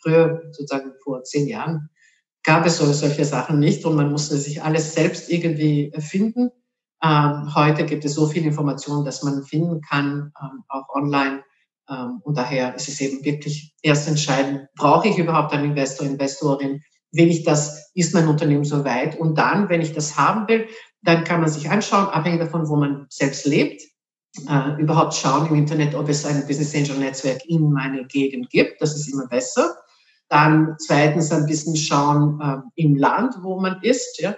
Früher, 0.01 0.43
sozusagen 0.51 0.93
vor 1.03 1.24
zehn 1.24 1.47
Jahren, 1.47 1.89
gab 2.43 2.66
es 2.66 2.78
solche 2.78 3.26
Sachen 3.26 3.59
nicht 3.59 3.86
und 3.86 3.95
man 3.95 4.11
musste 4.11 4.36
sich 4.36 4.61
alles 4.61 4.93
selbst 4.93 5.30
irgendwie 5.30 5.91
erfinden. 5.93 6.51
Ähm, 7.03 7.53
heute 7.55 7.86
gibt 7.86 8.05
es 8.05 8.14
so 8.14 8.28
viel 8.28 8.45
Information, 8.45 9.05
dass 9.05 9.24
man 9.24 9.43
finden 9.43 9.82
kann, 9.82 10.32
ähm, 10.41 10.64
auch 10.68 10.88
online. 10.93 11.43
Ähm, 11.89 12.22
und 12.24 12.38
daher 12.38 12.76
ist 12.76 12.88
es 12.88 13.01
eben 13.01 13.24
wirklich 13.26 13.74
erst 13.82 14.07
entscheidend, 14.07 14.68
brauche 14.76 15.07
ich 15.07 15.18
überhaupt 15.18 15.53
einen 15.53 15.72
Investor, 15.72 16.07
Investorin? 16.07 16.82
Will 17.11 17.30
ich 17.30 17.43
das? 17.43 17.91
Ist 17.93 18.14
mein 18.14 18.28
Unternehmen 18.28 18.64
so 18.64 18.84
weit? 18.86 19.20
Und 19.20 19.38
dann, 19.38 19.70
wenn 19.70 19.82
ich 19.82 19.93
das 19.93 20.18
haben 20.18 20.47
will, 20.47 20.68
dann 21.04 21.24
kann 21.24 21.41
man 21.41 21.49
sich 21.49 21.70
anschauen, 21.70 22.08
abhängig 22.08 22.39
davon, 22.39 22.68
wo 22.68 22.76
man 22.76 23.06
selbst 23.10 23.45
lebt, 23.45 23.82
äh, 24.49 24.82
überhaupt 24.82 25.14
schauen 25.14 25.47
im 25.47 25.56
Internet, 25.56 25.93
ob 25.95 26.10
es 26.10 26.26
ein 26.26 26.45
Business 26.47 26.74
Angel 26.76 26.97
Netzwerk 26.97 27.45
in 27.45 27.72
meiner 27.72 28.04
Gegend 28.06 28.49
gibt. 28.49 28.82
Das 28.82 28.95
ist 28.95 29.08
immer 29.08 29.28
besser. 29.28 29.76
Dann 30.30 30.76
zweitens 30.80 31.32
ein 31.32 31.45
bisschen 31.45 31.76
schauen 31.76 32.39
äh, 32.41 32.82
im 32.82 32.95
Land, 32.95 33.36
wo 33.41 33.60
man 33.60 33.82
ist. 33.84 34.20
Ja? 34.20 34.36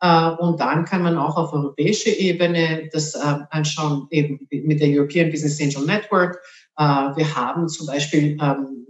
Äh, 0.00 0.30
und 0.36 0.60
dann 0.60 0.84
kann 0.84 1.02
man 1.02 1.16
auch 1.16 1.36
auf 1.36 1.52
europäischer 1.52 2.10
Ebene 2.10 2.88
das 2.92 3.14
äh, 3.14 3.36
anschauen, 3.50 4.08
eben 4.10 4.46
mit 4.50 4.80
der 4.80 4.88
European 4.88 5.30
Business 5.30 5.60
Angel 5.60 5.86
Network. 5.86 6.40
Äh, 6.78 6.82
wir 6.82 7.36
haben 7.36 7.68
zum 7.68 7.86
Beispiel 7.86 8.36
ähm, 8.40 8.86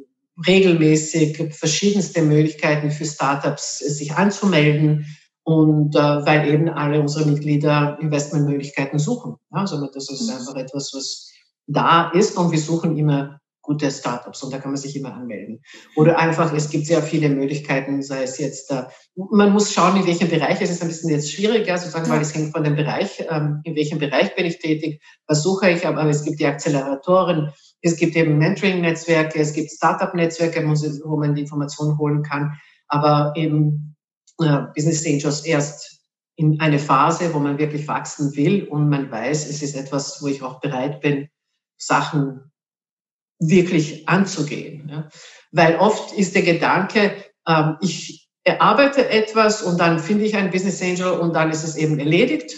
regelmäßig 0.46 1.54
verschiedenste 1.54 2.22
Möglichkeiten 2.22 2.90
für 2.90 3.04
Startups, 3.04 3.78
sich 3.78 4.12
anzumelden. 4.14 5.06
Und 5.48 5.94
weil 5.94 6.48
eben 6.48 6.68
alle 6.68 7.00
unsere 7.00 7.30
Mitglieder 7.30 7.98
Investmentmöglichkeiten 8.00 8.98
suchen. 8.98 9.36
Also 9.50 9.86
das 9.86 10.10
ist 10.10 10.28
mhm. 10.28 10.36
einfach 10.36 10.56
etwas, 10.56 10.92
was 10.92 11.30
da 11.68 12.10
ist 12.10 12.36
und 12.36 12.50
wir 12.50 12.58
suchen 12.58 12.96
immer 12.96 13.38
gute 13.66 13.90
Startups 13.90 14.42
und 14.42 14.52
da 14.52 14.58
kann 14.58 14.70
man 14.70 14.80
sich 14.80 14.96
immer 14.96 15.14
anmelden. 15.14 15.60
Oder 15.96 16.18
einfach, 16.18 16.54
es 16.54 16.70
gibt 16.70 16.86
sehr 16.86 17.02
viele 17.02 17.28
Möglichkeiten, 17.28 18.02
sei 18.02 18.22
es 18.22 18.38
jetzt, 18.38 18.70
äh, 18.70 18.84
man 19.16 19.52
muss 19.52 19.72
schauen, 19.72 19.96
in 19.96 20.06
welchem 20.06 20.28
Bereich, 20.28 20.60
es 20.60 20.70
ist 20.70 20.82
ein 20.82 20.88
bisschen 20.88 21.10
jetzt 21.10 21.32
schwieriger, 21.32 21.76
sozusagen, 21.76 22.08
weil 22.08 22.20
es 22.20 22.34
hängt 22.34 22.52
von 22.52 22.62
dem 22.62 22.76
Bereich, 22.76 23.24
ähm, 23.28 23.60
in 23.64 23.74
welchem 23.74 23.98
Bereich 23.98 24.34
bin 24.36 24.46
ich 24.46 24.58
tätig, 24.60 25.02
was 25.26 25.42
suche 25.42 25.70
ich, 25.70 25.86
aber 25.86 26.04
es 26.04 26.24
gibt 26.24 26.38
die 26.38 26.46
Acceleratoren, 26.46 27.52
es 27.82 27.96
gibt 27.96 28.16
eben 28.16 28.38
Mentoring-Netzwerke, 28.38 29.40
es 29.40 29.52
gibt 29.52 29.72
Startup-Netzwerke, 29.72 30.64
wo 31.04 31.16
man 31.16 31.34
die 31.34 31.42
Informationen 31.42 31.98
holen 31.98 32.22
kann, 32.22 32.52
aber 32.88 33.32
eben 33.36 33.95
äh, 34.40 34.62
Business 34.74 35.06
Angels 35.06 35.44
erst 35.44 35.96
in 36.36 36.60
eine 36.60 36.78
Phase, 36.78 37.32
wo 37.32 37.38
man 37.38 37.58
wirklich 37.58 37.88
wachsen 37.88 38.36
will 38.36 38.64
und 38.64 38.88
man 38.88 39.10
weiß, 39.10 39.48
es 39.48 39.62
ist 39.62 39.74
etwas, 39.74 40.22
wo 40.22 40.26
ich 40.26 40.42
auch 40.42 40.60
bereit 40.60 41.00
bin, 41.00 41.28
Sachen 41.78 42.52
wirklich 43.38 44.08
anzugehen. 44.08 44.88
Ja. 44.88 45.08
Weil 45.52 45.76
oft 45.76 46.12
ist 46.12 46.34
der 46.34 46.42
Gedanke, 46.42 47.12
ähm, 47.46 47.76
ich 47.80 48.28
erarbeite 48.44 49.08
etwas 49.08 49.62
und 49.62 49.80
dann 49.80 49.98
finde 49.98 50.24
ich 50.24 50.36
einen 50.36 50.50
Business 50.50 50.82
Angel 50.82 51.18
und 51.18 51.34
dann 51.34 51.50
ist 51.50 51.64
es 51.64 51.76
eben 51.76 51.98
erledigt. 51.98 52.54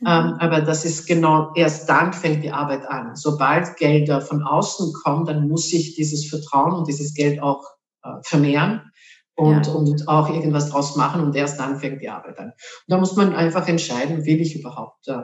Mhm. 0.00 0.06
Ähm, 0.06 0.34
aber 0.38 0.60
das 0.60 0.84
ist 0.84 1.06
genau, 1.06 1.52
erst 1.54 1.88
dann 1.88 2.12
fängt 2.12 2.44
die 2.44 2.52
Arbeit 2.52 2.86
an. 2.86 3.16
Sobald 3.16 3.76
Gelder 3.76 4.20
von 4.20 4.42
außen 4.42 4.92
kommen, 5.04 5.26
dann 5.26 5.48
muss 5.48 5.72
ich 5.72 5.94
dieses 5.94 6.28
Vertrauen 6.28 6.74
und 6.74 6.88
dieses 6.88 7.12
Geld 7.14 7.42
auch 7.42 7.64
äh, 8.02 8.08
vermehren 8.22 8.92
und, 9.36 9.66
ja. 9.66 9.72
und 9.72 10.08
auch 10.08 10.28
irgendwas 10.30 10.70
draus 10.70 10.96
machen 10.96 11.22
und 11.22 11.36
erst 11.36 11.60
dann 11.60 11.78
fängt 11.78 12.00
die 12.02 12.08
Arbeit 12.08 12.38
an. 12.38 12.46
Und 12.46 12.54
da 12.88 12.98
muss 12.98 13.14
man 13.16 13.34
einfach 13.34 13.68
entscheiden, 13.68 14.24
will 14.24 14.40
ich 14.40 14.58
überhaupt 14.58 15.06
äh, 15.08 15.22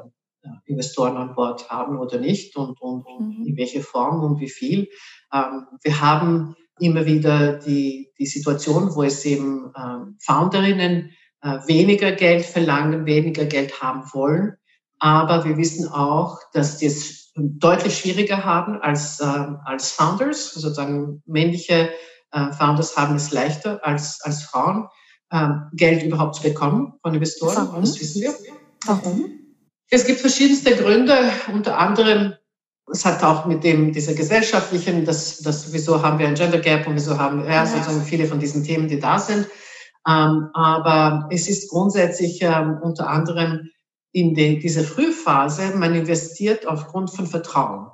Investoren 0.67 1.17
an 1.17 1.35
Bord 1.35 1.71
haben 1.71 1.99
oder 1.99 2.19
nicht 2.19 2.57
und, 2.57 2.81
und, 2.81 3.07
und 3.07 3.39
mhm. 3.39 3.47
in 3.47 3.57
welche 3.57 3.81
Form 3.81 4.23
und 4.23 4.41
wie 4.41 4.49
viel. 4.49 4.89
Ähm, 5.33 5.67
wir 5.83 6.01
haben 6.01 6.55
immer 6.79 7.07
wieder 7.07 7.55
die, 7.55 8.11
die 8.19 8.27
Situation, 8.27 8.95
wo 8.95 9.03
es 9.03 9.25
eben 9.25 9.73
ähm, 9.77 10.17
Founderinnen 10.21 11.13
äh, 11.43 11.59
weniger 11.67 12.13
Geld 12.13 12.45
verlangen, 12.45 13.07
weniger 13.07 13.45
Geld 13.45 13.81
haben 13.81 14.03
wollen. 14.13 14.55
Aber 14.99 15.45
wir 15.45 15.57
wissen 15.57 15.89
auch, 15.89 16.39
dass 16.53 16.79
die 16.79 16.87
es 16.87 17.33
deutlich 17.35 17.99
schwieriger 17.99 18.45
haben 18.45 18.81
als, 18.81 19.21
äh, 19.21 19.47
als 19.65 19.93
Founders. 19.93 20.53
Sozusagen 20.55 21.23
männliche 21.27 21.91
äh, 22.33 22.53
Founders 22.53 22.97
haben 22.97 23.17
es 23.17 23.31
leichter 23.31 23.81
als, 23.85 24.21
als 24.23 24.43
Frauen, 24.43 24.89
äh, 25.31 25.49
Geld 25.75 26.03
überhaupt 26.03 26.37
zu 26.37 26.43
bekommen 26.43 26.95
von 27.03 27.15
Investoren. 27.15 27.57
Warum? 27.57 27.81
Das 27.83 28.01
wissen 28.01 28.23
wir. 28.23 28.35
Warum? 28.87 29.31
Es 29.91 30.07
gibt 30.07 30.21
verschiedenste 30.21 30.75
Gründe, 30.75 31.15
unter 31.53 31.79
anderem, 31.79 32.35
es 32.91 33.05
hat 33.05 33.23
auch 33.23 33.47
mit 33.47 33.63
dem, 33.63 33.93
dieser 33.93 34.15
gesellschaftlichen, 34.15 35.05
das, 35.05 35.39
das, 35.39 35.73
wieso 35.73 36.03
haben 36.03 36.19
wir 36.19 36.27
ein 36.27 36.35
Gender 36.35 36.59
Gap 36.59 36.87
und 36.87 36.95
wieso 36.95 37.19
haben 37.19 37.45
wir 37.45 37.51
ja, 37.51 37.67
sozusagen 37.67 38.03
viele 38.03 38.27
von 38.27 38.41
diesen 38.41 38.65
Themen, 38.65 38.89
die 38.89 38.99
da 38.99 39.19
sind. 39.19 39.47
Ähm, 40.09 40.49
aber 40.55 41.29
es 41.31 41.49
ist 41.49 41.71
grundsätzlich 41.71 42.41
ähm, 42.43 42.79
unter 42.83 43.09
anderem 43.09 43.69
in 44.13 44.35
die, 44.35 44.59
diese 44.59 44.83
Frühphase, 44.83 45.77
man 45.77 45.95
investiert 45.95 46.67
aufgrund 46.67 47.11
von 47.11 47.27
Vertrauen. 47.27 47.89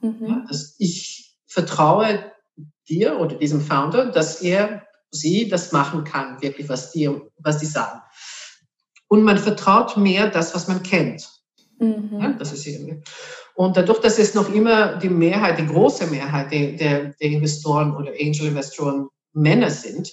Mhm. 0.00 0.26
Ja, 0.26 0.44
dass 0.48 0.74
ich 0.78 1.36
vertraue 1.46 2.31
dir 2.88 3.18
oder 3.18 3.36
diesem 3.36 3.60
Founder, 3.60 4.06
dass 4.06 4.42
er, 4.42 4.86
sie 5.14 5.48
das 5.48 5.72
machen 5.72 6.04
kann, 6.04 6.40
wirklich, 6.40 6.68
was 6.70 6.90
die, 6.92 7.10
was 7.36 7.58
die 7.58 7.66
sagen. 7.66 8.00
Und 9.08 9.24
man 9.24 9.36
vertraut 9.36 9.98
mehr 9.98 10.28
das, 10.28 10.54
was 10.54 10.68
man 10.68 10.82
kennt. 10.82 11.28
Mhm. 11.78 12.18
Ja, 12.18 12.32
das 12.32 12.52
ist 12.52 12.66
irgendwie. 12.66 13.02
Und 13.54 13.76
dadurch, 13.76 14.00
dass 14.00 14.18
es 14.18 14.34
noch 14.34 14.52
immer 14.52 14.96
die 14.96 15.10
Mehrheit, 15.10 15.58
die 15.58 15.66
große 15.66 16.06
Mehrheit 16.06 16.50
der, 16.50 16.72
der, 16.72 17.04
der 17.20 17.28
Investoren 17.28 17.94
oder 17.94 18.12
Angel-Investoren 18.12 19.08
Männer 19.34 19.68
sind, 19.68 20.10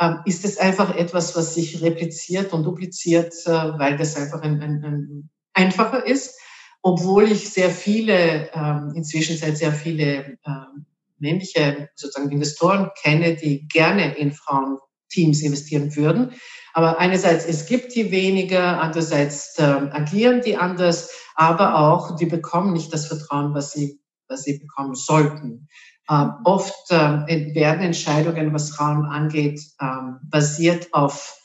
ähm, 0.00 0.20
ist 0.26 0.44
es 0.44 0.58
einfach 0.58 0.94
etwas, 0.94 1.34
was 1.34 1.54
sich 1.54 1.82
repliziert 1.82 2.52
und 2.52 2.64
dupliziert, 2.64 3.34
äh, 3.46 3.50
weil 3.50 3.96
das 3.96 4.16
einfach 4.16 4.42
ein, 4.42 4.60
ein, 4.60 4.84
ein 4.84 5.30
einfacher 5.54 6.06
ist. 6.06 6.38
Obwohl 6.82 7.32
ich 7.32 7.50
sehr 7.50 7.70
viele, 7.70 8.48
ähm, 8.52 8.92
inzwischen 8.94 9.36
seit 9.36 9.58
sehr 9.58 9.72
viele 9.72 10.38
ähm, 10.46 10.86
männliche 11.18 11.88
sozusagen 11.94 12.30
Investoren 12.30 12.90
kenne, 13.02 13.36
die 13.36 13.66
gerne 13.68 14.16
in 14.16 14.32
Frauenteams 14.32 15.42
investieren 15.42 15.94
würden. 15.96 16.34
Aber 16.74 16.98
einerseits, 16.98 17.46
es 17.46 17.66
gibt 17.66 17.94
die 17.94 18.10
weniger, 18.10 18.80
andererseits 18.80 19.58
äh, 19.58 19.62
agieren 19.62 20.42
die 20.42 20.56
anders, 20.56 21.10
aber 21.34 21.78
auch, 21.78 22.16
die 22.16 22.26
bekommen 22.26 22.72
nicht 22.74 22.92
das 22.92 23.06
Vertrauen, 23.06 23.54
was 23.54 23.72
sie, 23.72 24.00
was 24.28 24.42
sie 24.42 24.58
bekommen 24.58 24.94
sollten. 24.94 25.68
Ähm, 26.08 26.34
oft 26.44 26.90
äh, 26.90 27.54
werden 27.54 27.80
Entscheidungen, 27.80 28.52
was 28.52 28.70
Frauen 28.70 29.06
angeht, 29.06 29.60
ähm, 29.80 30.18
basiert 30.24 30.92
auf, 30.92 31.40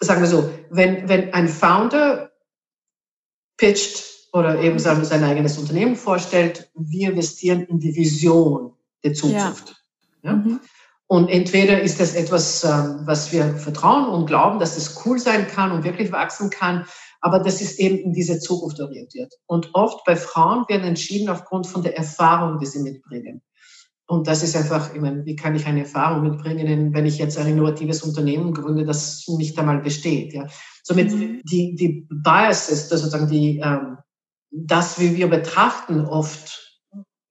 sagen 0.00 0.20
wir 0.20 0.28
so, 0.28 0.52
wenn, 0.70 1.08
wenn 1.08 1.32
ein 1.32 1.48
Founder 1.48 2.32
pitcht 3.56 4.11
oder 4.32 4.60
eben 4.60 4.78
sein, 4.78 5.04
sein 5.04 5.24
eigenes 5.24 5.58
Unternehmen 5.58 5.96
vorstellt, 5.96 6.70
wir 6.74 7.10
investieren 7.10 7.62
in 7.64 7.78
die 7.78 7.94
Vision 7.94 8.72
der 9.04 9.14
Zukunft. 9.14 9.84
Ja. 10.22 10.30
ja? 10.30 10.36
Mhm. 10.36 10.60
Und 11.06 11.28
entweder 11.28 11.82
ist 11.82 12.00
das 12.00 12.14
etwas, 12.14 12.64
ähm, 12.64 13.02
was 13.04 13.32
wir 13.32 13.54
vertrauen 13.56 14.08
und 14.08 14.26
glauben, 14.26 14.58
dass 14.58 14.78
es 14.78 15.04
cool 15.04 15.18
sein 15.18 15.46
kann 15.46 15.70
und 15.70 15.84
wirklich 15.84 16.10
wachsen 16.10 16.48
kann, 16.48 16.86
aber 17.20 17.38
das 17.38 17.60
ist 17.60 17.78
eben 17.78 17.98
in 17.98 18.12
diese 18.14 18.38
Zukunft 18.38 18.80
orientiert. 18.80 19.34
Und 19.46 19.70
oft 19.74 20.04
bei 20.06 20.16
Frauen 20.16 20.64
werden 20.68 20.84
entschieden 20.84 21.28
aufgrund 21.28 21.66
von 21.66 21.82
der 21.82 21.98
Erfahrung, 21.98 22.58
die 22.58 22.66
sie 22.66 22.80
mitbringen. 22.80 23.42
Und 24.06 24.26
das 24.26 24.42
ist 24.42 24.56
einfach, 24.56 24.94
ich 24.94 25.00
meine, 25.00 25.24
wie 25.26 25.36
kann 25.36 25.54
ich 25.54 25.66
eine 25.66 25.80
Erfahrung 25.80 26.22
mitbringen, 26.22 26.92
wenn 26.94 27.06
ich 27.06 27.18
jetzt 27.18 27.38
ein 27.38 27.46
innovatives 27.46 28.02
Unternehmen 28.02 28.52
gründe, 28.52 28.84
das 28.84 29.24
nicht 29.28 29.58
einmal 29.58 29.80
besteht. 29.80 30.32
Ja? 30.32 30.46
Somit 30.82 31.12
mhm. 31.12 31.42
die, 31.44 31.76
die 31.76 32.08
Biases, 32.10 32.88
das 32.88 33.00
sozusagen 33.00 33.28
die, 33.28 33.58
ähm, 33.58 33.98
das, 34.52 35.00
wie 35.00 35.16
wir 35.16 35.28
betrachten, 35.28 36.04
oft, 36.04 36.80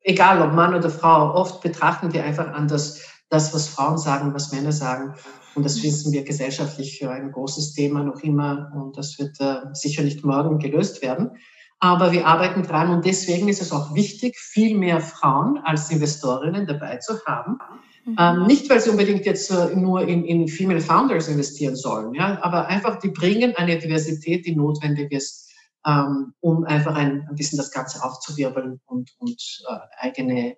egal 0.02 0.42
ob 0.42 0.54
Mann 0.54 0.74
oder 0.74 0.90
Frau, 0.90 1.34
oft 1.36 1.62
betrachten 1.62 2.12
wir 2.14 2.24
einfach 2.24 2.52
anders 2.52 3.02
das, 3.30 3.54
was 3.54 3.68
Frauen 3.70 3.98
sagen, 3.98 4.34
was 4.34 4.52
Männer 4.52 4.72
sagen. 4.72 5.14
Und 5.54 5.66
das 5.66 5.84
wissen 5.84 6.12
wir 6.12 6.24
gesellschaftlich 6.24 7.08
ein 7.08 7.32
großes 7.32 7.74
Thema 7.74 8.04
noch 8.04 8.22
immer 8.22 8.72
und 8.76 8.98
das 8.98 9.20
wird 9.20 9.40
äh, 9.40 9.74
sicher 9.74 10.04
nicht 10.04 10.24
morgen 10.24 10.60
gelöst 10.60 11.02
werden. 11.02 11.32
Aber 11.80 12.12
wir 12.12 12.28
arbeiten 12.28 12.64
dran 12.64 12.90
und 12.90 13.06
deswegen 13.06 13.50
ist 13.50 13.62
es 13.62 13.72
auch 13.72 13.94
wichtig, 13.96 14.38
viel 14.38 14.78
mehr 14.78 15.02
Frauen 15.02 15.58
als 15.64 15.90
Investorinnen 15.90 16.68
dabei 16.68 16.98
zu 16.98 17.14
haben. 17.26 17.58
Mhm. 18.06 18.16
Ähm, 18.20 18.48
nicht, 18.48 18.70
weil 18.70 18.80
sie 18.80 18.92
unbedingt 18.92 19.26
jetzt 19.26 19.52
äh, 19.52 19.76
nur 19.76 20.08
in, 20.08 20.24
in 20.24 20.48
Female 20.48 20.82
Founders 20.82 21.28
investieren 21.28 21.76
sollen, 21.76 22.14
ja, 22.14 22.40
aber 22.42 22.68
einfach, 22.68 23.00
die 23.00 23.10
bringen 23.10 23.56
eine 23.56 23.78
Diversität, 23.78 24.46
die 24.46 24.56
notwendig 24.56 25.12
ist, 25.12 25.51
ähm, 25.86 26.34
um 26.40 26.64
einfach 26.66 26.96
ein, 26.96 27.28
ein 27.30 27.36
bisschen 27.36 27.58
das 27.58 27.72
Ganze 27.72 28.04
aufzuwirbeln 28.04 28.80
und, 28.86 29.12
und 29.18 29.64
äh, 29.68 29.78
eigene 29.98 30.58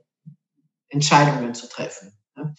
Entscheidungen 0.89 1.53
zu 1.53 1.67
treffen. 1.67 2.13
Ja. 2.37 2.53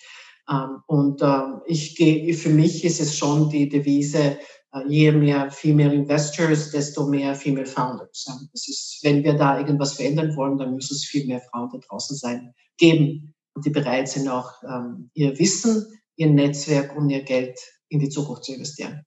Ähm, 0.51 0.83
und 0.87 1.23
äh, 1.23 1.43
ich 1.67 1.97
gehe, 1.97 2.35
für 2.35 2.51
mich 2.51 2.85
ist 2.85 3.01
es 3.01 3.17
schon 3.17 3.49
die 3.49 3.69
Devise, 3.69 4.39
äh, 4.73 4.87
je 4.89 5.13
mehr 5.13 5.51
Female 5.51 5.95
Investors, 5.95 6.71
desto 6.71 7.07
mehr 7.07 7.35
Female 7.35 7.67
Founders. 7.67 8.27
Das 8.53 8.69
ist, 8.69 9.01
wenn 9.03 9.25
wir 9.25 9.35
da 9.35 9.59
irgendwas 9.59 9.95
verändern 9.95 10.37
wollen, 10.37 10.59
dann 10.59 10.75
müssen 10.75 10.95
es 10.95 11.05
viel 11.05 11.27
mehr 11.27 11.41
Frauen 11.51 11.71
da 11.73 11.79
draußen 11.79 12.17
sein, 12.17 12.55
geben, 12.77 13.35
die 13.65 13.71
bereit 13.71 14.09
sind, 14.09 14.29
auch 14.29 14.51
ähm, 14.65 15.11
ihr 15.15 15.39
Wissen, 15.39 15.87
ihr 16.17 16.29
Netzwerk 16.29 16.97
und 16.97 17.09
ihr 17.09 17.23
Geld 17.23 17.59
in 17.89 18.01
die 18.01 18.09
Zukunft 18.09 18.45
zu 18.45 18.55
investieren. 18.55 19.05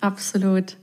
Absolut. 0.00 0.76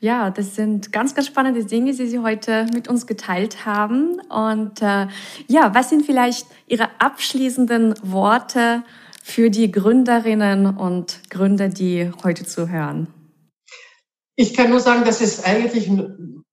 Ja, 0.00 0.30
das 0.30 0.54
sind 0.54 0.92
ganz, 0.92 1.14
ganz 1.14 1.26
spannende 1.26 1.64
Dinge, 1.64 1.92
die 1.92 2.06
Sie 2.06 2.18
heute 2.18 2.66
mit 2.72 2.88
uns 2.88 3.06
geteilt 3.06 3.66
haben. 3.66 4.20
Und 4.30 4.80
äh, 4.82 5.06
ja, 5.46 5.74
was 5.74 5.90
sind 5.90 6.06
vielleicht 6.06 6.46
Ihre 6.66 6.88
abschließenden 6.98 7.94
Worte 8.02 8.82
für 9.22 9.50
die 9.50 9.70
Gründerinnen 9.70 10.66
und 10.66 11.20
Gründer, 11.30 11.68
die 11.68 12.10
heute 12.24 12.44
zuhören? 12.46 13.08
Ich 14.36 14.54
kann 14.54 14.70
nur 14.70 14.80
sagen, 14.80 15.04
dass 15.04 15.20
es 15.20 15.44
eigentlich 15.44 15.90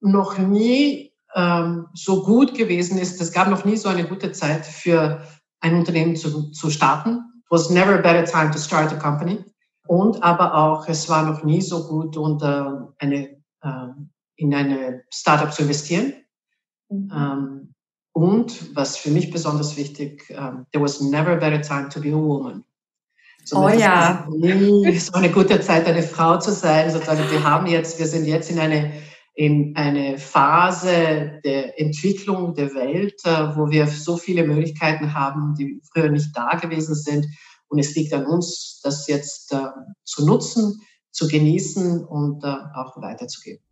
noch 0.02 0.38
nie 0.38 1.14
ähm, 1.36 1.88
so 1.94 2.24
gut 2.24 2.54
gewesen 2.54 2.98
ist. 2.98 3.22
Es 3.22 3.32
gab 3.32 3.50
noch 3.50 3.64
nie 3.64 3.78
so 3.78 3.88
eine 3.88 4.06
gute 4.06 4.32
Zeit 4.34 4.66
für 4.66 5.22
ein 5.62 5.76
Unternehmen 5.76 6.16
zu, 6.16 6.52
zu 6.52 6.70
starten. 6.70 7.20
It 7.46 7.52
was 7.52 7.70
never 7.70 7.94
a 7.94 8.02
better 8.02 8.26
time 8.26 8.52
to 8.52 8.58
start 8.58 8.92
a 8.92 8.98
company. 8.98 9.44
Und 9.88 10.24
aber 10.24 10.56
auch, 10.56 10.88
es 10.88 11.10
war 11.10 11.24
noch 11.24 11.44
nie 11.44 11.62
so 11.62 11.88
gut, 11.88 12.18
unter 12.18 12.94
eine, 13.00 13.38
äh, 13.62 13.88
in 14.36 14.54
eine 14.54 15.04
Startup 15.12 15.52
zu 15.52 15.64
investieren. 15.64 16.14
Mhm. 16.90 17.12
Ähm, 17.14 17.74
und 18.14 18.76
was 18.76 18.98
für 18.98 19.12
mich 19.12 19.30
besonders 19.30 19.78
wichtig, 19.78 20.26
um, 20.32 20.38
ähm, 20.38 20.66
there 20.72 20.84
was 20.84 21.02
never 21.02 21.34
a 21.34 21.36
better 21.36 21.62
time 21.62 21.88
to 21.90 22.02
be 22.02 22.10
a 22.10 22.18
woman. 22.18 22.64
So 23.44 23.60
oh 23.60 23.70
ja. 23.70 24.28
Es 24.86 25.14
war 25.14 25.20
eine 25.22 25.32
gute 25.32 25.62
Zeit, 25.62 25.86
eine 25.86 26.04
Frau 26.04 26.38
zu 26.38 26.52
sein. 26.52 26.90
Sozusagen, 26.90 27.30
wir 27.32 27.44
haben 27.44 27.68
jetzt, 27.68 28.00
wir 28.00 28.08
sind 28.08 28.26
jetzt 28.26 28.50
in 28.50 28.60
eine, 28.60 28.92
in 29.36 29.74
eine 29.76 30.18
Phase 30.18 31.40
der 31.46 31.80
Entwicklung 31.80 32.56
der 32.56 32.74
Welt, 32.74 33.22
äh, 33.24 33.56
wo 33.56 33.70
wir 33.70 33.88
so 33.88 34.18
viele 34.18 34.46
Möglichkeiten 34.46 35.14
haben, 35.14 35.56
die 35.56 35.80
früher 35.94 36.10
nicht 36.10 36.36
da 36.36 36.56
gewesen 36.56 36.96
sind. 36.96 37.26
Und 37.70 37.80
es 37.80 37.96
liegt 37.96 38.14
an 38.14 38.26
uns, 38.26 38.80
das 38.84 39.08
jetzt 39.08 39.52
äh, 39.54 39.70
zu 40.04 40.26
nutzen, 40.26 40.82
zu 41.12 41.28
genießen 41.28 42.06
und 42.06 42.44
äh, 42.44 42.48
auch 42.48 43.02
weiterzugeben. 43.02 43.67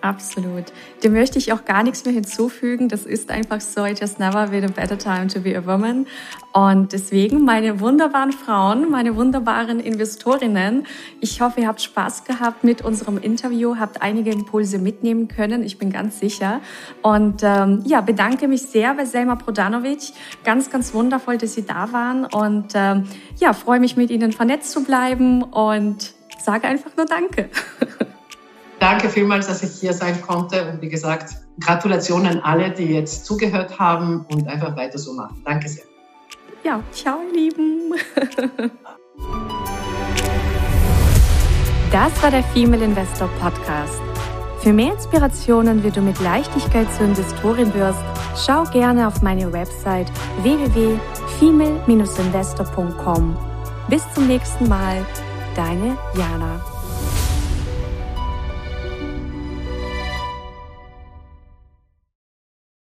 Absolut. 0.00 0.66
Dem 1.02 1.12
möchte 1.12 1.38
ich 1.38 1.52
auch 1.52 1.64
gar 1.64 1.82
nichts 1.82 2.04
mehr 2.04 2.14
hinzufügen. 2.14 2.88
Das 2.88 3.04
ist 3.04 3.30
einfach 3.30 3.60
so, 3.60 3.84
it 3.84 4.00
has 4.00 4.18
never 4.18 4.46
been 4.46 4.64
a 4.64 4.68
better 4.68 4.96
time 4.96 5.26
to 5.26 5.40
be 5.40 5.56
a 5.56 5.66
woman. 5.66 6.06
Und 6.52 6.92
deswegen 6.92 7.44
meine 7.44 7.80
wunderbaren 7.80 8.30
Frauen, 8.30 8.90
meine 8.90 9.16
wunderbaren 9.16 9.80
Investorinnen, 9.80 10.86
ich 11.20 11.40
hoffe, 11.40 11.62
ihr 11.62 11.68
habt 11.68 11.82
Spaß 11.82 12.24
gehabt 12.24 12.62
mit 12.62 12.82
unserem 12.82 13.18
Interview, 13.18 13.76
habt 13.76 14.00
einige 14.00 14.30
Impulse 14.30 14.78
mitnehmen 14.78 15.26
können, 15.26 15.64
ich 15.64 15.78
bin 15.78 15.90
ganz 15.90 16.20
sicher. 16.20 16.60
Und 17.02 17.42
ähm, 17.42 17.82
ja, 17.84 18.00
bedanke 18.00 18.46
mich 18.46 18.62
sehr 18.62 18.94
bei 18.94 19.04
Selma 19.04 19.34
Prodanovic. 19.34 20.12
Ganz, 20.44 20.70
ganz 20.70 20.94
wundervoll, 20.94 21.38
dass 21.38 21.54
Sie 21.54 21.66
da 21.66 21.92
waren. 21.92 22.24
Und 22.24 22.72
ähm, 22.74 23.04
ja, 23.38 23.52
freue 23.52 23.80
mich 23.80 23.96
mit 23.96 24.10
Ihnen 24.10 24.30
vernetzt 24.30 24.70
zu 24.70 24.84
bleiben 24.84 25.42
und 25.42 26.14
sage 26.40 26.68
einfach 26.68 26.96
nur 26.96 27.06
Danke. 27.06 27.50
Danke 28.80 29.08
vielmals, 29.08 29.46
dass 29.46 29.62
ich 29.62 29.80
hier 29.80 29.92
sein 29.92 30.20
konnte. 30.22 30.70
Und 30.70 30.80
wie 30.80 30.88
gesagt, 30.88 31.34
Gratulation 31.60 32.26
an 32.26 32.40
alle, 32.40 32.70
die 32.70 32.84
jetzt 32.84 33.26
zugehört 33.26 33.78
haben 33.78 34.24
und 34.30 34.46
einfach 34.46 34.76
weiter 34.76 34.98
so 34.98 35.12
machen. 35.12 35.42
Danke 35.44 35.68
sehr. 35.68 35.84
Ja, 36.64 36.80
ciao, 36.92 37.18
ihr 37.32 37.32
Lieben. 37.32 37.94
Das 41.90 42.22
war 42.22 42.30
der 42.30 42.44
Female 42.44 42.84
Investor 42.84 43.30
Podcast. 43.40 43.98
Für 44.60 44.74
mehr 44.74 44.92
Inspirationen, 44.92 45.82
wie 45.82 45.90
du 45.90 46.02
mit 46.02 46.20
Leichtigkeit 46.20 46.86
zur 46.94 47.06
Investorin 47.06 47.72
wirst, 47.72 48.04
schau 48.36 48.64
gerne 48.64 49.08
auf 49.08 49.22
meine 49.22 49.50
Website 49.54 50.12
www.female-investor.com. 50.42 53.38
Bis 53.88 54.02
zum 54.12 54.26
nächsten 54.26 54.68
Mal, 54.68 55.02
deine 55.56 55.96
Jana. 56.14 56.60